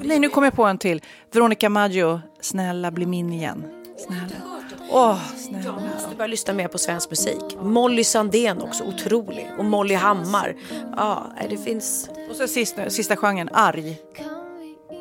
Nej, 0.00 0.18
nu 0.18 0.28
kom 0.28 0.44
jag 0.44 0.54
på 0.54 0.64
en 0.64 0.78
till. 0.78 1.02
Veronica 1.32 1.68
Maggio, 1.68 2.20
Snälla 2.40 2.90
bli 2.90 3.06
min 3.06 3.32
igen. 3.32 3.64
Snälla. 4.06 4.59
Åh, 4.92 5.36
snälla. 5.36 5.64
Jag 5.64 5.82
måste 5.82 6.16
börja 6.16 6.26
lyssna 6.26 6.54
mer 6.54 6.68
på 6.68 6.78
svensk 6.78 7.10
musik. 7.10 7.56
Molly 7.62 8.04
Sandén 8.04 8.62
också, 8.62 8.84
otrolig. 8.84 9.50
Och 9.58 9.64
Molly 9.64 9.94
Hammar. 9.94 10.56
Ja, 10.96 11.26
det 11.50 11.58
finns... 11.58 12.10
Och 12.30 12.36
så 12.36 12.48
sista, 12.48 12.90
sista 12.90 13.16
genren, 13.16 13.48
arg. 13.52 13.98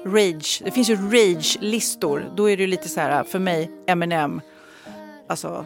Rage. 0.06 0.62
Det 0.66 0.72
finns 0.72 0.90
ju 0.90 0.96
rage-listor. 0.96 2.32
Då 2.36 2.50
är 2.50 2.58
det 2.58 2.68
lite 2.68 2.90
så 2.90 3.00
här, 3.00 3.24
för 3.24 3.40
mig, 3.40 3.72
Eminem. 3.88 4.42
Alltså... 5.30 5.66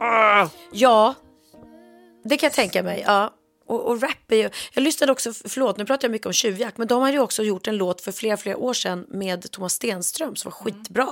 ah! 0.00 0.48
Ja, 0.72 1.14
det 2.24 2.36
kan 2.36 2.46
jag 2.46 2.52
tänka 2.52 2.82
mig. 2.82 3.04
Ja. 3.06 3.32
Och, 3.66 3.86
och 3.86 4.02
rap 4.02 4.32
är 4.32 4.36
ju... 4.36 4.50
Jag 4.72 4.82
lyssnade 4.82 5.12
också, 5.12 5.32
förlåt 5.32 5.78
nu 5.78 5.84
pratar 5.84 6.08
jag 6.08 6.12
mycket 6.12 6.26
om 6.26 6.32
tjuvjakt, 6.32 6.78
men 6.78 6.88
de 6.88 7.02
har 7.02 7.12
ju 7.12 7.18
också 7.18 7.42
gjort 7.42 7.68
en 7.68 7.76
låt 7.76 8.00
för 8.00 8.12
flera, 8.12 8.36
flera 8.36 8.56
år 8.56 8.72
sedan 8.72 9.06
med 9.08 9.50
Thomas 9.50 9.72
Stenström 9.72 10.36
som 10.36 10.50
var 10.50 10.56
skitbra. 10.56 11.08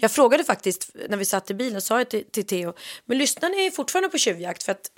Jag 0.00 0.10
frågade 0.10 0.44
faktiskt 0.44 0.90
när 1.08 1.16
vi 1.16 1.24
satt 1.24 1.50
i 1.50 1.54
bilen, 1.54 1.80
sa 1.80 1.98
jag 1.98 2.10
till, 2.10 2.24
till 2.30 2.46
Theo, 2.46 2.74
men 3.04 3.18
lyssnar 3.18 3.48
ni 3.48 3.70
fortfarande 3.70 4.08
på 4.08 4.18
tjuvjakt? 4.18 4.62
För 4.62 4.72
att 4.72 4.90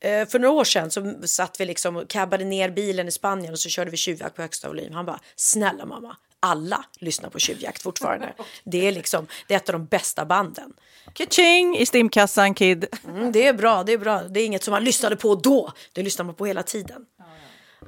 eh, 0.00 0.28
för 0.28 0.38
några 0.38 0.54
år 0.54 0.64
sedan 0.64 0.90
så 0.90 1.14
satt 1.24 1.60
vi 1.60 1.64
liksom 1.64 1.96
och 1.96 2.08
cabbade 2.08 2.44
ner 2.44 2.70
bilen 2.70 3.08
i 3.08 3.10
Spanien 3.10 3.52
och 3.52 3.58
så 3.58 3.68
körde 3.68 3.90
vi 3.90 3.96
tjuvjakt 3.96 4.36
på 4.36 4.42
högsta 4.42 4.68
volym. 4.68 4.92
Han 4.92 5.06
bara, 5.06 5.20
snälla 5.36 5.86
mamma, 5.86 6.16
alla 6.40 6.84
lyssnar 6.98 7.30
på 7.30 7.38
tjuvjakt 7.38 7.82
fortfarande. 7.82 8.34
Det 8.64 8.88
är 8.88 8.92
liksom, 8.92 9.26
det 9.46 9.54
är 9.54 9.56
ett 9.56 9.68
av 9.68 9.72
de 9.72 9.86
bästa 9.86 10.24
banden. 10.24 10.72
Kaching 11.12 11.76
i 11.76 11.86
stimkassan, 11.86 12.54
kid. 12.54 12.86
Mm, 13.04 13.32
det 13.32 13.46
är 13.46 13.52
bra, 13.52 13.82
det 13.84 13.92
är 13.92 13.98
bra. 13.98 14.22
Det 14.22 14.40
är 14.40 14.46
inget 14.46 14.64
som 14.64 14.72
man 14.72 14.84
lyssnade 14.84 15.16
på 15.16 15.34
då, 15.34 15.72
det 15.92 16.02
lyssnar 16.02 16.24
man 16.24 16.34
på 16.34 16.46
hela 16.46 16.62
tiden. 16.62 17.06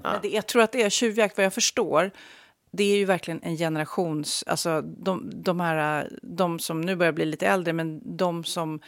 Men 0.02 0.20
det, 0.22 0.28
jag 0.28 0.46
tror 0.46 0.62
att 0.62 0.72
det 0.72 0.82
är 0.82 0.90
tjuvjakt, 0.90 1.36
vad 1.36 1.46
jag 1.46 1.54
förstår. 1.54 2.10
Det 2.70 2.84
är 2.84 2.96
ju 2.96 3.04
verkligen 3.04 3.42
en 3.42 3.56
generations... 3.56 4.44
Alltså 4.46 4.80
de, 4.82 5.30
de 5.34 5.60
här, 5.60 6.08
de 6.22 6.58
som 6.58 6.80
nu 6.80 6.96
börjar 6.96 7.12
bli 7.12 7.24
lite 7.24 7.46
äldre, 7.46 7.72
men 7.72 8.16
de 8.16 8.44
som 8.44 8.80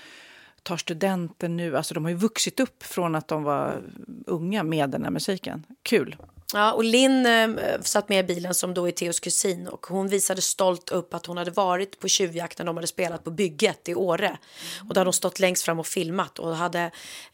tar 0.63 0.77
studenten 0.77 1.57
nu, 1.57 1.77
alltså 1.77 1.95
de 1.95 2.05
har 2.05 2.11
ju 2.11 2.17
vuxit 2.17 2.61
upp 2.61 2.83
från 2.83 3.15
att 3.15 3.29
de 3.29 3.43
var 3.43 3.83
unga 4.27 4.63
med 4.63 4.91
den 4.91 5.05
här 5.05 5.11
musiken. 5.11 5.67
Kul. 5.83 6.17
Ja, 6.55 6.73
och 6.73 6.85
Linn 6.85 7.27
eh, 7.27 7.49
satt 7.81 8.09
med 8.09 8.25
i 8.25 8.35
bilen 8.35 8.55
som 8.55 8.75
då 8.75 8.89
är 8.89 8.93
Theos 8.93 9.21
kusin 9.21 9.69
och 9.69 9.87
hon 9.87 10.09
visade 10.09 10.43
stolt 10.43 10.91
upp 10.91 11.15
att 11.15 11.27
hon 11.27 11.37
hade 11.37 11.51
varit 11.51 12.01
på 12.01 12.09
tjuvjakt 12.09 12.59
när 12.59 12.67
de 12.67 12.77
hade 12.77 12.87
spelat 12.87 13.25
på 13.25 13.31
bygget 13.31 13.89
i 13.89 13.95
Åre. 13.95 14.39
Och 14.89 14.95
då 14.95 15.01
hade 15.01 15.09
hon 15.09 15.13
stått 15.13 15.41
längst 15.41 15.65
fram 15.65 15.79
och 15.79 15.87
filmat 15.87 16.39
och 16.39 16.57
hade 16.57 16.83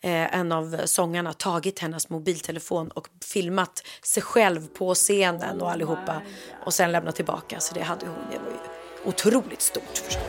eh, 0.00 0.38
en 0.38 0.52
av 0.52 0.80
sångarna 0.84 1.32
tagit 1.32 1.78
hennes 1.78 2.08
mobiltelefon 2.08 2.88
och 2.88 3.08
filmat 3.24 3.82
sig 4.02 4.22
själv 4.22 4.66
på 4.66 4.94
scenen 4.94 5.60
och 5.60 5.70
allihopa 5.70 6.22
och 6.64 6.74
sen 6.74 6.92
lämnat 6.92 7.16
tillbaka. 7.16 7.60
Så 7.60 7.74
det 7.74 7.82
hade 7.82 8.06
hon, 8.06 8.30
det 8.30 8.38
var 8.38 8.50
ju 8.50 8.58
otroligt 9.04 9.62
stort 9.62 9.98
förstås. 10.04 10.24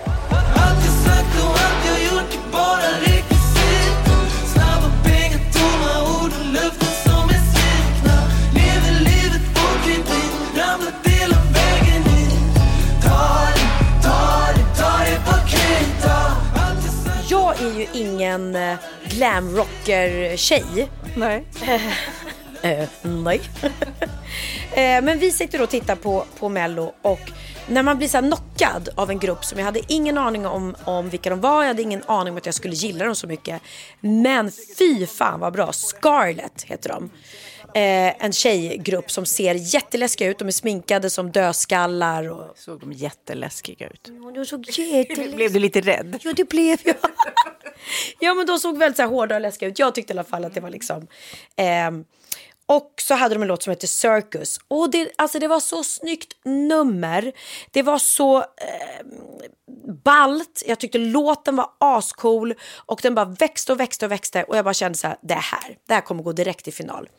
Ingen 18.20 18.56
eh, 18.56 18.78
glamrocker-tjej. 19.04 20.90
Nej. 21.16 21.46
Eh, 22.62 22.88
nej. 23.02 23.42
eh, 24.74 25.02
men 25.04 25.20
vi 25.20 25.32
sitter 25.32 25.62
och 25.62 25.70
tittar 25.70 25.96
på, 25.96 26.26
på 26.40 26.50
Mello 26.50 26.94
och 27.02 27.32
när 27.68 27.84
man 27.84 27.98
blir 27.98 28.08
så 28.08 28.18
knockad 28.18 28.90
av 28.96 29.10
en 29.10 29.20
grupp 29.20 29.46
som 29.46 29.60
jag 29.60 29.66
hade 29.66 29.82
ingen 29.88 30.18
aning 30.18 30.46
om, 30.46 30.76
om 30.86 31.10
vilka 31.10 31.30
de 31.30 31.42
var, 31.42 31.62
jag 31.62 31.68
hade 31.68 31.82
ingen 31.82 32.04
aning 32.06 32.34
om 32.34 32.38
att 32.38 32.46
jag 32.46 32.56
skulle 32.56 32.76
gilla 32.76 33.06
dem 33.06 33.16
så 33.16 33.28
mycket. 33.28 33.62
Men 34.00 34.52
fy 34.78 35.06
fan 35.06 35.40
vad 35.40 35.54
bra, 35.54 35.72
Scarlett 35.74 36.64
heter 36.64 36.90
de. 36.90 37.10
Eh, 37.74 38.26
en 38.26 38.34
tjejgrupp 38.34 39.12
som 39.12 39.26
ser 39.26 39.56
jätteläskiga 39.74 40.30
ut, 40.30 40.40
de 40.40 40.48
är 40.48 40.52
sminkade 40.52 41.10
som 41.10 41.32
dödskallar. 41.32 42.30
Och... 42.30 42.58
Såg 42.58 42.80
de 42.80 42.94
jätteläskiga 42.94 43.88
ut? 43.88 44.12
De 44.36 44.46
såg 44.46 44.66
jätteläskiga 44.70 45.36
Blev 45.36 45.54
du 45.54 45.60
lite 45.60 45.82
rädd? 45.82 46.20
Ja, 46.24 46.34
det 46.34 46.50
blev 46.50 46.80
jag. 46.84 46.96
ja, 48.20 48.34
men 48.34 48.46
de 48.46 48.60
såg 48.60 48.78
väldigt 48.78 48.96
så 48.96 49.02
här 49.02 49.10
hårda 49.10 49.36
och 49.36 49.42
läskiga 49.42 49.70
ut. 49.70 49.80
Jag 49.80 49.96
tyckte 49.96 50.14
i 50.14 50.16
alla 50.16 50.24
fall 50.24 50.46
att 50.46 50.54
det 50.54 50.62
var 50.62 50.70
liksom... 50.70 51.08
ehm, 51.56 52.06
och 52.70 52.94
så 53.02 53.14
hade 53.14 53.36
de 53.36 53.42
en 53.42 53.48
låt 53.48 53.64
som 53.64 53.72
hette 53.72 53.88
Circus. 53.88 54.60
Och 54.68 54.92
det, 54.92 55.12
alltså 55.16 55.40
det 55.40 55.48
var 55.48 55.60
så 55.60 55.84
snyggt 55.84 56.46
nummer. 56.46 57.32
Det 57.72 57.82
var 57.82 57.98
så 57.98 58.38
eh, 58.38 59.06
ballt. 60.04 60.64
Jag 60.68 60.80
tyckte 60.80 60.98
låten 60.98 61.56
var 61.56 61.70
ascool. 61.78 62.54
Och 62.76 63.00
den 63.04 63.16
bara 63.16 63.26
växte 63.26 63.72
och 63.72 63.80
växte 63.80 64.06
och 64.06 64.12
växte. 64.12 64.44
Och 64.44 64.58
jag 64.58 64.66
bara 64.66 64.74
kände 64.74 64.98
så 64.98 65.08
här, 65.08 65.18
det 65.22 65.34
här, 65.34 65.78
det 65.88 65.94
här 65.94 66.02
kommer 66.02 66.24
gå 66.24 66.32
direkt 66.32 66.64
till 66.64 66.74
final. 66.74 67.10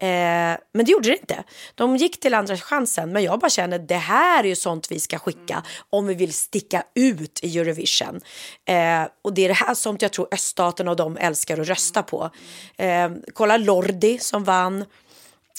Eh, 0.00 0.58
men 0.72 0.84
det 0.84 0.92
gjorde 0.92 1.08
det 1.08 1.16
inte. 1.16 1.44
De 1.74 1.96
gick 1.96 2.20
till 2.20 2.34
andra 2.34 2.56
chansen, 2.56 3.12
men 3.12 3.22
jag 3.22 3.38
bara 3.38 3.50
känner 3.50 3.78
det 3.78 3.94
här 3.94 4.44
är 4.44 4.48
ju 4.48 4.56
sånt 4.56 4.90
vi 4.90 5.00
ska 5.00 5.18
skicka 5.18 5.62
om 5.90 6.06
vi 6.06 6.14
vill 6.14 6.32
sticka 6.32 6.82
ut 6.94 7.40
i 7.42 7.58
Eurovision. 7.58 8.20
Eh, 8.64 9.02
och 9.22 9.34
det 9.34 9.44
är 9.44 9.48
det 9.48 9.54
här 9.54 9.74
sånt 9.74 10.02
jag 10.02 10.12
tror 10.12 10.28
öststaterna 10.30 10.90
och 10.90 10.96
de 10.96 11.16
älskar 11.16 11.60
att 11.60 11.68
rösta 11.68 12.02
på. 12.02 12.30
Eh, 12.76 13.10
kolla 13.34 13.56
Lordi 13.56 14.18
som 14.18 14.44
vann. 14.44 14.84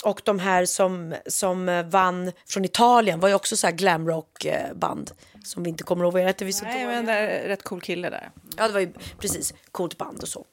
Och 0.03 0.21
de 0.25 0.39
här 0.39 0.65
som, 0.65 1.15
som 1.27 1.83
vann 1.89 2.31
från 2.47 2.65
Italien 2.65 3.19
var 3.19 3.29
ju 3.29 3.35
också 3.35 3.57
så 3.57 3.67
här 3.67 3.73
glamrock-band. 3.73 5.11
Som 5.43 5.63
vi 5.63 5.69
inte 5.69 5.83
kommer 5.83 6.03
ihåg 6.03 6.13
vad 6.13 6.21
det 6.21 6.25
hette. 6.25 6.45
Vi 6.45 6.53
Nej, 6.63 6.85
men 6.85 7.05
det 7.05 7.13
är 7.13 7.47
rätt 7.47 7.63
cool 7.63 7.81
kille 7.81 8.09
där. 8.09 8.31
Ja, 8.57 8.67
det 8.67 8.73
var 8.73 8.79
ju 8.79 8.93
precis 9.19 9.53
coolt 9.71 9.97
band 9.97 10.21
och 10.21 10.27
så. 10.27 10.45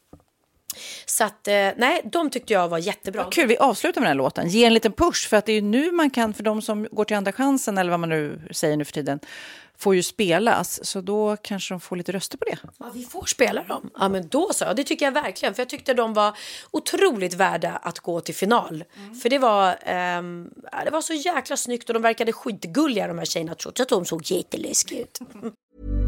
Så 1.06 1.24
att, 1.24 1.48
eh, 1.48 1.54
nej, 1.76 2.02
de 2.04 2.30
tyckte 2.30 2.52
jag 2.52 2.68
var 2.68 2.78
jättebra. 2.78 3.22
Vad 3.22 3.32
kul, 3.32 3.48
vi 3.48 3.56
avslutar 3.56 4.00
med 4.00 4.06
den 4.06 4.16
här 4.16 4.24
låten. 4.24 4.48
Ge 4.48 4.64
en 4.64 4.74
liten 4.74 4.92
push, 4.92 5.28
för 5.28 5.36
att 5.36 5.46
det 5.46 5.52
är 5.52 5.62
nu 5.62 5.92
man 5.92 6.10
kan, 6.10 6.34
för 6.34 6.42
de 6.42 6.62
som 6.62 6.88
går 6.90 7.04
till 7.04 7.16
andra 7.16 7.32
chansen, 7.32 7.78
eller 7.78 7.90
vad 7.90 8.00
man 8.00 8.08
nu 8.08 8.40
säger 8.50 8.76
nu 8.76 8.84
för 8.84 8.92
tiden, 8.92 9.20
får 9.78 9.94
ju 9.94 10.02
spelas. 10.02 10.84
Så 10.84 11.00
då 11.00 11.36
kanske 11.36 11.74
de 11.74 11.80
får 11.80 11.96
lite 11.96 12.12
röster 12.12 12.38
på 12.38 12.44
det. 12.44 12.58
Ja, 12.78 12.90
vi 12.94 13.04
får 13.04 13.26
spela 13.26 13.62
dem. 13.62 13.90
Ja, 13.98 14.08
men 14.08 14.28
då 14.28 14.50
så. 14.52 14.72
Det 14.72 14.84
tycker 14.84 15.04
jag 15.04 15.12
verkligen. 15.12 15.54
För 15.54 15.62
jag 15.62 15.68
tyckte 15.68 15.94
de 15.94 16.14
var 16.14 16.36
otroligt 16.70 17.34
värda 17.34 17.70
att 17.70 17.98
gå 17.98 18.20
till 18.20 18.34
final. 18.34 18.84
För 19.22 19.28
det 19.28 19.38
var, 19.38 19.66
ja, 20.72 20.84
det 20.84 20.90
var 20.92 21.00
så 21.00 21.14
jäkla 21.14 21.56
snyggt 21.56 21.90
och 21.90 21.94
de 21.94 22.02
verkade 22.02 22.32
skitgulliga 22.32 23.06
de 23.06 23.18
här 23.18 23.24
tjejerna 23.24 23.54
trots 23.54 23.80
att 23.80 23.88
de 23.88 24.04
såg 24.04 24.30
jätteläskiga 24.30 25.00
ut. 25.00 25.18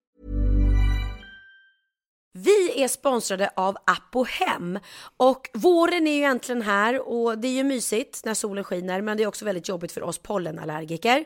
Vi 2.33 2.83
är 2.83 2.87
sponsrade 2.87 3.49
av 3.55 3.77
Apohem 3.85 4.79
och 5.17 5.49
våren 5.53 6.07
är 6.07 6.15
ju 6.15 6.23
äntligen 6.23 6.61
här 6.61 7.09
och 7.09 7.37
det 7.37 7.47
är 7.47 7.51
ju 7.51 7.63
mysigt 7.63 8.25
när 8.25 8.33
solen 8.33 8.63
skiner 8.63 9.01
men 9.01 9.17
det 9.17 9.23
är 9.23 9.27
också 9.27 9.45
väldigt 9.45 9.69
jobbigt 9.69 9.91
för 9.91 10.03
oss 10.03 10.17
pollenallergiker. 10.17 11.25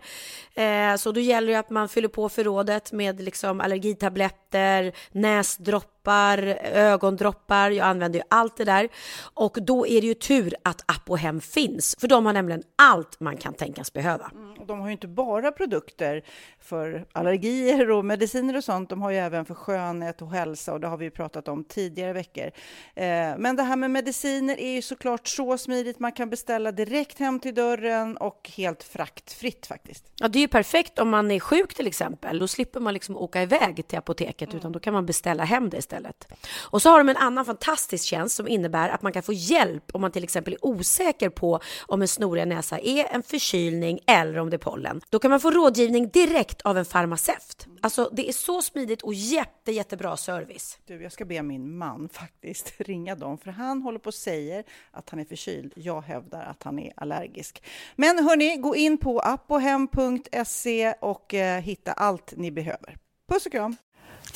Eh, 0.53 0.95
så 0.95 1.12
då 1.12 1.20
gäller 1.20 1.47
det 1.47 1.60
att 1.60 1.70
man 1.70 1.89
fyller 1.89 2.08
på 2.08 2.30
förrådet 2.30 2.91
med 2.91 3.22
liksom 3.22 3.62
allergitabletter, 3.62 4.93
näsdroppar, 5.12 6.38
ögondroppar. 6.74 7.72
Jag 7.72 7.88
använder 7.88 8.20
ju 8.20 8.26
allt 8.30 8.58
det 8.58 8.66
där 8.66 8.89
och 9.34 9.58
då 9.62 9.88
är 9.88 10.01
det 10.01 10.08
ju 10.08 10.14
tur 10.14 10.56
att 10.64 10.84
Apohem 10.86 11.41
finns 11.41 11.95
för 11.99 12.08
de 12.08 12.26
har 12.26 12.34
nämligen 12.34 12.64
allt 12.76 13.20
man 13.20 13.38
kan 13.38 13.53
tänkas 13.53 13.93
behöva. 13.93 14.32
Mm. 14.34 14.55
Och 14.66 14.68
de 14.68 14.80
har 14.80 14.88
ju 14.88 14.91
inte 14.91 15.07
bara 15.07 15.51
produkter 15.51 16.24
för 16.59 17.05
allergier 17.11 17.91
och 17.91 18.05
mediciner 18.05 18.57
och 18.57 18.63
sånt. 18.63 18.89
De 18.89 19.01
har 19.01 19.11
ju 19.11 19.18
även 19.18 19.45
för 19.45 19.53
skönhet 19.53 20.22
och 20.22 20.32
hälsa 20.32 20.74
och 20.74 20.80
det 20.80 20.88
har 20.88 20.97
vi 20.97 21.05
ju 21.05 21.11
pratat 21.11 21.47
om 21.47 21.63
tidigare 21.63 22.13
veckor. 22.13 22.51
Eh, 22.95 23.03
men 23.38 23.55
det 23.55 23.63
här 23.63 23.76
med 23.76 23.91
mediciner 23.91 24.59
är 24.59 24.72
ju 24.72 24.82
såklart 24.82 25.28
så 25.28 25.57
smidigt. 25.57 25.99
Man 25.99 26.11
kan 26.11 26.30
beställa 26.30 26.72
direkt 26.72 27.20
hem 27.20 27.39
till 27.39 27.55
dörren 27.55 28.18
och 28.18 28.51
helt 28.57 28.84
fraktfritt 28.84 29.66
faktiskt. 29.66 30.05
Ja, 30.20 30.28
det 30.28 30.39
är 30.39 30.41
ju 30.41 30.47
perfekt 30.47 30.99
om 30.99 31.09
man 31.09 31.32
är 31.32 31.39
sjuk 31.39 31.74
till 31.74 31.88
exempel. 31.88 32.39
Då 32.39 32.47
slipper 32.47 32.80
man 32.80 32.93
liksom 32.93 33.18
åka 33.18 33.41
iväg 33.41 33.88
till 33.88 33.97
apoteket 33.97 34.55
utan 34.55 34.72
då 34.72 34.80
kan 34.80 34.93
man 34.93 35.05
beställa 35.05 35.43
hem 35.43 35.70
det 35.70 35.78
istället. 35.78 36.28
Och 36.55 36.82
så 36.82 36.89
har 36.89 36.97
de 36.97 37.09
en 37.09 37.18
annan 37.18 37.45
fantastisk 37.45 38.05
tjänst 38.05 38.36
som 38.36 38.47
innebär 38.47 38.89
att 38.89 39.01
man 39.01 39.11
kan 39.11 39.24
få 39.24 39.34
hjälp 39.34 39.84
om 39.93 40.01
man 40.01 40.11
till 40.11 40.24
exempel 40.24 40.53
är 40.53 40.66
osäker 40.66 41.30
på 41.30 41.59
om 41.88 42.01
en 42.01 42.07
snorig 42.07 42.47
näsa 42.47 42.80
är 42.80 43.05
en 43.13 43.24
förkylning 43.24 43.99
eller 44.07 44.39
om 44.39 44.49
det 44.49 44.55
är 44.56 44.60
pollen. 44.60 45.01
Då 45.10 45.20
kan 45.20 45.32
man 45.32 45.39
få 45.39 45.51
rådgivning 45.51 46.10
direkt 46.10 46.62
av 46.62 46.78
en 46.78 46.86
farmaceut. 46.86 47.68
Alltså 47.82 48.10
det 48.14 48.30
är 48.30 48.34
så 48.34 48.62
smidigt 48.62 49.01
och 49.01 49.14
jätte, 49.14 49.72
jättebra 49.72 50.18
service. 50.18 50.78
Du, 50.86 51.03
jag 51.03 51.12
ska 51.12 51.26
be 51.26 51.41
min 51.41 51.78
man 51.78 52.10
faktiskt 52.14 52.74
ringa 52.78 53.16
dem, 53.16 53.38
för 53.38 53.51
han 53.51 53.82
håller 53.82 53.99
på 53.99 54.08
och 54.08 54.14
säger 54.14 54.64
att 54.91 55.10
han 55.10 55.20
är 55.20 55.26
förkyld. 55.26 55.74
Jag 55.76 56.01
hävdar 56.01 56.43
att 56.43 56.64
han 56.64 56.80
är 56.80 56.93
allergisk. 56.95 57.64
Men 57.95 58.24
hörni, 58.24 58.58
gå 58.58 58.76
in 58.76 58.97
på 58.97 59.20
appohem.se 59.20 60.93
och 60.99 61.34
eh, 61.34 61.62
hitta 61.62 61.91
allt 61.91 62.34
ni 62.38 62.51
behöver. 62.51 62.97
Puss 63.28 63.45
och 63.45 63.51
kram! 63.51 63.76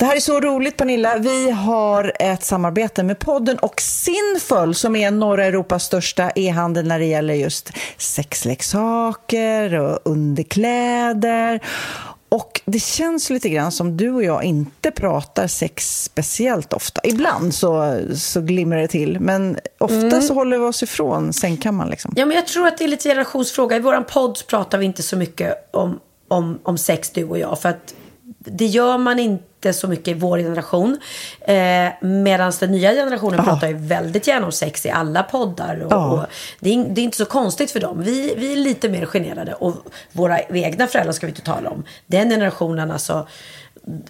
Det 0.00 0.06
här 0.06 0.16
är 0.16 0.20
så 0.20 0.40
roligt 0.40 0.76
Pernilla. 0.76 1.18
Vi 1.18 1.50
har 1.50 2.12
ett 2.20 2.44
samarbete 2.44 3.02
med 3.02 3.18
podden 3.18 3.58
och 3.58 3.80
Sinful 3.80 4.74
som 4.74 4.96
är 4.96 5.10
norra 5.10 5.44
Europas 5.44 5.84
största 5.84 6.30
e-handel 6.34 6.86
när 6.86 6.98
det 6.98 7.04
gäller 7.04 7.34
just 7.34 7.70
sexleksaker 7.96 9.74
och 9.74 9.98
underkläder. 10.04 11.60
Och 12.28 12.60
det 12.64 12.78
känns 12.78 13.30
lite 13.30 13.48
grann 13.48 13.72
som 13.72 13.96
du 13.96 14.10
och 14.10 14.24
jag 14.24 14.44
inte 14.44 14.90
pratar 14.90 15.46
sex 15.46 16.02
speciellt 16.04 16.72
ofta. 16.72 17.00
Ibland 17.04 17.54
så, 17.54 18.00
så 18.14 18.40
glimrar 18.40 18.78
det 18.78 18.88
till, 18.88 19.20
men 19.20 19.58
ofta 19.78 19.96
Mm. 19.96 20.22
så 20.22 20.34
håller 20.34 20.58
vi 20.58 20.64
oss 20.64 20.82
ifrån 20.82 21.32
sängkammaren. 21.32 21.90
Liksom. 21.90 22.12
Ja, 22.16 22.26
men 22.26 22.36
jag 22.36 22.46
tror 22.46 22.66
att 22.66 22.78
det 22.78 22.84
är 22.84 22.88
lite 22.88 23.08
generationsfråga. 23.08 23.76
I 23.76 23.80
våran 23.80 24.04
podd 24.04 24.38
pratar 24.48 24.78
vi 24.78 24.84
inte 24.86 25.02
så 25.02 25.16
mycket 25.16 25.68
om, 25.70 26.00
om, 26.28 26.58
om 26.62 26.78
sex, 26.78 27.10
du 27.10 27.24
och 27.24 27.38
jag. 27.38 27.60
För 27.60 27.68
att 27.68 27.94
det 28.38 28.66
gör 28.66 28.98
man 28.98 29.18
inte 29.18 29.44
så 29.72 29.88
mycket 29.88 30.08
i 30.08 30.14
vår 30.14 30.38
generation. 30.38 30.98
Eh, 31.40 31.88
Medan 32.00 32.52
den 32.60 32.70
nya 32.72 32.90
generationen 32.92 33.44
pratar 33.44 33.68
ju 33.68 33.74
väldigt 33.74 34.26
gärna 34.26 34.46
om 34.46 34.52
sex 34.52 34.86
i 34.86 34.90
alla 34.90 35.22
poddar. 35.22 35.80
Och, 35.80 35.92
Ja. 35.92 36.06
och 36.10 36.20
det, 36.60 36.74
är, 36.74 36.84
det 36.88 37.00
är 37.00 37.02
inte 37.02 37.16
så 37.16 37.24
konstigt 37.24 37.70
för 37.70 37.80
dem. 37.80 38.02
Vi, 38.02 38.34
vi 38.36 38.52
är 38.52 38.56
lite 38.56 38.88
mer 38.88 39.06
generade. 39.06 39.54
Och 39.54 39.74
våra 40.12 40.40
egna 40.40 40.86
föräldrar 40.86 41.12
ska 41.12 41.26
vi 41.26 41.30
inte 41.30 41.42
tala 41.42 41.70
om. 41.70 41.84
Den 42.06 42.30
generationen 42.30 42.90
alltså. 42.90 43.28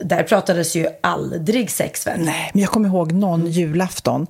Där 0.01 0.23
pratades 0.23 0.77
ju 0.77 0.87
aldrig 1.01 1.71
sex 1.71 2.07
väl? 2.07 2.21
Nej, 2.21 2.51
men 2.55 2.63
jag 2.63 2.71
kommer 2.71 2.89
ihåg 2.89 3.13
någon 3.13 3.47
julafton. 3.47 4.27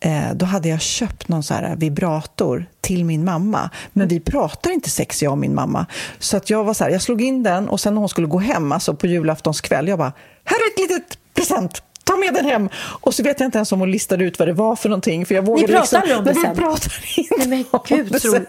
Eh, 0.00 0.34
då 0.34 0.46
hade 0.46 0.68
jag 0.68 0.80
köpt 0.80 1.28
någon 1.28 1.42
så 1.42 1.54
här 1.54 1.76
vibrator 1.76 2.66
till 2.80 3.04
min 3.04 3.24
mamma. 3.24 3.70
Men 3.92 4.08
vi 4.08 4.20
pratar 4.20 4.70
inte 4.70 4.90
sex, 4.90 5.22
jag 5.22 5.32
och 5.32 5.38
min 5.38 5.54
mamma. 5.54 5.86
Så 6.18 6.36
att 6.36 6.50
jag 6.50 6.64
var 6.64 6.74
så 6.74 6.84
här, 6.84 6.90
jag 6.90 7.02
slog 7.02 7.22
in 7.22 7.42
den 7.42 7.68
och 7.68 7.80
sen 7.80 7.94
när 7.94 8.00
hon 8.00 8.08
skulle 8.08 8.26
gå 8.26 8.38
hem, 8.38 8.72
alltså 8.72 8.94
på 8.94 9.06
julaftonskväll, 9.06 9.88
jag 9.88 9.98
bara, 9.98 10.12
här 10.44 10.56
är 10.56 10.72
ett 10.72 10.90
litet 10.90 11.18
present! 11.34 11.82
Ta 12.04 12.16
med 12.16 12.34
den 12.34 12.44
hem! 12.44 12.68
Och 13.00 13.14
så 13.14 13.22
vet 13.22 13.40
jag 13.40 13.46
inte 13.46 13.58
ens 13.58 13.72
om 13.72 13.80
hon 13.80 13.90
listade 13.90 14.24
ut 14.24 14.38
vad 14.38 14.48
det 14.48 14.52
var 14.52 14.76
för 14.76 14.88
någonting. 14.88 15.26
För 15.26 15.34
jag 15.34 15.42
vågade 15.46 15.72
pratar 15.72 16.00
liksom, 16.02 16.18
om 16.18 16.24
det 16.24 16.34
sen. 16.34 16.54
Vi 16.54 16.60
pratar 16.60 16.92
inte 17.16 17.36
Nej, 17.38 17.48
men 17.48 17.64
om 17.70 17.80
gud, 17.88 18.12
det 18.12 18.18
tror- 18.20 18.32
sen. 18.32 18.46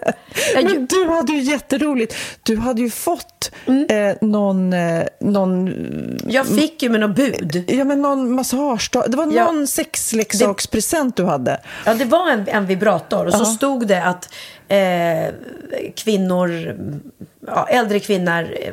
Jag- 0.54 0.64
Men 0.64 0.86
du 0.86 1.08
hade 1.08 1.32
ju 1.32 1.40
jätteroligt. 1.40 2.14
Du 2.42 2.56
hade 2.56 2.80
ju 2.82 2.90
fått 2.90 3.50
eh, 3.66 4.16
någon, 4.28 4.72
eh, 4.72 5.02
någon... 5.20 5.70
Jag 6.28 6.46
fick 6.46 6.82
ju 6.82 6.88
med 6.88 7.00
något 7.00 7.16
bud. 7.16 7.64
Ja, 7.68 7.84
men 7.84 8.02
någon 8.02 8.32
massage. 8.34 8.90
Det 9.08 9.16
var 9.16 9.32
Ja. 9.32 9.52
någon 9.52 9.66
sexleksakspresent 9.66 11.16
du 11.16 11.24
hade. 11.24 11.60
Ja, 11.84 11.94
det 11.94 12.04
var 12.04 12.30
en, 12.30 12.48
en 12.48 12.66
vibrator 12.66 13.26
och 13.26 13.32
så 13.32 13.38
Ja. 13.40 13.44
stod 13.44 13.86
det 13.86 14.02
att 14.04 14.28
eh, 14.68 15.34
kvinnor, 15.96 16.76
ja, 17.46 17.66
äldre 17.68 18.00
kvinnor 18.00 18.42
eh, 18.60 18.72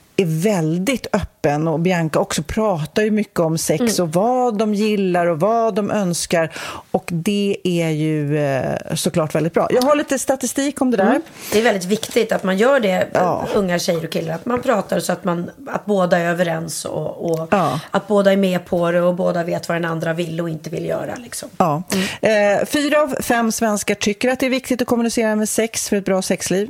är 0.17 0.25
väldigt 0.43 1.07
öppen 1.13 1.67
och 1.67 1.79
Bianca 1.79 2.19
också 2.19 2.43
pratar 2.43 3.01
ju 3.03 3.11
mycket 3.11 3.39
om 3.39 3.57
sex 3.57 3.81
Mm. 3.99 4.03
och 4.09 4.13
vad 4.13 4.57
de 4.57 4.73
gillar 4.73 5.25
och 5.25 5.39
vad 5.39 5.75
de 5.75 5.91
önskar 5.91 6.51
och 6.91 7.09
det 7.11 7.57
är 7.63 7.89
ju 7.89 8.37
eh, 8.45 8.95
såklart 8.95 9.35
väldigt 9.35 9.53
bra. 9.53 9.67
Jag 9.71 9.81
har 9.81 9.95
lite 9.95 10.19
statistik 10.19 10.81
om 10.81 10.91
det 10.91 10.97
där. 10.97 11.03
Mm. 11.09 11.21
Det 11.51 11.59
är 11.59 11.63
väldigt 11.63 11.85
viktigt 11.85 12.31
att 12.31 12.43
man 12.43 12.57
gör 12.57 12.79
det, 12.79 13.07
Ja. 13.13 13.45
unga 13.55 13.79
tjejer 13.79 14.03
och 14.03 14.11
killar. 14.11 14.33
Att 14.35 14.45
man 14.45 14.61
pratar 14.61 14.99
så 14.99 15.11
att, 15.13 15.23
man, 15.23 15.51
att 15.67 15.85
båda 15.85 16.17
är 16.17 16.25
överens 16.29 16.85
och, 16.85 17.31
och 17.31 17.47
Ja. 17.51 17.79
att 17.91 18.07
båda 18.07 18.31
är 18.31 18.37
med 18.37 18.65
på 18.65 18.91
det 18.91 19.01
och 19.01 19.15
båda 19.15 19.43
vet 19.43 19.67
vad 19.69 19.75
den 19.75 19.85
andra 19.85 20.13
vill 20.13 20.41
och 20.41 20.49
inte 20.49 20.69
vill 20.69 20.85
göra. 20.85 21.15
Liksom. 21.15 21.49
Ja. 21.57 21.83
Eh, 22.21 22.65
fyra 22.65 23.01
av 23.01 23.15
fem 23.21 23.51
svenskar 23.51 23.95
tycker 23.95 24.29
att 24.29 24.39
det 24.39 24.45
är 24.45 24.49
viktigt 24.49 24.81
att 24.81 24.87
kommunicera 24.87 25.35
med 25.35 25.49
sex 25.49 25.89
för 25.89 25.95
ett 25.95 26.05
bra 26.05 26.21
sexliv. 26.21 26.69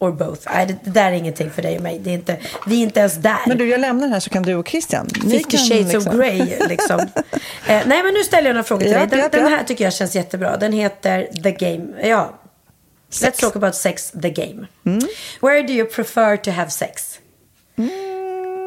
or 0.00 0.12
both? 0.12 0.40
Nej, 0.52 0.66
det, 0.66 0.76
det 0.84 0.90
där 0.90 1.12
är 1.12 1.12
ingenting 1.12 1.50
för 1.50 1.62
dig 1.62 1.76
och 1.76 1.82
mig. 1.82 1.98
Det 1.98 2.10
är 2.10 2.14
inte, 2.14 2.36
vi 2.66 2.78
är 2.78 2.82
inte 2.82 3.00
ens 3.00 3.14
där. 3.14 3.38
Men 3.46 3.58
du, 3.58 3.68
jag 3.68 3.80
lämnar 3.80 4.02
den 4.02 4.12
här 4.12 4.20
så 4.20 4.30
kan 4.30 4.42
du 4.42 4.54
och 4.54 4.68
Christian. 4.68 5.08
Ni 5.24 5.30
50 5.30 5.50
kan 5.50 5.60
shades 5.60 5.92
liksom- 5.92 6.12
of 6.12 6.18
Grey 6.18 6.68
liksom. 6.68 7.00
eh, 7.66 7.82
nej 7.86 8.02
men 8.02 8.14
nu 8.14 8.24
ställer 8.24 8.48
jag 8.48 8.54
några 8.54 8.64
frågor 8.64 8.82
till 8.82 8.92
dig. 8.92 9.06
Den, 9.06 9.18
ja, 9.18 9.28
den 9.28 9.46
här 9.46 9.64
tycker 9.64 9.84
jag 9.84 9.92
känns 9.92 10.14
jättebra. 10.16 10.56
Den 10.56 10.72
heter 10.72 11.42
The 11.42 11.50
Game. 11.50 12.08
Ja. 12.08 12.34
Let's 13.10 13.40
talk 13.40 13.56
about 13.56 13.74
sex, 13.74 14.12
the 14.22 14.30
game. 14.30 14.66
Mm. 14.86 15.00
Where 15.40 15.62
do 15.62 15.72
you 15.72 15.86
prefer 15.86 16.36
to 16.36 16.50
have 16.50 16.70
sex? 16.70 17.18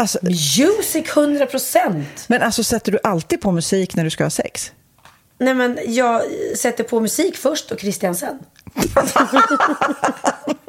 Alltså, 0.00 0.18
Music 0.22 1.16
100 1.16 1.46
procent. 1.46 2.24
men 2.26 2.42
alltså 2.42 2.64
sätter 2.64 2.92
du 2.92 2.98
alltid 3.02 3.40
på 3.40 3.52
musik 3.52 3.96
när 3.96 4.04
du 4.04 4.10
ska 4.10 4.24
ha 4.24 4.30
sex? 4.30 4.72
Nej 5.38 5.54
men 5.54 5.78
jag 5.86 6.22
sätter 6.56 6.84
på 6.84 7.00
musik 7.00 7.36
först 7.36 7.72
och 7.72 7.80
Christian 7.80 8.14
sen. 8.14 8.38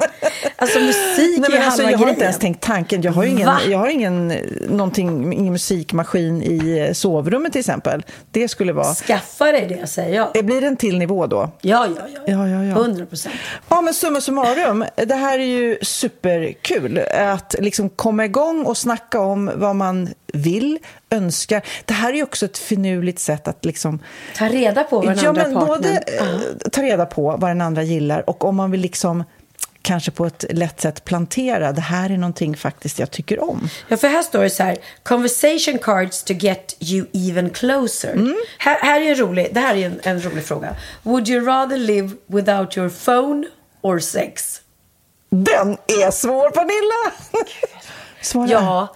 alltså 0.55 0.79
musik 0.79 1.39
Nej, 1.39 1.47
är 1.47 1.51
men 1.51 1.61
alltså, 1.61 1.81
halva 1.81 1.91
jag 1.91 1.97
har 1.97 2.05
grejen. 2.05 2.09
inte 2.09 2.23
ens 2.23 2.39
tänkt 2.39 2.63
tanken. 2.63 3.01
Jag 3.01 3.11
har 3.11 3.23
ingen, 3.23 3.47
Va? 3.47 3.57
jag 3.69 3.77
har 3.77 3.87
ingen, 3.87 4.31
eh, 4.31 4.37
någonting, 4.69 5.33
ingen 5.33 5.53
musikmaskin 5.53 6.43
i 6.43 6.85
eh, 6.87 6.93
sovrummet 6.93 7.51
till 7.51 7.59
exempel. 7.59 8.03
Det 8.31 8.47
skulle 8.47 8.73
vara... 8.73 8.93
Skaffa 8.93 9.51
dig 9.51 9.67
det 9.67 9.87
säger 9.87 10.15
jag. 10.15 10.29
Det 10.33 10.43
blir 10.43 10.63
en 10.63 10.77
till 10.77 10.97
nivå 10.97 11.27
då. 11.27 11.51
Ja, 11.61 11.87
ja, 11.95 12.07
ja. 12.15 12.21
Ja, 12.25 12.47
ja, 12.47 12.63
ja. 12.63 12.75
100 12.75 13.05
procent. 13.05 13.35
Ja, 13.69 13.81
men 13.81 13.93
summa 13.93 14.21
summarum, 14.21 14.85
det 14.95 15.15
här 15.15 15.39
är 15.39 15.43
ju 15.43 15.77
superkul. 15.81 16.99
Att 17.15 17.55
liksom 17.59 17.89
komma 17.89 18.25
igång 18.25 18.65
och 18.65 18.77
snacka 18.77 19.19
om 19.19 19.51
vad 19.55 19.75
man 19.75 20.09
vill, 20.33 20.79
önskar. 21.09 21.61
Det 21.85 21.93
här 21.93 22.09
är 22.09 22.13
ju 22.13 22.23
också 22.23 22.45
ett 22.45 22.57
finurligt 22.57 23.19
sätt 23.19 23.47
att 23.47 23.65
liksom... 23.65 23.99
Ta 24.37 24.45
reda 24.45 24.83
på 24.83 24.95
vad 24.95 25.05
den 25.05 25.17
ja, 25.23 25.29
andra 25.29 25.43
men 25.43 25.53
partnern... 25.53 25.77
både 25.77 25.89
eh, 25.97 26.69
ta 26.71 26.81
reda 26.81 27.05
på 27.05 27.37
vad 27.37 27.49
den 27.49 27.61
andra 27.61 27.83
gillar 27.83 28.29
och 28.29 28.45
om 28.45 28.55
man 28.55 28.71
vill 28.71 28.81
liksom 28.81 29.23
kanske 29.81 30.11
på 30.11 30.25
ett 30.25 30.45
lätt 30.49 30.81
sätt 30.81 31.05
plantera, 31.05 31.71
det 31.71 31.81
här 31.81 32.09
är 32.09 32.17
någonting 32.17 32.57
faktiskt 32.57 32.99
jag 32.99 33.11
tycker 33.11 33.43
om. 33.43 33.69
Ja, 33.87 33.97
för 33.97 34.07
här 34.07 34.21
står 34.21 34.43
det 34.43 34.49
så 34.49 34.63
här. 34.63 34.77
Conversation 35.03 35.79
cards 35.79 36.23
to 36.23 36.33
get 36.33 36.75
you 36.79 37.07
even 37.13 37.49
closer. 37.49 38.13
Mm. 38.13 38.35
Här, 38.57 38.79
här 38.79 39.01
är 39.01 39.09
en 39.09 39.15
rolig, 39.15 39.49
det 39.51 39.59
här 39.59 39.75
är 39.75 39.85
en, 39.85 39.99
en 40.03 40.21
rolig 40.21 40.45
fråga. 40.45 40.75
Would 41.03 41.29
you 41.29 41.45
rather 41.45 41.77
live 41.77 42.09
without 42.27 42.77
your 42.77 42.89
phone 42.89 43.47
or 43.81 43.99
sex? 43.99 44.61
Den 45.29 45.77
är 45.87 46.11
svår, 46.11 46.49
Pernilla! 46.49 47.15
Svara. 48.21 48.47
Ja, 48.51 48.95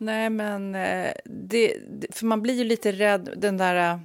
Nej, 0.00 0.30
men 0.30 0.74
eh, 0.74 1.12
det, 1.24 1.74
för 2.10 2.26
man 2.26 2.42
blir 2.42 2.54
ju 2.54 2.64
lite 2.64 2.92
rädd, 2.92 3.34
den 3.36 3.56
där 3.56 3.92
eh, 3.92 4.00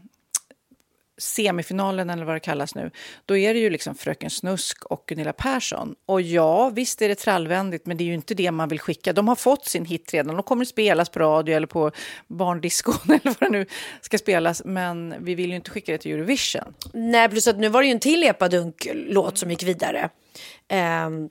semifinalen 1.18 2.10
eller 2.10 2.26
vad 2.26 2.36
det 2.36 2.40
kallas 2.40 2.76
nu, 2.76 2.92
då 3.26 3.38
är 3.38 3.54
det 3.54 3.60
ju 3.60 3.70
liksom 3.70 3.96
Fröken 3.96 4.30
Snusk 4.30 4.86
och 4.86 5.04
Gunilla 5.08 5.34
Persson. 5.34 5.96
Och 6.06 6.22
ja, 6.22 6.70
visst 6.70 7.02
är 7.02 7.10
det 7.10 7.16
trallvändigt, 7.16 7.86
men 7.86 7.98
det 7.98 8.04
är 8.04 8.06
ju 8.06 8.14
inte 8.14 8.34
det 8.34 8.52
man 8.52 8.70
vill 8.70 8.80
skicka. 8.80 9.14
De 9.14 9.28
har 9.28 9.36
fått 9.36 9.66
sin 9.66 9.86
hit 9.86 10.14
redan, 10.14 10.36
de 10.36 10.44
kommer 10.44 10.62
att 10.62 10.68
spelas 10.68 11.10
på 11.10 11.20
radio 11.20 11.56
eller 11.56 11.68
på 11.68 11.92
barndiskon 12.28 12.94
eller 13.06 13.40
vad 13.40 13.52
det 13.52 13.58
nu 13.58 13.66
ska 14.02 14.18
spelas, 14.18 14.62
men 14.66 15.16
vi 15.20 15.36
vill 15.36 15.50
ju 15.50 15.56
inte 15.56 15.72
skicka 15.72 15.92
det 15.92 15.98
till 15.98 16.12
Eurovision. 16.12 16.74
Nej, 16.94 17.30
plus 17.30 17.48
att 17.48 17.58
nu 17.58 17.70
var 17.70 17.82
det 17.82 17.88
ju 17.88 17.92
en 17.94 18.00
till 18.00 18.24
epadunk-låt 18.24 19.38
som 19.38 19.52
gick 19.52 19.64
vidare. 19.64 20.10
Um 21.08 21.30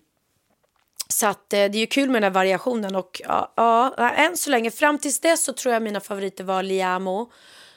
så 1.15 1.27
att 1.27 1.53
eh, 1.53 1.57
det 1.57 1.65
är 1.65 1.81
ju 1.81 1.87
kul 1.87 2.11
med 2.11 2.23
den 2.23 2.23
här 2.23 2.35
variationen 2.35 2.97
och 2.97 3.21
ja, 3.25 3.53
ja, 3.57 4.11
än 4.11 4.37
så 4.37 4.51
länge, 4.51 4.71
fram 4.71 4.99
tills 4.99 5.21
dess 5.21 5.45
så 5.45 5.53
tror 5.53 5.75
jag 5.75 5.83
mina 5.83 6.01
favoriter 6.01 6.45
var 6.45 6.62
Liamo. 6.62 7.31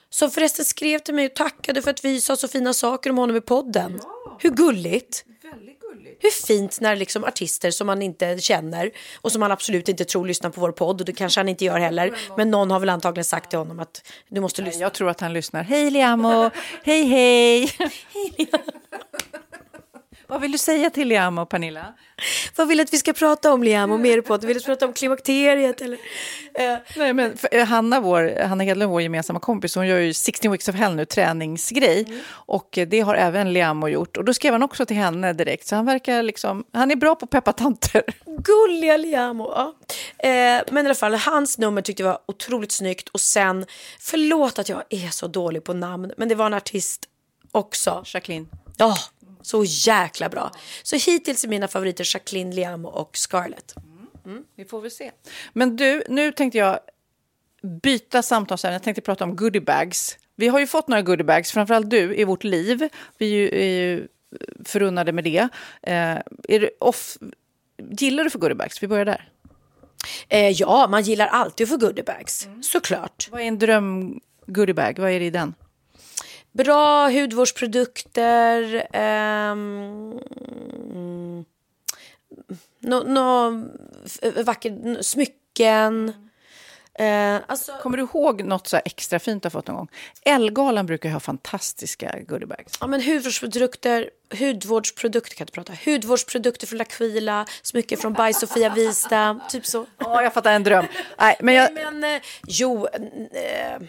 Som 0.09 0.31
förresten 0.31 0.65
skrev 0.65 0.99
till 0.99 1.13
mig 1.13 1.25
och 1.25 1.35
tackade 1.35 1.81
för 1.81 1.91
att 1.91 2.05
vi 2.05 2.21
sa 2.21 2.35
så 2.35 2.47
fina 2.47 2.73
saker 2.73 3.09
om 3.09 3.17
honom 3.17 3.35
i 3.35 3.41
podden. 3.41 3.99
Hur 4.39 4.49
gulligt? 4.49 5.25
Hur 6.19 6.45
fint 6.45 6.81
när 6.81 6.95
liksom 6.95 7.23
artister 7.23 7.71
som 7.71 7.87
man 7.87 8.01
inte 8.01 8.37
känner 8.39 8.91
och 9.21 9.31
som 9.31 9.39
man 9.39 9.51
absolut 9.51 9.89
inte 9.89 10.05
tror 10.05 10.25
lyssnar 10.25 10.49
på 10.49 10.61
vår 10.61 10.71
podd 10.71 11.01
och 11.01 11.05
det 11.05 11.13
kanske 11.13 11.39
han 11.39 11.49
inte 11.49 11.65
gör 11.65 11.79
heller. 11.79 12.17
Men 12.37 12.51
någon 12.51 12.71
har 12.71 12.79
väl 12.79 12.89
antagligen 12.89 13.25
sagt 13.25 13.49
till 13.49 13.59
honom 13.59 13.79
att 13.79 14.11
du 14.29 14.41
måste 14.41 14.61
lyssna. 14.61 14.81
Jag 14.81 14.93
tror 14.93 15.09
att 15.09 15.21
han 15.21 15.33
lyssnar. 15.33 15.63
Hej 15.63 15.91
Liamo! 15.91 16.49
hej 16.83 17.03
hej! 17.03 17.71
Vad 20.29 20.41
vill 20.41 20.51
du 20.51 20.57
säga 20.57 20.89
till 20.89 21.07
Liamo, 21.07 21.45
Pernilla? 21.45 21.93
Vad 22.55 22.67
vill 22.67 22.77
du 22.77 22.83
att 22.83 22.93
vi 22.93 22.97
ska 22.97 23.13
prata 23.13 23.53
om 23.53 23.63
Liam 23.63 24.01
mer 24.01 24.21
på? 24.21 24.37
Vill 24.37 24.57
du 24.57 24.63
prata 24.63 24.85
om 24.85 24.93
klimakteriet 24.93 25.81
eller? 25.81 25.97
Eh, 26.53 26.77
Nej, 26.95 27.13
men 27.13 27.37
för, 27.37 27.49
eh, 27.55 27.65
Hanna, 27.65 27.99
vår, 27.99 28.43
Hanna 28.47 28.63
Hedlund, 28.63 28.91
vår 28.91 29.01
gemensamma 29.01 29.39
kompis, 29.39 29.75
hon 29.75 29.87
gör 29.87 29.99
ju 29.99 30.13
16 30.13 30.51
weeks 30.51 30.69
of 30.69 30.75
hell 30.75 30.95
nu, 30.95 31.05
träningsgrej. 31.05 32.03
Mm. 32.07 32.19
Och 32.29 32.77
eh, 32.77 32.87
det 32.87 32.99
har 32.99 33.15
även 33.15 33.53
Liamo 33.53 33.87
gjort. 33.87 34.17
Och 34.17 34.25
då 34.25 34.33
skrev 34.33 34.53
han 34.53 34.63
också 34.63 34.85
till 34.85 34.97
henne 34.97 35.33
direkt. 35.33 35.67
Så 35.67 35.75
han 35.75 35.85
verkar 35.85 36.23
liksom, 36.23 36.63
han 36.73 36.91
är 36.91 36.95
bra 36.95 37.15
på 37.15 37.25
att 37.25 37.31
peppa 37.31 37.53
tanter. 37.53 38.03
Gulliga 38.25 38.97
Liamo. 38.97 39.53
Ja. 39.55 39.75
Eh, 40.29 40.63
men 40.71 40.85
i 40.85 40.87
alla 40.87 40.95
fall, 40.95 41.13
hans 41.13 41.57
nummer 41.57 41.81
tyckte 41.81 42.03
jag 42.03 42.09
var 42.09 42.19
otroligt 42.25 42.71
snyggt. 42.71 43.09
Och 43.09 43.21
sen, 43.21 43.65
förlåt 43.99 44.59
att 44.59 44.69
jag 44.69 44.83
är 44.89 45.09
så 45.09 45.27
dålig 45.27 45.63
på 45.63 45.73
namn, 45.73 46.11
men 46.17 46.29
det 46.29 46.35
var 46.35 46.45
en 46.45 46.53
artist 46.53 47.05
också. 47.51 48.03
Jacqueline. 48.05 48.47
Ja, 48.77 48.97
så 49.41 49.63
jäkla 49.63 50.29
bra. 50.29 50.51
Så 50.83 50.95
hittills 50.95 51.43
är 51.43 51.47
mina 51.47 51.67
favoriter 51.67 52.15
Jacqueline, 52.15 52.55
Liamo 52.55 52.87
och 52.87 53.17
Scarlett. 53.17 53.75
Vi 54.55 54.65
får 54.65 54.81
väl 54.81 54.91
se. 54.91 55.11
Men 55.53 55.75
du, 55.75 56.03
nu 56.09 56.31
tänkte 56.31 56.57
jag 56.57 56.79
byta 57.81 58.21
samtalsämne. 58.21 58.75
Jag 58.75 58.83
tänkte 58.83 59.01
prata 59.01 59.23
om 59.23 59.35
goodiebags. 59.35 60.17
Vi 60.35 60.47
har 60.47 60.59
ju 60.59 60.67
fått 60.67 60.87
några 60.87 61.01
goodiebags, 61.01 61.51
framförallt 61.51 61.89
du, 61.89 62.15
i 62.15 62.23
vårt 62.23 62.43
liv. 62.43 62.89
Vi 63.17 63.49
är 63.49 63.65
ju, 63.65 64.07
förunnade 64.65 65.11
med 65.11 65.23
det. 65.23 65.49
Eh, 65.81 66.17
är 66.47 66.59
du 66.59 66.69
off... 66.79 67.17
Gillar 67.91 68.23
du 68.23 68.29
för 68.29 68.39
goodiebags? 68.39 68.83
Vi 68.83 68.87
börjar 68.87 69.05
där. 69.05 69.29
Eh, 70.27 70.49
ja, 70.49 70.87
man 70.87 71.03
gillar 71.03 71.27
alltid 71.27 71.69
få 71.69 71.77
goodiebags. 71.77 72.47
Såklart. 72.61 73.27
Vad 73.31 73.41
är 73.41 73.45
en 73.45 73.59
dröm 73.59 74.19
goodiebag? 74.45 74.99
Vad 74.99 75.11
är 75.11 75.19
det 75.19 75.25
i 75.25 75.29
den? 75.29 75.53
Bra 76.57 77.09
hudvårdsprodukter. 77.09 78.87
Nå, 82.79 83.03
nå, 83.03 83.51
f- 84.05 84.45
vacker, 84.45 85.01
smycken. 85.01 86.13
Eh, 86.99 87.35
alltså, 87.47 87.71
Kommer 87.81 87.97
du 87.97 88.03
ihåg 88.03 88.43
något 88.43 88.67
så 88.67 88.79
extra 88.85 89.19
fint 89.19 89.43
du 89.43 89.47
har 89.47 89.51
fått 89.51 89.67
någon 89.67 89.75
gång? 89.77 89.87
Elgalan 90.25 90.85
brukar 90.85 91.09
ha 91.09 91.19
fantastiska 91.19 92.15
goodiebags. 92.27 92.77
ja, 92.81 92.87
men 92.87 93.01
hudvårdsprodukter, 93.01 94.09
hudvårdsprodukter 94.39 95.35
kan 95.35 95.37
jag 95.39 95.43
inte 95.45 95.53
prata. 95.73 95.91
Hudvårdsprodukter 95.91 96.67
från 96.67 96.79
L'Aquila, 96.81 97.45
smycken 97.61 97.97
från 97.97 98.13
By 98.13 98.33
Sofia 98.33 98.69
Vista, 98.73 99.39
typ 99.49 99.65
så. 99.65 99.85
Ja, 99.97 100.23
jag 100.23 100.33
fattar 100.33 100.51
en 100.53 100.63
dröm. 100.63 100.85
Nej, 101.19 101.35
men 101.39 101.55
jag... 101.55 101.73
Men 101.73 102.03
eh, 102.03 102.21
jo, 102.47 102.87
eh, 102.87 103.81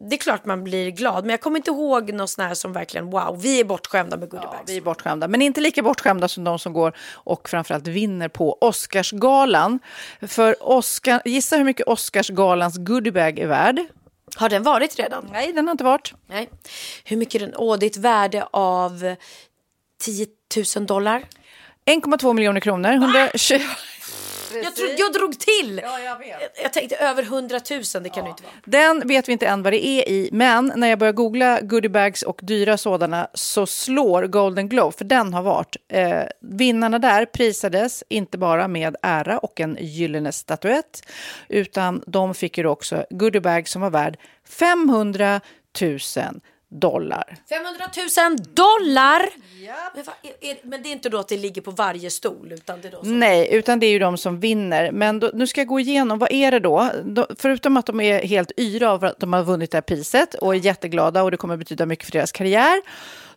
det 0.00 0.16
är 0.16 0.18
klart 0.18 0.44
man 0.44 0.64
blir 0.64 0.90
glad. 0.90 1.24
Men 1.24 1.30
jag 1.30 1.40
kommer 1.40 1.56
inte 1.58 1.70
ihåg 1.70 2.12
något 2.12 2.30
sån 2.30 2.44
här 2.44 2.54
som 2.54 2.72
verkligen 2.72 3.10
wow, 3.10 3.38
vi 3.42 3.60
är 3.60 3.64
bortskämda 3.64 4.16
med 4.16 4.30
goodiebags. 4.30 4.62
Vi 4.70 4.76
är 4.76 4.80
bortskämda, 4.80 5.28
men 5.28 5.42
inte 5.42 5.60
lika 5.60 5.82
bortskämda 5.82 6.28
som 6.28 6.44
de 6.44 6.58
som 6.58 6.72
går 6.72 6.96
och 7.12 7.48
framförallt 7.48 7.86
vinner 7.86 8.28
på 8.28 8.58
Oscarsgalan. 8.60 9.78
För 10.20 10.56
Oscar, 10.68 11.22
gissa 11.24 11.56
hur 11.56 11.64
mycket 11.64 11.86
Oscarsgalans 11.86 12.76
goodiebag 12.78 13.38
är 13.38 13.46
värd? 13.46 13.80
Har 14.36 14.48
den 14.48 14.62
varit 14.62 14.98
redan? 14.98 15.28
Nej, 15.32 15.52
den 15.52 15.66
har 15.66 15.72
inte 15.72 15.84
varit. 15.84 16.14
Nej. 16.26 16.50
Hur 17.04 17.16
mycket 17.16 17.42
är 17.42 17.46
den? 17.46 17.54
Åh, 17.56 17.78
det 17.78 17.86
är 17.86 17.90
ett 17.90 17.96
värde 17.96 18.46
av 18.50 19.14
10 20.00 20.26
000 20.76 20.86
dollar. 20.86 21.22
1,2 21.86 22.34
miljoner 22.34 22.60
kronor. 22.60 22.92
120... 22.92 23.60
Jag, 24.54 24.76
trodde, 24.76 24.92
jag 24.92 25.12
drog 25.12 25.38
till! 25.38 25.80
jag, 25.84 26.42
jag 26.62 26.72
tänkte 26.72 26.96
över 26.96 27.22
100 27.22 27.60
000, 27.70 27.82
det 28.02 28.08
kan 28.08 28.24
det 28.24 28.30
inte 28.30 28.42
vara. 28.42 28.52
Den 28.64 29.08
vet 29.08 29.28
vi 29.28 29.32
inte 29.32 29.46
än 29.46 29.62
vad 29.62 29.72
det 29.72 29.86
är 29.86 30.08
i, 30.08 30.28
men 30.32 30.72
när 30.76 30.88
jag 30.88 30.98
börjar 30.98 31.12
googla 31.12 31.60
goodiebags 31.60 32.22
och 32.22 32.40
dyra 32.42 32.76
sådana 32.76 33.28
så 33.34 33.66
slår 33.66 34.26
Golden 34.26 34.68
Globe, 34.68 34.96
för 34.96 35.04
den 35.04 35.34
har 35.34 35.42
varit. 35.42 35.76
Eh, 35.88 36.22
vinnarna 36.40 36.98
där 36.98 37.24
prisades 37.24 38.04
inte 38.08 38.38
bara 38.38 38.68
med 38.68 38.96
ära 39.02 39.38
och 39.38 39.60
en 39.60 39.76
gyllene 39.80 40.32
statyett, 40.32 41.06
utan 41.48 42.02
de 42.06 42.34
fick 42.34 42.58
ju 42.58 42.66
också 42.66 43.04
goodiebag 43.10 43.68
som 43.68 43.82
var 43.82 43.90
värd 43.90 44.18
500 44.48 45.40
000 45.80 45.98
dollar. 46.70 47.36
500 47.48 47.84
000 48.30 48.36
dollar! 48.54 49.28
Men, 49.94 50.04
vad 50.04 50.14
är, 50.22 50.50
är, 50.50 50.56
men 50.62 50.82
det 50.82 50.88
är 50.88 50.92
inte 50.92 51.08
då 51.08 51.18
att 51.18 51.28
det 51.28 51.36
ligger 51.36 51.62
på 51.62 51.70
varje 51.70 52.10
stol, 52.10 52.52
utan 52.52 52.80
det 52.80 52.88
är 52.88 52.92
då 52.92 52.98
som... 52.98 53.18
Nej, 53.18 53.48
utan 53.52 53.80
det 53.80 53.86
är 53.86 53.90
ju 53.90 53.98
de 53.98 54.18
som 54.18 54.40
vinner. 54.40 54.92
Men 54.92 55.20
då, 55.20 55.30
nu 55.34 55.46
ska 55.46 55.60
jag 55.60 55.68
gå 55.68 55.80
igenom, 55.80 56.18
vad 56.18 56.32
är 56.32 56.50
det 56.50 56.58
då? 56.60 56.90
då? 57.04 57.26
Förutom 57.38 57.76
att 57.76 57.86
de 57.86 58.00
är 58.00 58.22
helt 58.26 58.52
yra 58.56 58.90
av 58.90 59.04
att 59.04 59.20
de 59.20 59.32
har 59.32 59.42
vunnit 59.42 59.70
det 59.70 59.76
här 59.76 59.82
priset 59.82 60.34
och 60.34 60.54
är 60.54 60.58
jätteglada 60.58 61.22
och 61.22 61.30
det 61.30 61.36
kommer 61.36 61.56
betyda 61.56 61.86
mycket 61.86 62.04
för 62.04 62.12
deras 62.12 62.32
karriär, 62.32 62.82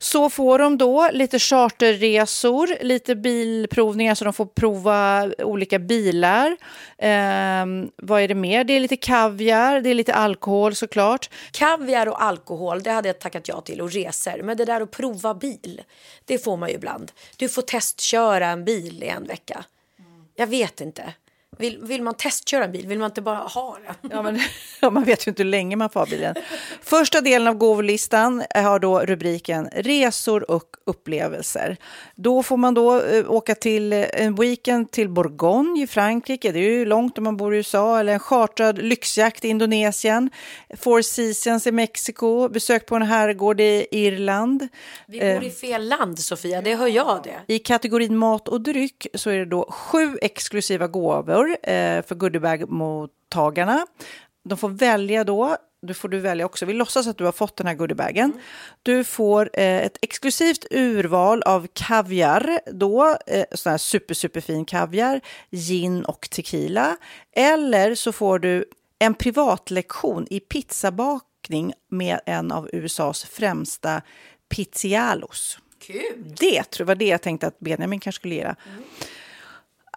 så 0.03 0.29
får 0.29 0.59
de 0.59 0.77
då 0.77 1.09
lite 1.13 1.39
charterresor, 1.39 2.83
lite 2.83 3.15
bilprovningar 3.15 4.15
så 4.15 4.25
de 4.25 4.33
får 4.33 4.45
prova 4.45 5.31
olika 5.37 5.79
bilar. 5.79 6.57
Ehm, 6.97 7.89
vad 7.95 8.21
är 8.21 8.27
det 8.27 8.35
mer? 8.35 8.63
Det 8.63 8.73
är 8.73 8.79
lite 8.79 8.97
kaviar, 8.97 9.81
det 9.81 9.89
är 9.89 9.93
lite 9.93 10.13
alkohol 10.13 10.75
såklart. 10.75 11.29
Kaviar 11.51 12.07
och 12.07 12.23
alkohol, 12.23 12.83
det 12.83 12.91
hade 12.91 13.09
jag 13.09 13.19
tackat 13.23 13.47
ja 13.47 13.61
till 13.61 13.81
och 13.81 13.91
resor. 13.91 14.41
Men 14.43 14.57
det 14.57 14.65
där 14.65 14.81
att 14.81 14.91
prova 14.91 15.33
bil, 15.33 15.81
det 16.25 16.37
får 16.37 16.57
man 16.57 16.69
ju 16.69 16.75
ibland. 16.75 17.11
Du 17.37 17.49
får 17.49 17.61
testköra 17.61 18.47
en 18.47 18.65
bil 18.65 19.03
i 19.03 19.07
en 19.07 19.23
vecka. 19.23 19.65
Jag 20.35 20.47
vet 20.47 20.81
inte. 20.81 21.13
Vill, 21.57 21.79
vill 21.81 22.03
man 22.03 22.13
testköra 22.13 22.65
en 22.65 22.71
bil? 22.71 22.87
Vill 22.87 22.99
man 22.99 23.09
inte 23.09 23.21
bara 23.21 23.37
ha 23.37 23.77
den? 23.85 24.11
Ja, 24.11 24.21
men, 24.21 24.39
ja, 24.81 24.89
man 24.89 25.03
vet 25.03 25.27
ju 25.27 25.31
inte 25.31 25.43
hur 25.43 25.49
länge 25.49 25.75
man 25.75 25.89
får 25.89 25.99
ha 25.99 26.07
bilen. 26.07 26.35
Första 26.81 27.21
delen 27.21 27.47
av 27.47 27.53
gåvolistan 27.53 28.43
har 28.55 28.79
då 28.79 28.99
rubriken 28.99 29.69
Resor 29.73 30.51
och 30.51 30.75
upplevelser. 30.85 31.77
Då 32.15 32.43
får 32.43 32.57
man 32.57 32.73
då 32.73 33.01
eh, 33.01 33.31
åka 33.31 33.55
till 33.55 33.93
eh, 33.93 34.05
en 34.13 34.35
weekend 34.35 34.91
till 34.91 35.09
Bourgogne 35.09 35.83
i 35.83 35.87
Frankrike. 35.87 36.51
Det 36.51 36.59
är 36.59 36.71
ju 36.71 36.85
långt 36.85 37.17
om 37.17 37.23
man 37.23 37.37
bor 37.37 37.53
i 37.53 37.57
USA. 37.57 37.99
Eller 37.99 38.13
en 38.13 38.19
chartrad 38.19 38.77
lyxjakt 38.77 39.45
i 39.45 39.47
Indonesien. 39.47 40.29
Four 40.77 41.01
Seasons 41.01 41.67
i 41.67 41.71
Mexiko. 41.71 42.49
Besök 42.49 42.85
på 42.85 42.95
en 42.95 43.01
herrgård 43.01 43.61
i 43.61 43.87
Irland. 43.91 44.67
Vi 45.07 45.19
bor 45.19 45.43
i 45.43 45.49
fel 45.49 45.87
land, 45.87 46.19
Sofia. 46.19 46.61
Det 46.61 46.75
hör 46.75 46.87
jag 46.87 47.21
det. 47.23 47.53
I 47.53 47.59
kategorin 47.59 48.17
mat 48.17 48.47
och 48.47 48.61
dryck 48.61 49.07
så 49.13 49.29
är 49.29 49.37
det 49.37 49.45
då 49.45 49.71
sju 49.71 50.17
exklusiva 50.21 50.87
gåvor 50.87 51.42
eh, 51.49 52.05
för 52.05 52.15
goodiebag-mottagarna. 52.15 53.85
De 54.43 54.57
får 54.57 54.69
välja 54.69 55.23
då 55.23 55.57
du 55.87 55.93
får 55.93 56.09
du 56.09 56.19
välja 56.19 56.45
också. 56.45 56.65
Vi 56.65 56.73
låtsas 56.73 57.07
att 57.07 57.17
du 57.17 57.25
har 57.25 57.31
fått 57.31 57.57
den 57.57 57.67
här 57.67 57.73
goodiebagen. 57.73 58.33
Du 58.83 59.03
får 59.03 59.49
eh, 59.53 59.81
ett 59.81 59.97
exklusivt 60.01 60.65
urval 60.71 61.43
av 61.43 61.67
kaviar, 61.73 62.59
då 62.71 63.17
eh, 63.27 63.45
sån 63.51 63.71
här 63.71 63.77
super, 63.77 64.13
superfin 64.13 64.65
kaviar, 64.65 65.21
gin 65.51 66.05
och 66.05 66.29
tequila. 66.29 66.97
Eller 67.31 67.95
så 67.95 68.11
får 68.11 68.39
du 68.39 68.65
en 68.99 69.13
privatlektion 69.13 70.27
i 70.29 70.39
pizzabakning 70.39 71.73
med 71.89 72.19
en 72.25 72.51
av 72.51 72.69
USAs 72.73 73.23
främsta 73.23 74.01
pizzialos. 74.49 75.57
Kul! 75.79 76.35
Det 76.39 76.63
tror 76.63 76.87
var 76.87 76.95
det 76.95 77.07
jag 77.07 77.21
tänkte 77.21 77.47
att 77.47 77.59
Benjamin 77.59 77.99
kanske 77.99 78.19
skulle 78.19 78.35
göra. 78.35 78.55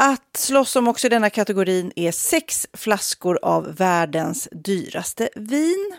Att 0.00 0.36
slåss 0.36 0.76
om 0.76 0.88
också 0.88 1.06
i 1.06 1.10
denna 1.10 1.30
kategorin 1.30 1.92
är 1.96 2.12
sex 2.12 2.66
flaskor 2.72 3.38
av 3.42 3.76
världens 3.76 4.48
dyraste 4.52 5.28
vin. 5.34 5.96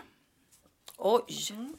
Oj. 1.00 1.24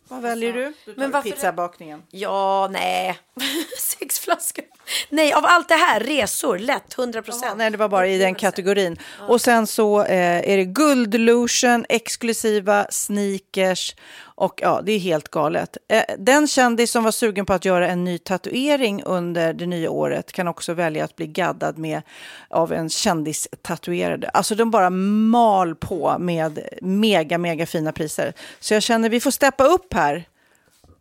Vad 0.08 0.22
väljer 0.22 0.54
du? 0.54 0.74
du 0.86 0.94
Men 0.98 1.12
varför- 1.12 1.30
pizzabakningen. 1.32 2.04
Ja, 2.12 2.68
nej. 2.72 3.20
Sex 4.00 4.20
flaskor. 4.20 4.66
Nej, 5.10 5.34
av 5.34 5.46
allt 5.46 5.68
det 5.70 5.76
här, 5.76 6.00
resor, 6.00 6.60
lätt, 6.60 6.98
100 6.98 7.22
procent. 7.22 7.58
Nej, 7.58 7.70
det 7.72 7.78
var 7.78 7.90
bara 7.90 8.08
i 8.08 8.18
den 8.18 8.36
kategorin. 8.36 8.98
Och 9.28 9.42
sen 9.42 9.68
så 9.68 10.04
eh, 10.04 10.52
är 10.52 10.58
det 10.58 10.66
guldlotion, 10.66 11.86
exklusiva 11.90 12.88
sneakers 12.90 13.96
och 14.40 14.60
ja, 14.62 14.82
det 14.84 14.92
är 14.92 15.00
helt 15.00 15.30
galet. 15.30 15.78
Eh, 15.88 16.04
den 16.18 16.48
kändis 16.48 16.92
som 16.92 17.04
var 17.04 17.12
sugen 17.12 17.46
på 17.46 17.54
att 17.54 17.66
göra 17.66 17.88
en 17.88 18.04
ny 18.04 18.18
tatuering 18.18 19.04
under 19.04 19.54
det 19.54 19.66
nya 19.66 19.90
året 19.90 20.32
kan 20.32 20.48
också 20.48 20.74
välja 20.74 21.04
att 21.04 21.16
bli 21.16 21.28
gaddad 21.28 21.78
med 21.78 22.02
av 22.50 22.74
en 22.74 22.90
kändistatuerare. 22.90 24.30
Alltså 24.30 24.56
de 24.56 24.72
bara 24.72 24.90
mal 24.90 25.76
på 25.76 26.16
med 26.20 26.60
mega, 26.82 27.38
mega 27.38 27.66
fina 27.66 27.92
priser. 27.92 28.34
Så 28.60 28.74
jag 28.74 28.84
känner 28.84 29.10
vi 29.10 29.20
får 29.20 29.32
steppa 29.32 29.64
upp 29.64 29.94
här. 29.94 30.26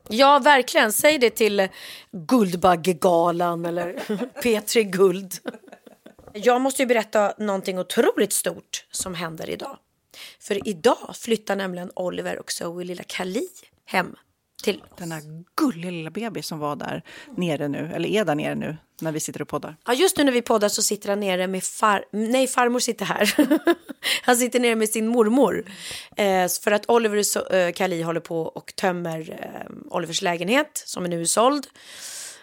Ja, 0.09 0.39
verkligen. 0.39 0.93
Säg 0.93 1.19
det 1.19 1.31
till 1.31 1.69
Guldbaggegalan 2.11 3.67
eller 3.67 3.93
P3 4.43 4.83
Guld. 4.83 5.35
Jag 6.33 6.61
måste 6.61 6.83
ju 6.83 6.87
berätta 6.87 7.33
någonting 7.39 7.79
otroligt 7.79 8.33
stort 8.33 8.87
som 8.91 9.15
händer 9.15 9.51
idag. 9.51 9.77
För 10.41 10.69
idag 10.69 11.17
flyttar 11.17 11.57
nämligen 11.57 11.91
Oliver 11.97 12.39
och 12.39 12.53
Zoe 12.53 12.85
lilla 12.85 13.03
Kali 13.03 13.49
hem 13.85 14.17
till 14.63 14.83
Den 14.97 15.13
här 15.13 15.23
gulliga 15.57 15.91
lilla 15.91 16.11
bebis 16.11 16.47
som 16.47 16.59
var 16.59 16.77
där 16.77 17.03
nere 17.37 17.69
nu, 17.69 17.93
eller 17.95 18.09
är 18.09 18.25
där 18.25 18.35
nere 18.35 18.55
nu 18.55 18.77
när 19.01 19.13
vi 19.13 19.21
sitter 19.21 19.43
och 19.43 19.49
poddar. 19.49 19.77
Ja, 19.87 19.95
just 19.95 20.17
nu 20.17 20.25
när 20.25 20.33
vi 20.33 20.43
poddar 20.43 20.69
så 20.69 20.83
sitter 20.83 21.09
han 21.09 21.21
nere 21.21 21.47
med 21.47 21.65
far... 21.65 22.05
Nej, 22.11 22.47
farmor 22.47 22.81
sitter 22.81 23.05
här. 23.05 23.35
han 24.23 24.37
sitter 24.37 24.61
nere 24.61 24.77
med 24.77 24.89
sin 24.89 25.09
mormor. 25.09 25.65
Eh, 26.17 26.49
för 26.63 26.71
att 26.71 26.91
Oliver 26.91 27.19
och 27.19 27.55
eh, 27.55 27.73
Kali 27.73 28.03
håller 28.03 28.21
på 28.21 28.43
och 28.43 28.73
tömmer 28.77 29.39
eh, 29.43 29.95
Olivers 29.97 30.23
lägenhet 30.23 30.83
som 30.87 31.05
är 31.05 31.09
nu 31.09 31.27
såld. 31.27 31.67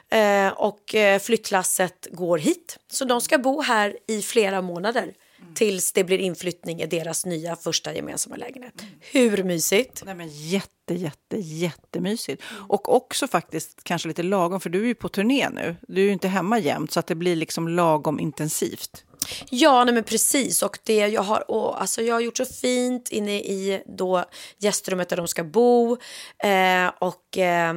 Eh, 0.10 0.48
och 0.48 0.96
eh, 0.96 1.20
flyttlasset 1.20 2.08
går 2.12 2.38
hit. 2.38 2.78
Så 2.92 3.06
de 3.06 3.22
ska 3.22 3.38
bo 3.38 3.62
här 3.62 3.98
i 4.08 4.22
flera 4.22 4.62
månader. 4.62 5.14
Tills 5.54 5.92
det 5.92 6.04
blir 6.04 6.18
inflyttning 6.18 6.82
i 6.82 6.86
deras 6.86 7.26
nya 7.26 7.56
första 7.56 7.96
gemensamma 7.96 8.36
lägenhet. 8.36 8.74
Hur 9.12 9.44
mysigt? 9.44 10.04
Nej, 10.06 10.16
men 10.16 10.28
jätte, 10.28 10.94
jätte, 10.94 11.38
jättemysigt. 11.38 12.44
Och 12.70 12.96
också 12.96 13.28
faktiskt 13.28 13.84
kanske 13.84 14.08
lite 14.08 14.24
lagom, 14.24 14.60
för 14.60 14.70
du 14.70 14.82
är 14.82 14.88
ju 14.88 14.96
på 14.96 15.10
turné 15.10 15.50
nu. 15.50 15.76
Du 15.88 16.02
är 16.02 16.06
ju 16.06 16.12
inte 16.12 16.28
hemma 16.28 16.60
jämt, 16.60 16.92
så 16.92 17.00
att 17.00 17.08
det 17.08 17.16
blir 17.16 17.36
liksom 17.36 17.68
lagom 17.68 18.20
intensivt. 18.20 19.06
Ja, 19.50 19.84
nej 19.84 19.94
men 19.94 20.04
precis. 20.04 20.64
Och 20.64 20.80
det 20.84 20.98
jag 20.98 21.22
har, 21.22 21.46
åh, 21.48 21.82
alltså 21.82 22.02
jag 22.02 22.16
har 22.16 22.22
gjort 22.22 22.38
så 22.38 22.46
fint 22.46 23.10
inne 23.10 23.40
i 23.40 23.82
då 23.86 24.26
gästrummet 24.58 25.10
där 25.10 25.18
de 25.18 25.28
ska 25.28 25.44
bo. 25.44 25.98
Eh, 26.38 26.92
och 27.00 27.38
eh, 27.38 27.74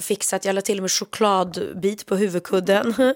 fixat, 0.00 0.44
jag 0.44 0.54
la 0.54 0.60
till 0.60 0.78
och 0.78 0.82
med 0.82 0.90
chokladbit 0.90 2.06
på 2.06 2.16
huvudkudden. 2.16 2.94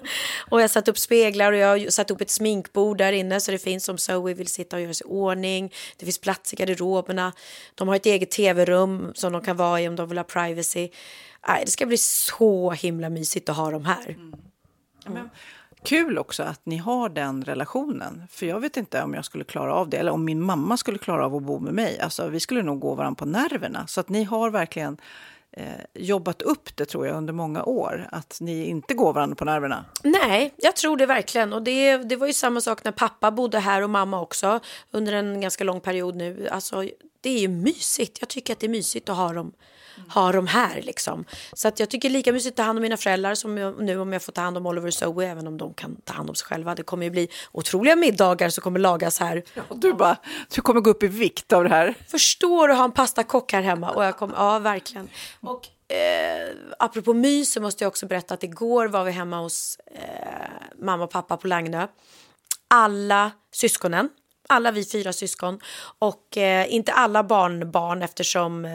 och 0.50 0.60
jag 0.60 0.70
satt 0.70 0.88
upp 0.88 0.98
speglar 0.98 1.52
och 1.52 1.58
jag 1.58 1.68
har 1.68 1.90
satt 1.90 2.10
upp 2.10 2.20
ett 2.20 2.30
sminkbord 2.30 2.98
där 2.98 3.12
inne 3.12 3.40
så 3.40 3.50
det 3.50 3.58
finns 3.58 3.88
om 3.88 3.98
Zoe 3.98 4.34
vill 4.34 4.48
sitta 4.48 4.76
och 4.76 4.82
göra 4.82 4.94
sig 4.94 5.06
i 5.06 5.10
ordning. 5.10 5.72
Det 5.96 6.04
finns 6.04 6.20
plats 6.20 6.52
i 6.52 6.56
garderoberna. 6.56 7.32
De 7.74 7.88
har 7.88 7.96
ett 7.96 8.06
eget 8.06 8.30
tv-rum 8.30 9.12
som 9.14 9.32
de 9.32 9.42
kan 9.42 9.56
vara 9.56 9.80
i 9.80 9.88
om 9.88 9.96
de 9.96 10.08
vill 10.08 10.18
ha 10.18 10.24
privacy. 10.24 10.88
Nej, 11.48 11.62
det 11.64 11.70
ska 11.70 11.86
bli 11.86 11.98
så 11.98 12.70
himla 12.70 13.08
mysigt 13.08 13.48
att 13.48 13.56
ha 13.56 13.70
dem 13.70 13.84
här. 13.84 14.08
Mm. 14.08 14.34
Mm. 15.06 15.28
Kul 15.82 16.18
också 16.18 16.42
att 16.42 16.60
ni 16.64 16.76
har 16.76 17.08
den 17.08 17.44
relationen. 17.44 18.22
För 18.30 18.46
jag 18.46 18.60
vet 18.60 18.76
inte 18.76 19.02
om 19.02 19.14
jag 19.14 19.24
skulle 19.24 19.44
klara 19.44 19.74
av 19.74 19.88
det, 19.88 19.96
eller 19.96 20.12
om 20.12 20.24
min 20.24 20.42
mamma 20.42 20.76
skulle 20.76 20.98
klara 20.98 21.26
av 21.26 21.34
att 21.34 21.42
bo 21.42 21.58
med 21.58 21.74
mig. 21.74 22.00
Alltså, 22.00 22.28
vi 22.28 22.40
skulle 22.40 22.62
nog 22.62 22.80
gå 22.80 22.94
varandra 22.94 23.18
på 23.18 23.24
nerverna. 23.24 23.86
Så 23.86 24.00
att 24.00 24.08
ni 24.08 24.24
har 24.24 24.50
verkligen 24.50 24.96
eh, 25.52 25.64
jobbat 25.94 26.42
upp 26.42 26.76
det, 26.76 26.84
tror 26.84 27.06
jag, 27.06 27.16
under 27.16 27.32
många 27.32 27.64
år. 27.64 28.08
Att 28.12 28.38
ni 28.40 28.66
inte 28.66 28.94
går 28.94 29.12
varandra 29.12 29.36
på 29.36 29.44
nerverna. 29.44 29.84
Nej, 30.02 30.54
jag 30.56 30.76
tror 30.76 30.96
det 30.96 31.06
verkligen. 31.06 31.52
Och 31.52 31.62
det, 31.62 31.96
det 31.96 32.16
var 32.16 32.26
ju 32.26 32.32
samma 32.32 32.60
sak 32.60 32.84
när 32.84 32.92
pappa 32.92 33.30
bodde 33.30 33.58
här 33.58 33.82
och 33.82 33.90
mamma 33.90 34.20
också 34.20 34.60
under 34.90 35.12
en 35.12 35.40
ganska 35.40 35.64
lång 35.64 35.80
period 35.80 36.16
nu. 36.16 36.48
Alltså, 36.48 36.84
det 37.20 37.30
är 37.30 37.38
ju 37.38 37.48
mysigt. 37.48 38.16
Jag 38.20 38.28
tycker 38.28 38.52
att 38.52 38.60
det 38.60 38.66
är 38.66 38.70
mysigt 38.70 39.08
att 39.08 39.16
ha 39.16 39.32
dem, 39.32 39.52
ha 40.08 40.32
dem 40.32 40.46
här. 40.46 40.82
Liksom. 40.82 41.24
Så 41.52 41.68
att 41.68 41.80
jag 41.80 41.90
tycker 41.90 42.10
lika 42.10 42.32
mysigt 42.32 42.52
att 42.52 42.56
ta 42.56 42.62
hand 42.62 42.78
om 42.78 42.82
mina 42.82 42.96
föräldrar 42.96 43.34
som 43.34 43.58
jag, 43.58 43.82
nu 43.82 43.98
om 43.98 44.12
jag 44.12 44.22
får 44.22 44.32
ta 44.32 44.40
hand 44.40 44.56
om 44.56 44.66
Oliver 44.66 44.88
och 44.88 44.94
Zoe, 44.94 45.26
även 45.26 45.46
om 45.46 45.56
de 45.58 45.74
kan 45.74 45.96
ta 46.04 46.12
hand 46.12 46.28
om 46.30 46.34
sig 46.34 46.46
själva. 46.46 46.74
Det 46.74 46.82
kommer 46.82 47.04
ju 47.04 47.10
bli 47.10 47.28
otroliga 47.52 47.96
middagar 47.96 48.48
som 48.48 48.62
kommer 48.62 48.80
lagas 48.80 49.20
här. 49.20 49.42
Och 49.68 49.78
du 49.78 49.92
bara, 49.92 50.16
du 50.54 50.60
kommer 50.60 50.80
gå 50.80 50.90
upp 50.90 51.02
i 51.02 51.06
vikt 51.06 51.52
av 51.52 51.64
det 51.64 51.70
här. 51.70 51.94
Förstår 52.08 52.68
du 52.68 52.72
att 52.72 52.78
ha 52.78 52.84
en 52.84 52.92
pastakock 52.92 53.52
här 53.52 53.62
hemma? 53.62 53.90
Och 53.90 54.04
jag 54.04 54.16
kom, 54.16 54.32
ja, 54.36 54.58
verkligen. 54.58 55.08
Och 55.40 55.68
eh, 55.92 56.48
apropå 56.78 57.14
mys 57.14 57.52
så 57.52 57.60
måste 57.60 57.84
jag 57.84 57.88
också 57.88 58.06
berätta 58.06 58.34
att 58.34 58.42
igår 58.42 58.86
var 58.86 59.04
vi 59.04 59.10
hemma 59.10 59.40
hos 59.40 59.78
eh, 59.86 60.82
mamma 60.82 61.04
och 61.04 61.10
pappa 61.10 61.36
på 61.36 61.46
Lagnö. 61.46 61.86
Alla 62.68 63.30
syskonen, 63.52 64.08
alla 64.48 64.70
vi 64.70 64.84
fyra 64.84 65.12
syskon 65.12 65.60
och 65.98 66.36
eh, 66.36 66.74
inte 66.74 66.92
alla 66.92 67.24
barnbarn 67.24 68.02
eftersom 68.02 68.64
eh, 68.64 68.72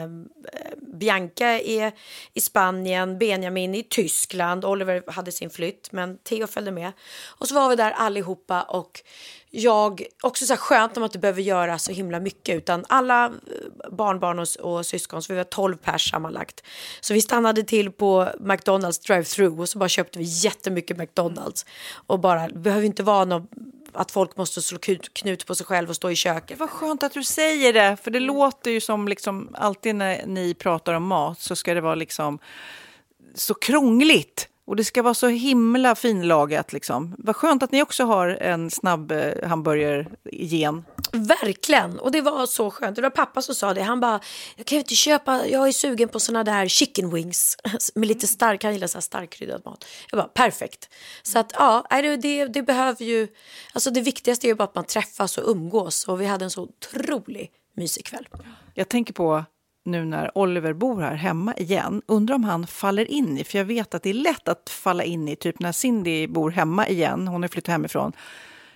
Bianca 0.94 1.46
är 1.46 1.92
i 2.34 2.40
Spanien, 2.40 3.18
Benjamin 3.18 3.74
i 3.74 3.82
Tyskland, 3.82 4.64
Oliver 4.64 5.02
hade 5.06 5.32
sin 5.32 5.50
flytt 5.50 5.92
men 5.92 6.18
Theo 6.18 6.46
följde 6.46 6.70
med. 6.70 6.92
Och 7.38 7.48
så 7.48 7.54
var 7.54 7.68
vi 7.68 7.76
där 7.76 7.90
allihopa 7.90 8.62
och 8.62 9.02
jag, 9.56 10.02
också 10.22 10.46
så 10.46 10.52
här 10.52 10.58
skönt 10.58 10.96
om 10.96 11.02
att 11.02 11.14
inte 11.14 11.18
behöver 11.18 11.42
göra 11.42 11.78
så 11.78 11.92
himla 11.92 12.20
mycket 12.20 12.56
utan 12.56 12.84
alla 12.88 13.24
eh, 13.26 13.90
barnbarn 13.90 14.38
och, 14.38 14.46
och 14.60 14.86
syskon, 14.86 15.22
så 15.22 15.32
vi 15.32 15.36
var 15.36 15.44
12 15.44 15.76
pers 15.76 16.10
sammanlagt. 16.10 16.64
Så 17.00 17.14
vi 17.14 17.20
stannade 17.20 17.62
till 17.62 17.92
på 17.92 18.28
McDonalds 18.40 18.98
drive-through 18.98 19.60
och 19.60 19.68
så 19.68 19.78
bara 19.78 19.88
köpte 19.88 20.18
vi 20.18 20.24
jättemycket 20.24 20.96
McDonalds. 20.96 21.66
Och 22.06 22.20
bara, 22.20 22.48
behöver 22.48 22.86
inte 22.86 23.02
vara 23.02 23.24
någon 23.24 23.46
att 23.94 24.10
folk 24.10 24.36
måste 24.36 24.62
slå 24.62 24.78
knut, 25.12 25.46
på 25.46 25.54
sig 25.54 25.66
själv 25.66 25.90
och 25.90 25.96
stå 25.96 26.10
i 26.10 26.16
köket. 26.16 26.58
Vad 26.58 26.70
skönt 26.70 27.02
att 27.02 27.12
du 27.12 27.24
säger 27.24 27.72
det, 27.72 27.96
för 28.02 28.10
det 28.10 28.20
låter 28.20 28.70
ju 28.70 28.80
som 28.80 29.08
liksom 29.08 29.48
alltid 29.54 29.94
när 29.94 30.26
ni 30.26 30.54
pratar 30.54 30.94
om 30.94 31.02
mat 31.06 31.40
så 31.40 31.56
ska 31.56 31.74
det 31.74 31.80
vara 31.80 31.94
liksom 31.94 32.38
så 33.34 33.54
krångligt. 33.54 34.48
Och 34.66 34.76
det 34.76 34.84
ska 34.84 35.02
vara 35.02 35.14
så 35.14 35.28
himla 35.28 35.94
finlagat. 35.94 36.72
Liksom. 36.72 37.14
Vad 37.18 37.36
skönt 37.36 37.62
att 37.62 37.72
ni 37.72 37.82
också 37.82 38.04
har 38.04 38.28
en 38.28 38.70
snabb 38.70 39.12
eh, 39.12 39.48
hamburger-gen. 39.48 40.84
Verkligen, 41.12 41.98
och 41.98 42.12
det 42.12 42.20
var 42.20 42.46
så 42.46 42.70
skönt. 42.70 42.96
Det 42.96 43.02
var 43.02 43.10
pappa 43.10 43.42
som 43.42 43.54
sa 43.54 43.74
det. 43.74 43.82
Han 43.82 44.00
bara, 44.00 44.20
jag 44.56 44.66
kan 44.66 44.78
inte 44.78 44.94
köpa, 44.94 45.46
jag 45.46 45.68
är 45.68 45.72
sugen 45.72 46.08
på 46.08 46.20
såna 46.20 46.44
där 46.44 46.68
chicken 46.68 47.10
wings 47.14 47.56
med 47.94 48.08
lite 48.08 48.26
stark, 48.26 48.64
han 48.64 48.72
gillar 48.72 48.86
så 48.86 48.98
här 48.98 49.02
starkkryddad 49.02 49.62
mat. 49.64 49.84
Jag 50.10 50.18
bara, 50.18 50.28
perfekt. 50.28 50.88
Så 51.22 51.38
att 51.38 51.52
ja, 51.58 51.86
det, 52.22 52.46
det 52.46 52.62
behöver 52.62 53.04
ju, 53.04 53.28
alltså 53.72 53.90
det 53.90 54.00
viktigaste 54.00 54.46
är 54.46 54.48
ju 54.48 54.54
bara 54.54 54.64
att 54.64 54.74
man 54.74 54.84
träffas 54.84 55.38
och 55.38 55.50
umgås. 55.50 56.08
Och 56.08 56.20
vi 56.20 56.26
hade 56.26 56.44
en 56.44 56.50
så 56.50 56.62
otrolig 56.62 57.50
mysig 57.76 58.04
kväll. 58.04 58.28
Jag 58.74 58.88
tänker 58.88 59.14
på 59.14 59.44
nu 59.84 60.04
när 60.04 60.38
Oliver 60.38 60.72
bor 60.72 61.00
här 61.00 61.14
hemma 61.14 61.54
igen, 61.54 62.02
undrar 62.06 62.34
om 62.34 62.44
han 62.44 62.66
faller 62.66 63.10
in 63.10 63.38
i, 63.38 63.44
för 63.44 63.58
jag 63.58 63.64
vet 63.64 63.94
att 63.94 64.02
det 64.02 64.10
är 64.10 64.14
lätt 64.14 64.48
att 64.48 64.70
falla 64.70 65.04
in 65.04 65.28
i, 65.28 65.36
typ 65.36 65.58
när 65.58 65.72
Cindy 65.72 66.26
bor 66.26 66.50
hemma 66.50 66.88
igen, 66.88 67.28
hon 67.28 67.42
har 67.42 67.48
flyttat 67.48 67.72
hemifrån, 67.72 68.12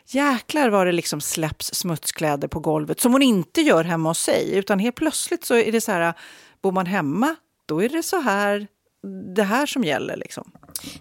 jäklar 0.07 0.71
vad 0.71 0.87
det 0.87 0.93
liksom 0.93 1.21
släpps 1.21 1.75
smutskläder 1.75 2.49
på 2.49 2.61
golvet 2.61 3.01
som 3.01 3.13
hon 3.13 3.23
inte 3.23 3.61
gör 3.61 3.85
hemma 3.85 4.11
hos 4.11 4.19
sig, 4.19 4.57
utan 4.57 4.79
helt 4.79 4.97
plötsligt 4.97 5.45
så 5.45 5.55
är 5.55 5.73
det 5.73 5.81
så 5.81 5.93
här, 5.93 6.15
bor 6.63 6.73
man 6.73 6.87
hemma, 6.87 7.37
då 7.67 7.83
är 7.83 7.89
det 7.89 8.03
så 8.03 8.21
här, 8.21 8.67
det 9.34 9.42
här 9.42 9.66
som 9.66 9.84
gäller 9.84 10.16
liksom. 10.16 10.53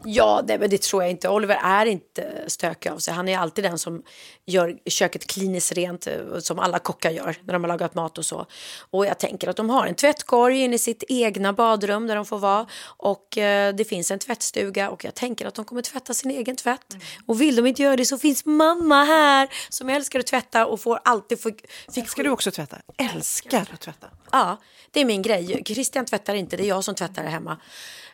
Ja, 0.03 0.41
det, 0.47 0.59
men 0.59 0.69
det 0.69 0.81
tror 0.81 1.03
jag 1.03 1.11
inte. 1.11 1.29
Oliver 1.29 1.59
är 1.63 1.85
inte 1.85 2.43
stökig 2.47 2.89
av 2.89 2.97
sig. 2.97 3.13
Han 3.13 3.27
är 3.27 3.37
alltid 3.37 3.63
den 3.63 3.79
som 3.79 4.03
gör 4.45 4.77
köket 4.85 5.27
kliniskt 5.27 5.71
rent, 5.71 6.07
eh, 6.07 6.13
som 6.39 6.59
alla 6.59 6.79
kockar 6.79 7.11
gör 7.11 7.35
när 7.43 7.53
de 7.53 7.63
har 7.63 7.67
lagat 7.67 7.95
mat 7.95 8.17
och 8.17 8.25
så. 8.25 8.45
Och 8.89 9.05
jag 9.05 9.19
tänker 9.19 9.47
att 9.47 9.55
de 9.55 9.69
har 9.69 9.87
en 9.87 9.95
tvättkorg 9.95 10.57
inne 10.57 10.75
i 10.75 10.79
sitt 10.79 11.03
egna 11.07 11.53
badrum 11.53 12.07
där 12.07 12.15
de 12.15 12.25
får 12.25 12.39
vara. 12.39 12.67
Och 12.97 13.37
eh, 13.37 13.75
det 13.75 13.85
finns 13.85 14.11
en 14.11 14.19
tvättstuga 14.19 14.89
och 14.89 15.05
jag 15.05 15.15
tänker 15.15 15.45
att 15.45 15.55
de 15.55 15.65
kommer 15.65 15.81
tvätta 15.81 16.13
sin 16.13 16.31
egen 16.31 16.55
tvätt. 16.55 16.95
Och 17.25 17.41
vill 17.41 17.55
de 17.55 17.65
inte 17.65 17.81
göra 17.81 17.95
det 17.95 18.05
så 18.05 18.17
finns 18.17 18.45
mamma 18.45 19.03
här 19.03 19.49
som 19.69 19.89
älskar 19.89 20.19
att 20.19 20.27
tvätta 20.27 20.65
och 20.65 20.81
får 20.81 20.99
alltid... 21.03 21.41
Få, 21.41 21.51
fick 21.93 22.09
Ska 22.09 22.23
du 22.23 22.29
också 22.29 22.51
tvätta? 22.51 22.77
Älskar 22.97 23.69
att 23.73 23.81
tvätta. 23.81 24.07
Ja, 24.31 24.57
det 24.91 25.01
är 25.01 25.05
min 25.05 25.21
grej. 25.21 25.63
Christian 25.65 26.05
tvättar 26.05 26.35
inte, 26.35 26.57
det 26.57 26.63
är 26.63 26.67
jag 26.67 26.83
som 26.83 26.95
tvättar 26.95 27.23
hemma. 27.23 27.57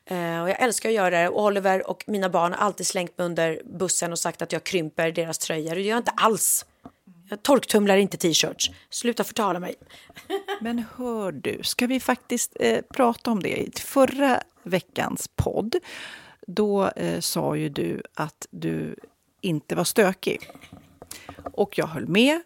Eh, 0.05 0.41
och 0.41 0.49
jag 0.49 0.61
älskar 0.61 0.89
att 0.89 0.95
göra 0.95 1.09
det. 1.09 1.29
Och 1.29 1.43
Oliver 1.43 1.89
och 1.89 2.03
mina 2.07 2.29
barn 2.29 2.53
har 2.53 2.59
alltid 2.59 2.87
slängt 2.87 3.17
mig 3.17 3.25
under 3.25 3.61
bussen 3.65 4.11
och 4.11 4.19
sagt 4.19 4.41
att 4.41 4.51
jag 4.51 4.63
krymper 4.63 5.11
deras 5.11 5.37
tröjor. 5.37 5.75
Det 5.75 5.81
gör 5.81 5.89
jag 5.89 5.99
inte 5.99 6.11
alls. 6.11 6.65
Jag 7.29 7.43
torktumlar 7.43 7.97
inte 7.97 8.17
t-shirts. 8.17 8.71
Sluta 8.89 9.23
förtala 9.23 9.59
mig. 9.59 9.75
Men 10.61 10.85
hör 10.97 11.31
du, 11.31 11.59
ska 11.63 11.87
vi 11.87 11.99
faktiskt 11.99 12.57
eh, 12.59 12.81
prata 12.93 13.31
om 13.31 13.43
det? 13.43 13.57
I 13.57 13.71
förra 13.79 14.41
veckans 14.63 15.29
podd, 15.35 15.75
då 16.47 16.87
eh, 16.87 17.19
sa 17.19 17.55
ju 17.55 17.69
du 17.69 18.03
att 18.13 18.47
du 18.49 18.95
inte 19.41 19.75
var 19.75 19.83
stökig. 19.83 20.49
Och 21.53 21.77
jag 21.77 21.87
höll 21.87 22.07
med 22.07 22.41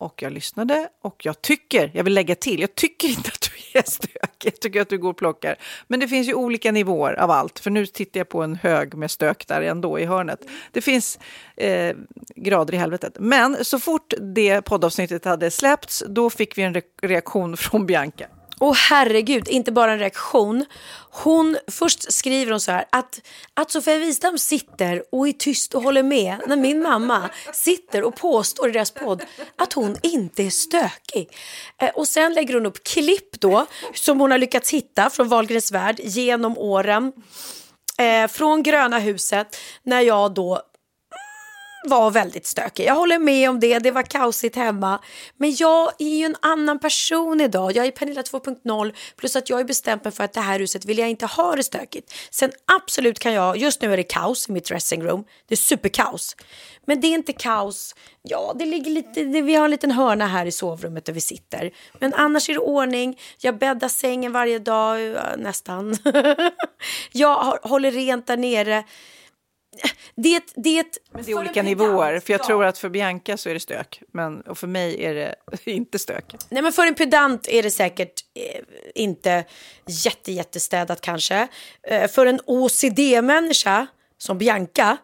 och 0.00 0.22
jag 0.22 0.32
lyssnade 0.32 0.88
och 1.02 1.24
jag 1.24 1.42
tycker, 1.42 1.90
jag 1.94 2.04
vill 2.04 2.14
lägga 2.14 2.34
till, 2.34 2.60
jag 2.60 2.74
tycker 2.74 3.08
inte 3.08 3.30
att 3.34 3.40
du 3.40 3.78
är 3.78 3.82
stökig. 3.90 4.20
Jag 4.44 4.60
tycker 4.60 4.80
att 4.80 4.88
du 4.88 4.98
går 4.98 5.10
och 5.10 5.16
plockar. 5.16 5.56
Men 5.88 6.00
det 6.00 6.08
finns 6.08 6.28
ju 6.28 6.34
olika 6.34 6.72
nivåer 6.72 7.12
av 7.20 7.30
allt, 7.30 7.58
för 7.58 7.70
nu 7.70 7.86
tittar 7.86 8.20
jag 8.20 8.28
på 8.28 8.42
en 8.42 8.56
hög 8.56 8.94
med 8.94 9.10
stök 9.10 9.46
där 9.46 9.62
ändå 9.62 9.98
i 9.98 10.04
hörnet. 10.04 10.40
Det 10.72 10.80
finns 10.80 11.18
eh, 11.56 11.96
grader 12.36 12.74
i 12.74 12.76
helvetet. 12.76 13.16
Men 13.18 13.64
så 13.64 13.78
fort 13.78 14.14
det 14.34 14.62
poddavsnittet 14.62 15.24
hade 15.24 15.50
släppts, 15.50 16.04
då 16.08 16.30
fick 16.30 16.58
vi 16.58 16.62
en 16.62 16.74
re 16.74 16.82
reaktion 17.02 17.56
från 17.56 17.86
Bianca. 17.86 18.26
Åh 18.62 18.74
herregud, 18.74 19.48
inte 19.48 19.72
bara 19.72 19.92
en 19.92 19.98
reaktion. 19.98 20.64
Hon, 21.10 21.58
först 21.66 22.12
skriver 22.12 22.50
hon 22.50 22.60
så 22.60 22.72
här 22.72 22.84
att, 22.90 23.20
att 23.54 23.70
Sofia 23.70 23.98
Wistam 23.98 24.38
sitter 24.38 25.02
och 25.12 25.28
är 25.28 25.32
tyst 25.32 25.74
och 25.74 25.82
håller 25.82 26.02
med 26.02 26.40
när 26.46 26.56
min 26.56 26.82
mamma 26.82 27.30
sitter 27.52 28.02
och 28.02 28.16
påstår 28.16 28.68
i 28.68 28.72
deras 28.72 28.90
podd 28.90 29.22
att 29.56 29.72
hon 29.72 29.96
inte 30.02 30.42
är 30.42 30.50
stökig. 30.50 31.28
Eh, 31.82 31.88
och 31.88 32.08
sen 32.08 32.34
lägger 32.34 32.54
hon 32.54 32.66
upp 32.66 32.84
klipp 32.84 33.40
då 33.40 33.66
som 33.94 34.20
hon 34.20 34.30
har 34.30 34.38
lyckats 34.38 34.70
hitta 34.70 35.10
från 35.10 35.28
Wahlgrens 35.28 35.72
värld 35.72 36.00
genom 36.02 36.58
åren. 36.58 37.12
Eh, 37.98 38.28
från 38.28 38.62
Gröna 38.62 38.98
huset 38.98 39.56
när 39.82 40.00
jag 40.00 40.34
då 40.34 40.62
var 41.82 42.10
väldigt 42.10 42.46
stökig. 42.46 42.86
Jag 42.86 42.94
håller 42.94 43.18
med 43.18 43.50
om 43.50 43.60
det, 43.60 43.78
det 43.78 43.90
var 43.90 44.02
kaosigt 44.02 44.56
hemma. 44.56 44.98
Men 45.36 45.54
jag 45.54 45.92
är 45.98 46.16
ju 46.16 46.24
en 46.24 46.36
annan 46.42 46.78
person 46.78 47.40
idag. 47.40 47.76
Jag 47.76 47.86
är 47.86 47.90
Pernilla 47.90 48.22
2.0 48.22 48.94
plus 49.16 49.36
att 49.36 49.50
jag 49.50 49.60
är 49.60 49.64
bestämt 49.64 50.04
mig 50.04 50.12
för 50.12 50.24
att 50.24 50.32
det 50.32 50.40
här 50.40 50.58
huset 50.58 50.84
vill 50.84 50.98
jag 50.98 51.10
inte 51.10 51.26
ha 51.26 51.56
det 51.56 51.62
stökigt. 51.62 52.14
Sen 52.30 52.50
absolut 52.76 53.18
kan 53.18 53.32
jag, 53.32 53.56
just 53.56 53.82
nu 53.82 53.92
är 53.92 53.96
det 53.96 54.02
kaos 54.02 54.48
i 54.48 54.52
mitt 54.52 54.64
dressingroom. 54.64 55.24
Det 55.48 55.54
är 55.54 55.56
superkaos. 55.56 56.36
Men 56.86 57.00
det 57.00 57.06
är 57.06 57.14
inte 57.14 57.32
kaos. 57.32 57.94
Ja, 58.22 58.54
det 58.58 58.66
ligger 58.66 58.90
lite, 58.90 59.24
det, 59.24 59.42
vi 59.42 59.54
har 59.54 59.64
en 59.64 59.70
liten 59.70 59.90
hörna 59.90 60.26
här 60.26 60.46
i 60.46 60.52
sovrummet 60.52 61.04
där 61.04 61.12
vi 61.12 61.20
sitter. 61.20 61.70
Men 61.98 62.14
annars 62.14 62.48
är 62.48 62.54
det 62.54 62.60
ordning. 62.60 63.18
Jag 63.38 63.58
bäddar 63.58 63.88
sängen 63.88 64.32
varje 64.32 64.58
dag, 64.58 65.16
nästan. 65.38 65.96
jag 67.12 67.58
håller 67.62 67.90
rent 67.90 68.26
där 68.26 68.36
nere. 68.36 68.84
Det, 70.14 70.42
det, 70.54 70.84
Men 71.12 71.24
det 71.24 71.30
är 71.32 71.38
olika 71.38 71.62
nivåer, 71.62 72.20
för 72.20 72.32
jag 72.32 72.42
tror 72.44 72.64
att 72.64 72.78
för 72.78 72.88
Bianca 72.88 73.36
så 73.36 73.48
är 73.48 73.54
det 73.54 73.60
stök, 73.60 74.02
men 74.12 74.40
och 74.40 74.58
för 74.58 74.66
mig 74.66 75.04
är 75.04 75.14
det 75.14 75.34
inte 75.70 75.98
stök. 75.98 76.34
Nej, 76.48 76.62
men 76.62 76.72
för 76.72 76.86
en 76.86 76.94
pedant 76.94 77.48
är 77.48 77.62
det 77.62 77.70
säkert 77.70 78.12
eh, 78.34 78.60
inte 78.94 79.44
jätte, 79.86 80.32
jättestädat 80.32 81.00
kanske. 81.00 81.48
Eh, 81.82 82.10
för 82.10 82.26
en 82.26 82.40
OCD-människa 82.46 83.86
som 84.18 84.38
Bianca, 84.38 84.96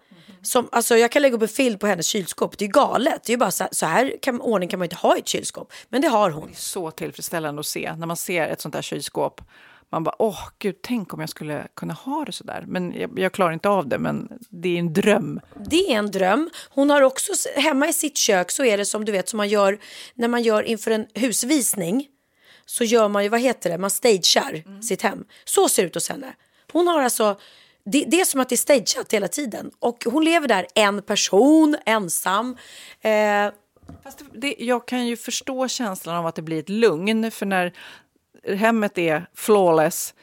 som, 0.42 0.68
alltså 0.72 0.96
jag 0.96 1.12
kan 1.12 1.22
lägga 1.22 1.36
upp 1.36 1.42
en 1.42 1.48
film 1.48 1.78
på 1.78 1.86
hennes 1.86 2.06
kylskåp, 2.06 2.58
det 2.58 2.64
är 2.64 2.68
galet. 2.68 3.22
Det 3.24 3.32
är 3.32 3.36
bara 3.36 3.50
så, 3.50 3.64
här- 3.64 3.70
så 3.72 3.86
här 3.86 4.14
kan, 4.22 4.40
ordning 4.40 4.68
kan 4.68 4.78
man 4.78 4.84
inte 4.86 4.96
ha 4.96 5.16
i 5.16 5.20
ett 5.20 5.28
kylskåp, 5.28 5.72
men 5.88 6.00
det 6.02 6.08
har 6.08 6.30
hon. 6.30 6.50
Så 6.54 6.90
tillfredsställande 6.90 7.60
att 7.60 7.66
se 7.66 7.94
när 7.96 8.06
man 8.06 8.16
ser 8.16 8.48
ett 8.48 8.60
sånt 8.60 8.74
här 8.74 8.82
kylskåp. 8.82 9.40
Man 9.92 10.04
bara, 10.04 10.14
åh 10.18 10.38
gud, 10.58 10.76
tänk 10.82 11.14
om 11.14 11.20
jag 11.20 11.28
skulle 11.28 11.66
kunna 11.74 11.94
ha 11.94 12.24
det 12.24 12.32
så 12.32 12.44
där. 12.44 12.64
Men 12.66 12.92
jag, 12.92 13.18
jag 13.18 13.32
klarar 13.32 13.52
inte 13.52 13.68
av 13.68 13.88
det, 13.88 13.98
men 13.98 14.28
det 14.50 14.68
är 14.68 14.78
en 14.78 14.92
dröm. 14.92 15.40
Det 15.70 15.92
är 15.92 15.98
en 15.98 16.10
dröm. 16.10 16.50
Hon 16.70 16.90
har 16.90 17.02
också 17.02 17.32
hemma 17.56 17.88
i 17.88 17.92
sitt 17.92 18.16
kök 18.16 18.50
så 18.50 18.64
är 18.64 18.78
det 18.78 18.84
som 18.84 19.04
du 19.04 19.12
vet 19.12 19.28
som 19.28 19.36
man 19.36 19.48
gör 19.48 19.78
när 20.14 20.28
man 20.28 20.42
gör 20.42 20.62
inför 20.62 20.90
en 20.90 21.06
husvisning. 21.14 22.06
Så 22.66 22.84
gör 22.84 23.08
man 23.08 23.22
ju, 23.22 23.28
vad 23.28 23.40
heter 23.40 23.70
det, 23.70 23.78
man 23.78 23.90
stagear 23.90 24.82
sitt 24.82 25.02
hem. 25.02 25.24
Så 25.44 25.68
ser 25.68 25.82
det 25.82 25.86
ut 25.86 25.94
hos 25.94 26.08
henne. 26.08 26.34
Hon 26.72 26.86
har 26.86 27.02
alltså, 27.02 27.38
det, 27.84 28.04
det 28.08 28.20
är 28.20 28.24
som 28.24 28.40
att 28.40 28.48
det 28.48 28.54
är 28.54 28.56
stageat 28.56 29.12
hela 29.12 29.28
tiden. 29.28 29.70
Och 29.78 30.04
hon 30.04 30.24
lever 30.24 30.48
där 30.48 30.66
en 30.74 31.02
person, 31.02 31.76
ensam. 31.86 32.56
Eh, 33.00 33.50
Fast 34.04 34.18
det, 34.18 34.24
det, 34.40 34.54
jag 34.58 34.88
kan 34.88 35.06
ju 35.06 35.16
förstå 35.16 35.68
känslan 35.68 36.16
av 36.16 36.26
att 36.26 36.34
det 36.34 36.42
blir 36.42 36.58
ett 36.58 36.68
lugn, 36.68 37.30
för 37.30 37.46
när 37.46 37.72
hemmet 38.54 38.98
är 38.98 39.26
flawless, 39.34 40.14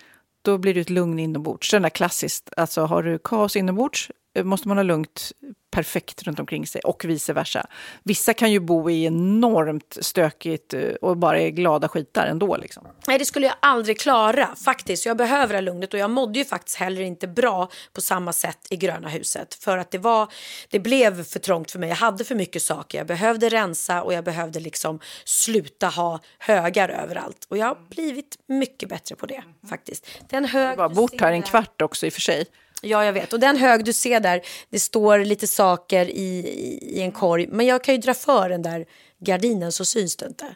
då 0.41 0.57
blir 0.57 0.74
du 0.74 0.82
ett 0.82 0.89
lugn 0.89 1.19
inombords. 1.19 1.71
Den 1.71 1.82
där 1.82 1.89
klassiskt, 1.89 2.49
alltså 2.57 2.82
har 2.82 3.03
du 3.03 3.19
kaos 3.24 3.55
inombords 3.55 4.11
måste 4.36 4.67
man 4.67 4.77
ha 4.77 4.84
lugnt 4.84 5.31
perfekt 5.73 6.23
runt 6.23 6.39
omkring 6.39 6.67
sig 6.67 6.81
och 6.81 7.05
vice 7.05 7.34
versa. 7.34 7.67
Vissa 8.03 8.34
kan 8.34 8.51
ju 8.51 8.59
bo 8.59 8.89
i 8.89 9.05
enormt 9.05 9.97
stökigt 10.01 10.73
eh, 10.73 10.81
och 10.81 11.17
bara 11.17 11.39
är 11.39 11.49
glada 11.49 11.88
skitar 11.88 12.27
ändå. 12.27 12.57
Liksom. 12.57 12.88
Nej, 13.07 13.19
det 13.19 13.25
skulle 13.25 13.47
jag 13.47 13.55
aldrig 13.59 13.99
klara 13.99 14.55
faktiskt. 14.55 15.05
Jag 15.05 15.17
behöver 15.17 15.61
lugnet 15.61 15.93
och 15.93 15.99
jag 15.99 16.09
mådde 16.09 16.39
ju 16.39 16.45
faktiskt 16.45 16.77
heller 16.77 17.01
inte 17.01 17.27
bra 17.27 17.69
på 17.93 18.01
samma 18.01 18.34
sätt 18.34 18.67
i 18.69 18.75
Gröna 18.75 19.09
huset. 19.09 19.55
För 19.55 19.77
att 19.77 19.91
det 19.91 19.97
var, 19.97 20.27
det 20.69 20.79
blev 20.79 21.23
för 21.23 21.39
trångt 21.39 21.71
för 21.71 21.79
mig. 21.79 21.89
Jag 21.89 21.95
hade 21.95 22.23
för 22.23 22.36
mycket 22.36 22.61
saker. 22.61 22.97
Jag 22.97 23.07
behövde 23.07 23.49
rensa 23.49 24.03
och 24.03 24.13
jag 24.13 24.23
behövde 24.23 24.59
liksom 24.59 24.99
sluta 25.25 25.88
ha 25.88 26.19
högar 26.39 26.89
överallt. 26.89 27.45
Och 27.49 27.57
jag 27.57 27.65
har 27.65 27.77
blivit 27.89 28.38
mycket 28.47 28.89
bättre 28.89 29.15
på 29.15 29.25
det 29.25 29.43
faktiskt. 29.69 30.07
Den 30.29 30.45
hög 30.45 30.77
Jag 30.77 30.84
har 30.84 30.89
bort 30.89 31.21
här 31.21 31.31
en 31.31 31.41
kvart 31.41 31.81
också 31.81 32.05
i 32.05 32.09
och 32.09 32.13
för 32.13 32.21
sig. 32.21 32.45
Ja, 32.86 33.05
jag 33.05 33.13
vet. 33.13 33.34
Och 33.34 33.39
den 33.39 33.57
hög 33.57 33.86
du 33.86 33.93
ser 33.93 34.19
där, 34.19 34.41
det 34.69 34.79
står 34.79 35.19
lite 35.19 35.47
saker 35.47 36.05
i, 36.05 36.39
i, 36.81 37.01
en 37.01 37.11
korg. 37.11 37.47
Men 37.51 37.65
jag 37.65 37.84
kan 37.84 37.95
ju 37.95 38.01
dra 38.01 38.13
för 38.13 38.49
den 38.49 38.61
där 38.61 38.86
gardinen 39.19 39.71
så 39.71 39.86
syns 39.86 40.15
det 40.15 40.25
inte. 40.25 40.55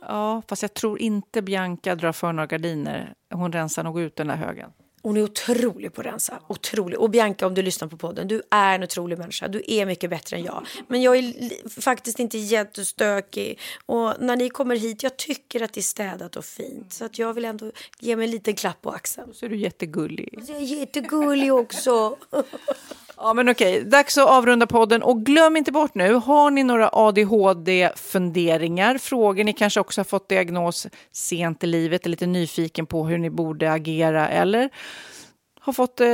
Ja, 0.00 0.42
fast 0.48 0.62
jag 0.62 0.74
tror 0.74 1.00
inte 1.00 1.42
Bianca 1.42 1.94
drar 1.94 2.12
för 2.12 2.32
några 2.32 2.46
gardiner. 2.46 3.14
Hon 3.34 3.52
rensar 3.52 3.84
nog 3.84 4.00
ut 4.00 4.16
den 4.16 4.26
där 4.26 4.36
högen. 4.36 4.70
Hon 5.04 5.16
är 5.16 5.22
otrolig 5.22 5.92
på 5.92 6.00
att 6.00 6.06
rensa. 6.06 6.40
Otrolig. 6.48 6.98
Och 6.98 7.10
Bianca, 7.10 7.46
om 7.46 7.54
du 7.54 7.62
lyssnar 7.62 7.88
på 7.88 7.96
podden, 7.96 8.28
du 8.28 8.42
är 8.50 8.74
en 8.74 8.82
otrolig 8.82 9.18
människa. 9.18 9.48
Du 9.48 9.62
är 9.66 9.86
mycket 9.86 10.10
bättre 10.10 10.36
än 10.36 10.44
jag. 10.44 10.66
Men 10.88 11.02
jag 11.02 11.16
är 11.16 11.80
faktiskt 11.80 12.18
inte 12.18 12.38
jättestökig. 12.38 13.60
Och 13.86 14.14
när 14.20 14.36
ni 14.36 14.48
kommer 14.48 14.76
hit, 14.76 15.02
jag 15.02 15.16
tycker 15.16 15.62
att 15.62 15.72
det 15.72 15.80
är 15.80 15.82
städat 15.82 16.36
och 16.36 16.44
fint. 16.44 16.92
Så 16.92 17.04
att 17.04 17.18
jag 17.18 17.34
vill 17.34 17.44
ändå 17.44 17.72
ge 18.00 18.16
mig 18.16 18.24
en 18.24 18.30
liten 18.30 18.54
klapp 18.54 18.82
på 18.82 18.90
axeln. 18.90 19.34
Så 19.34 19.46
är 19.46 19.50
du 19.50 19.56
jättegullig. 19.56 20.38
Jag 20.48 20.56
är 20.56 20.60
jättegullig 20.60 21.54
också. 21.54 22.16
Ja, 23.16 23.34
men 23.34 23.48
okej, 23.48 23.84
dags 23.84 24.18
att 24.18 24.28
avrunda 24.28 24.66
podden. 24.66 25.02
Och 25.02 25.26
glöm 25.26 25.56
inte 25.56 25.72
bort 25.72 25.94
nu, 25.94 26.12
har 26.12 26.50
ni 26.50 26.64
några 26.64 26.90
ADHD-funderingar, 26.92 28.98
frågor, 28.98 29.44
ni 29.44 29.52
kanske 29.52 29.80
också 29.80 30.00
har 30.00 30.04
fått 30.04 30.28
diagnos 30.28 30.86
sent 31.12 31.64
i 31.64 31.66
livet, 31.66 32.06
är 32.06 32.10
lite 32.10 32.26
nyfiken 32.26 32.86
på 32.86 33.06
hur 33.06 33.18
ni 33.18 33.30
borde 33.30 33.72
agera 33.72 34.28
eller 34.28 34.70
har 35.64 35.72
fått 35.72 36.00
eh, 36.00 36.08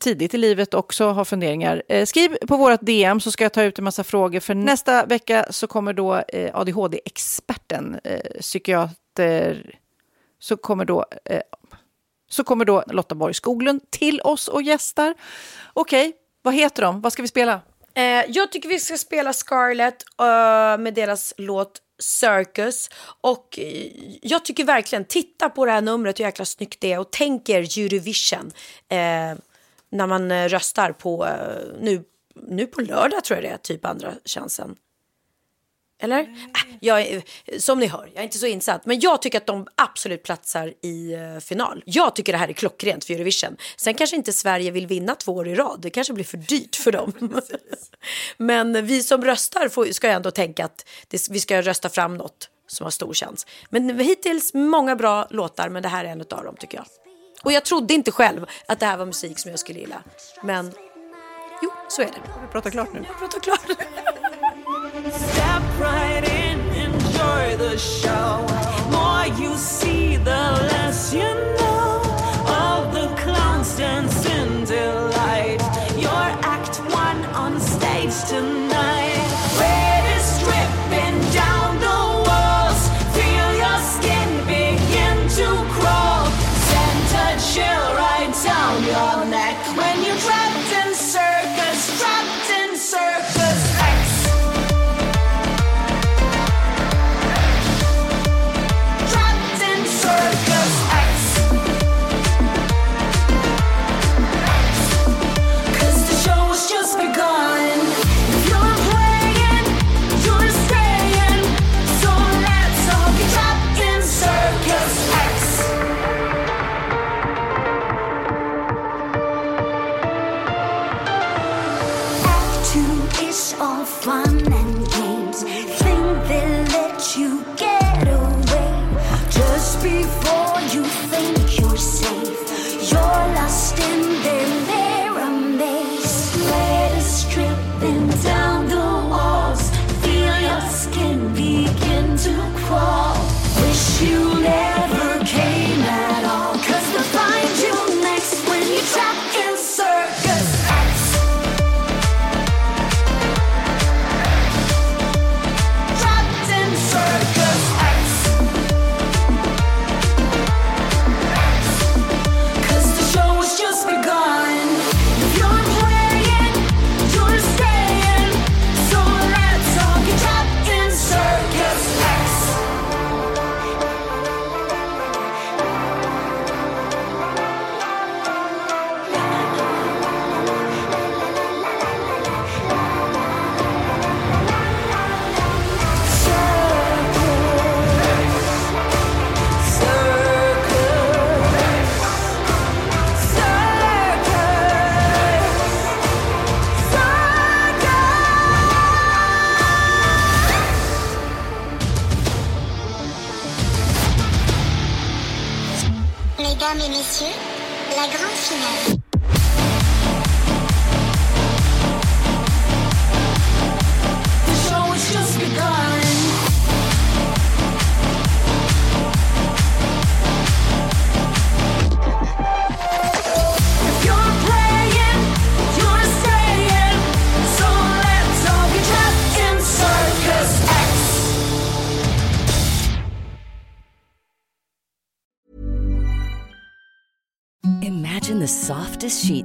tidigt 0.00 0.34
i 0.34 0.38
livet 0.38 0.74
också 0.74 1.06
har 1.06 1.24
funderingar. 1.24 1.82
Eh, 1.88 2.06
skriv 2.06 2.36
på 2.48 2.56
vårt 2.56 2.80
DM 2.80 3.20
så 3.20 3.30
ska 3.30 3.44
jag 3.44 3.52
ta 3.52 3.62
ut 3.62 3.78
en 3.78 3.84
massa 3.84 4.04
frågor. 4.04 4.40
För 4.40 4.54
nästa 4.54 5.06
vecka 5.06 5.46
så 5.50 5.66
kommer 5.66 5.92
då 5.92 6.22
eh, 6.28 6.50
ADHD-experten, 6.54 8.00
eh, 8.04 8.40
psykiater, 8.40 9.78
så 10.38 10.56
kommer 10.56 10.84
då 10.84 11.04
eh, 11.24 11.40
så 12.30 12.44
kommer 12.44 12.64
då 12.64 12.84
Lotta 12.86 13.14
Borg 13.14 13.34
Skoglund 13.34 13.90
till 13.90 14.20
oss 14.20 14.48
och 14.48 14.62
gästar. 14.62 15.14
Okej, 15.72 16.12
vad 16.42 16.54
heter 16.54 16.82
de? 16.82 17.00
Vad 17.00 17.12
ska 17.12 17.22
vi 17.22 17.28
spela? 17.28 17.60
Eh, 17.94 18.02
jag 18.28 18.52
tycker 18.52 18.68
vi 18.68 18.78
ska 18.78 18.96
spela 18.96 19.32
Scarlett 19.32 20.04
uh, 20.20 20.82
med 20.82 20.94
deras 20.94 21.34
låt 21.36 21.80
Circus. 21.98 22.90
Och 23.20 23.58
eh, 23.58 23.90
jag 24.22 24.44
tycker 24.44 24.64
verkligen, 24.64 25.04
titta 25.04 25.48
på 25.48 25.66
det 25.66 25.72
här 25.72 25.80
numret 25.80 26.20
hur 26.20 26.24
jäkla 26.24 26.44
snyggt 26.44 26.80
det 26.80 26.92
är 26.92 26.98
och 26.98 27.10
tänk 27.10 27.48
er 27.48 27.78
Eurovision 27.78 28.52
eh, 28.88 29.38
när 29.90 30.06
man 30.06 30.30
eh, 30.30 30.48
röstar 30.48 30.92
på, 30.92 31.28
nu, 31.80 32.04
nu 32.34 32.66
på 32.66 32.80
lördag 32.80 33.24
tror 33.24 33.36
jag 33.36 33.44
det 33.44 33.54
är, 33.54 33.56
typ 33.56 33.84
andra 33.84 34.12
chansen. 34.24 34.76
Eller? 36.02 36.20
Äh, 36.20 36.26
jag 36.80 37.22
som 37.58 37.78
ni 37.78 37.86
hör, 37.86 38.10
jag 38.14 38.20
är 38.20 38.24
inte 38.24 38.38
så 38.38 38.46
insatt. 38.46 38.86
Men 38.86 39.00
jag 39.00 39.22
tycker 39.22 39.38
att 39.38 39.46
de 39.46 39.66
absolut 39.76 40.22
platsar 40.22 40.74
i 40.82 41.12
eh, 41.12 41.38
final. 41.40 41.82
Jag 41.86 42.16
tycker 42.16 42.32
det 42.32 42.38
här 42.38 42.48
är 42.48 42.52
klockrent 42.52 43.04
för 43.04 43.14
Eurovision. 43.14 43.56
Sen 43.76 43.94
kanske 43.94 44.16
inte 44.16 44.32
Sverige 44.32 44.70
vill 44.70 44.86
vinna 44.86 45.14
två 45.14 45.32
år 45.32 45.48
i 45.48 45.54
rad. 45.54 45.80
Det 45.82 45.90
kanske 45.90 46.12
blir 46.12 46.24
för 46.24 46.36
dyrt 46.36 46.76
för 46.76 46.92
dem. 46.92 47.12
men 48.36 48.86
vi 48.86 49.02
som 49.02 49.24
röstar 49.24 49.68
får, 49.68 49.84
ska 49.84 50.08
ändå 50.08 50.30
tänka 50.30 50.64
att 50.64 50.86
det, 51.08 51.28
vi 51.30 51.40
ska 51.40 51.62
rösta 51.62 51.88
fram 51.88 52.16
något 52.16 52.50
som 52.66 52.84
har 52.84 52.90
stor 52.90 53.14
chans. 53.14 53.46
Men 53.70 53.98
hittills 53.98 54.54
många 54.54 54.96
bra 54.96 55.26
låtar, 55.30 55.68
men 55.68 55.82
det 55.82 55.88
här 55.88 56.04
är 56.04 56.08
en 56.08 56.20
av 56.20 56.44
dem 56.44 56.56
tycker 56.58 56.78
jag. 56.78 56.86
Och 57.42 57.52
jag 57.52 57.64
trodde 57.64 57.94
inte 57.94 58.12
själv 58.12 58.46
att 58.68 58.80
det 58.80 58.86
här 58.86 58.96
var 58.96 59.06
musik 59.06 59.38
som 59.38 59.50
jag 59.50 59.60
skulle 59.60 59.78
gilla. 59.78 60.02
Men 60.42 60.72
jo, 61.62 61.70
så 61.88 62.02
är 62.02 62.06
det. 62.06 62.20
Vi 62.42 62.48
pratar 62.52 62.70
klart 62.70 62.92
nu. 62.92 63.04
Jag 63.08 63.18
pratar 63.18 63.40
klart. 63.40 63.60
Right 65.78 66.22
in, 66.22 66.60
enjoy 66.72 67.56
the 67.56 67.76
show. 67.76 68.46
More 68.92 69.26
you 69.40 69.56
see, 69.56 70.16
the 70.16 70.30
less 70.30 70.73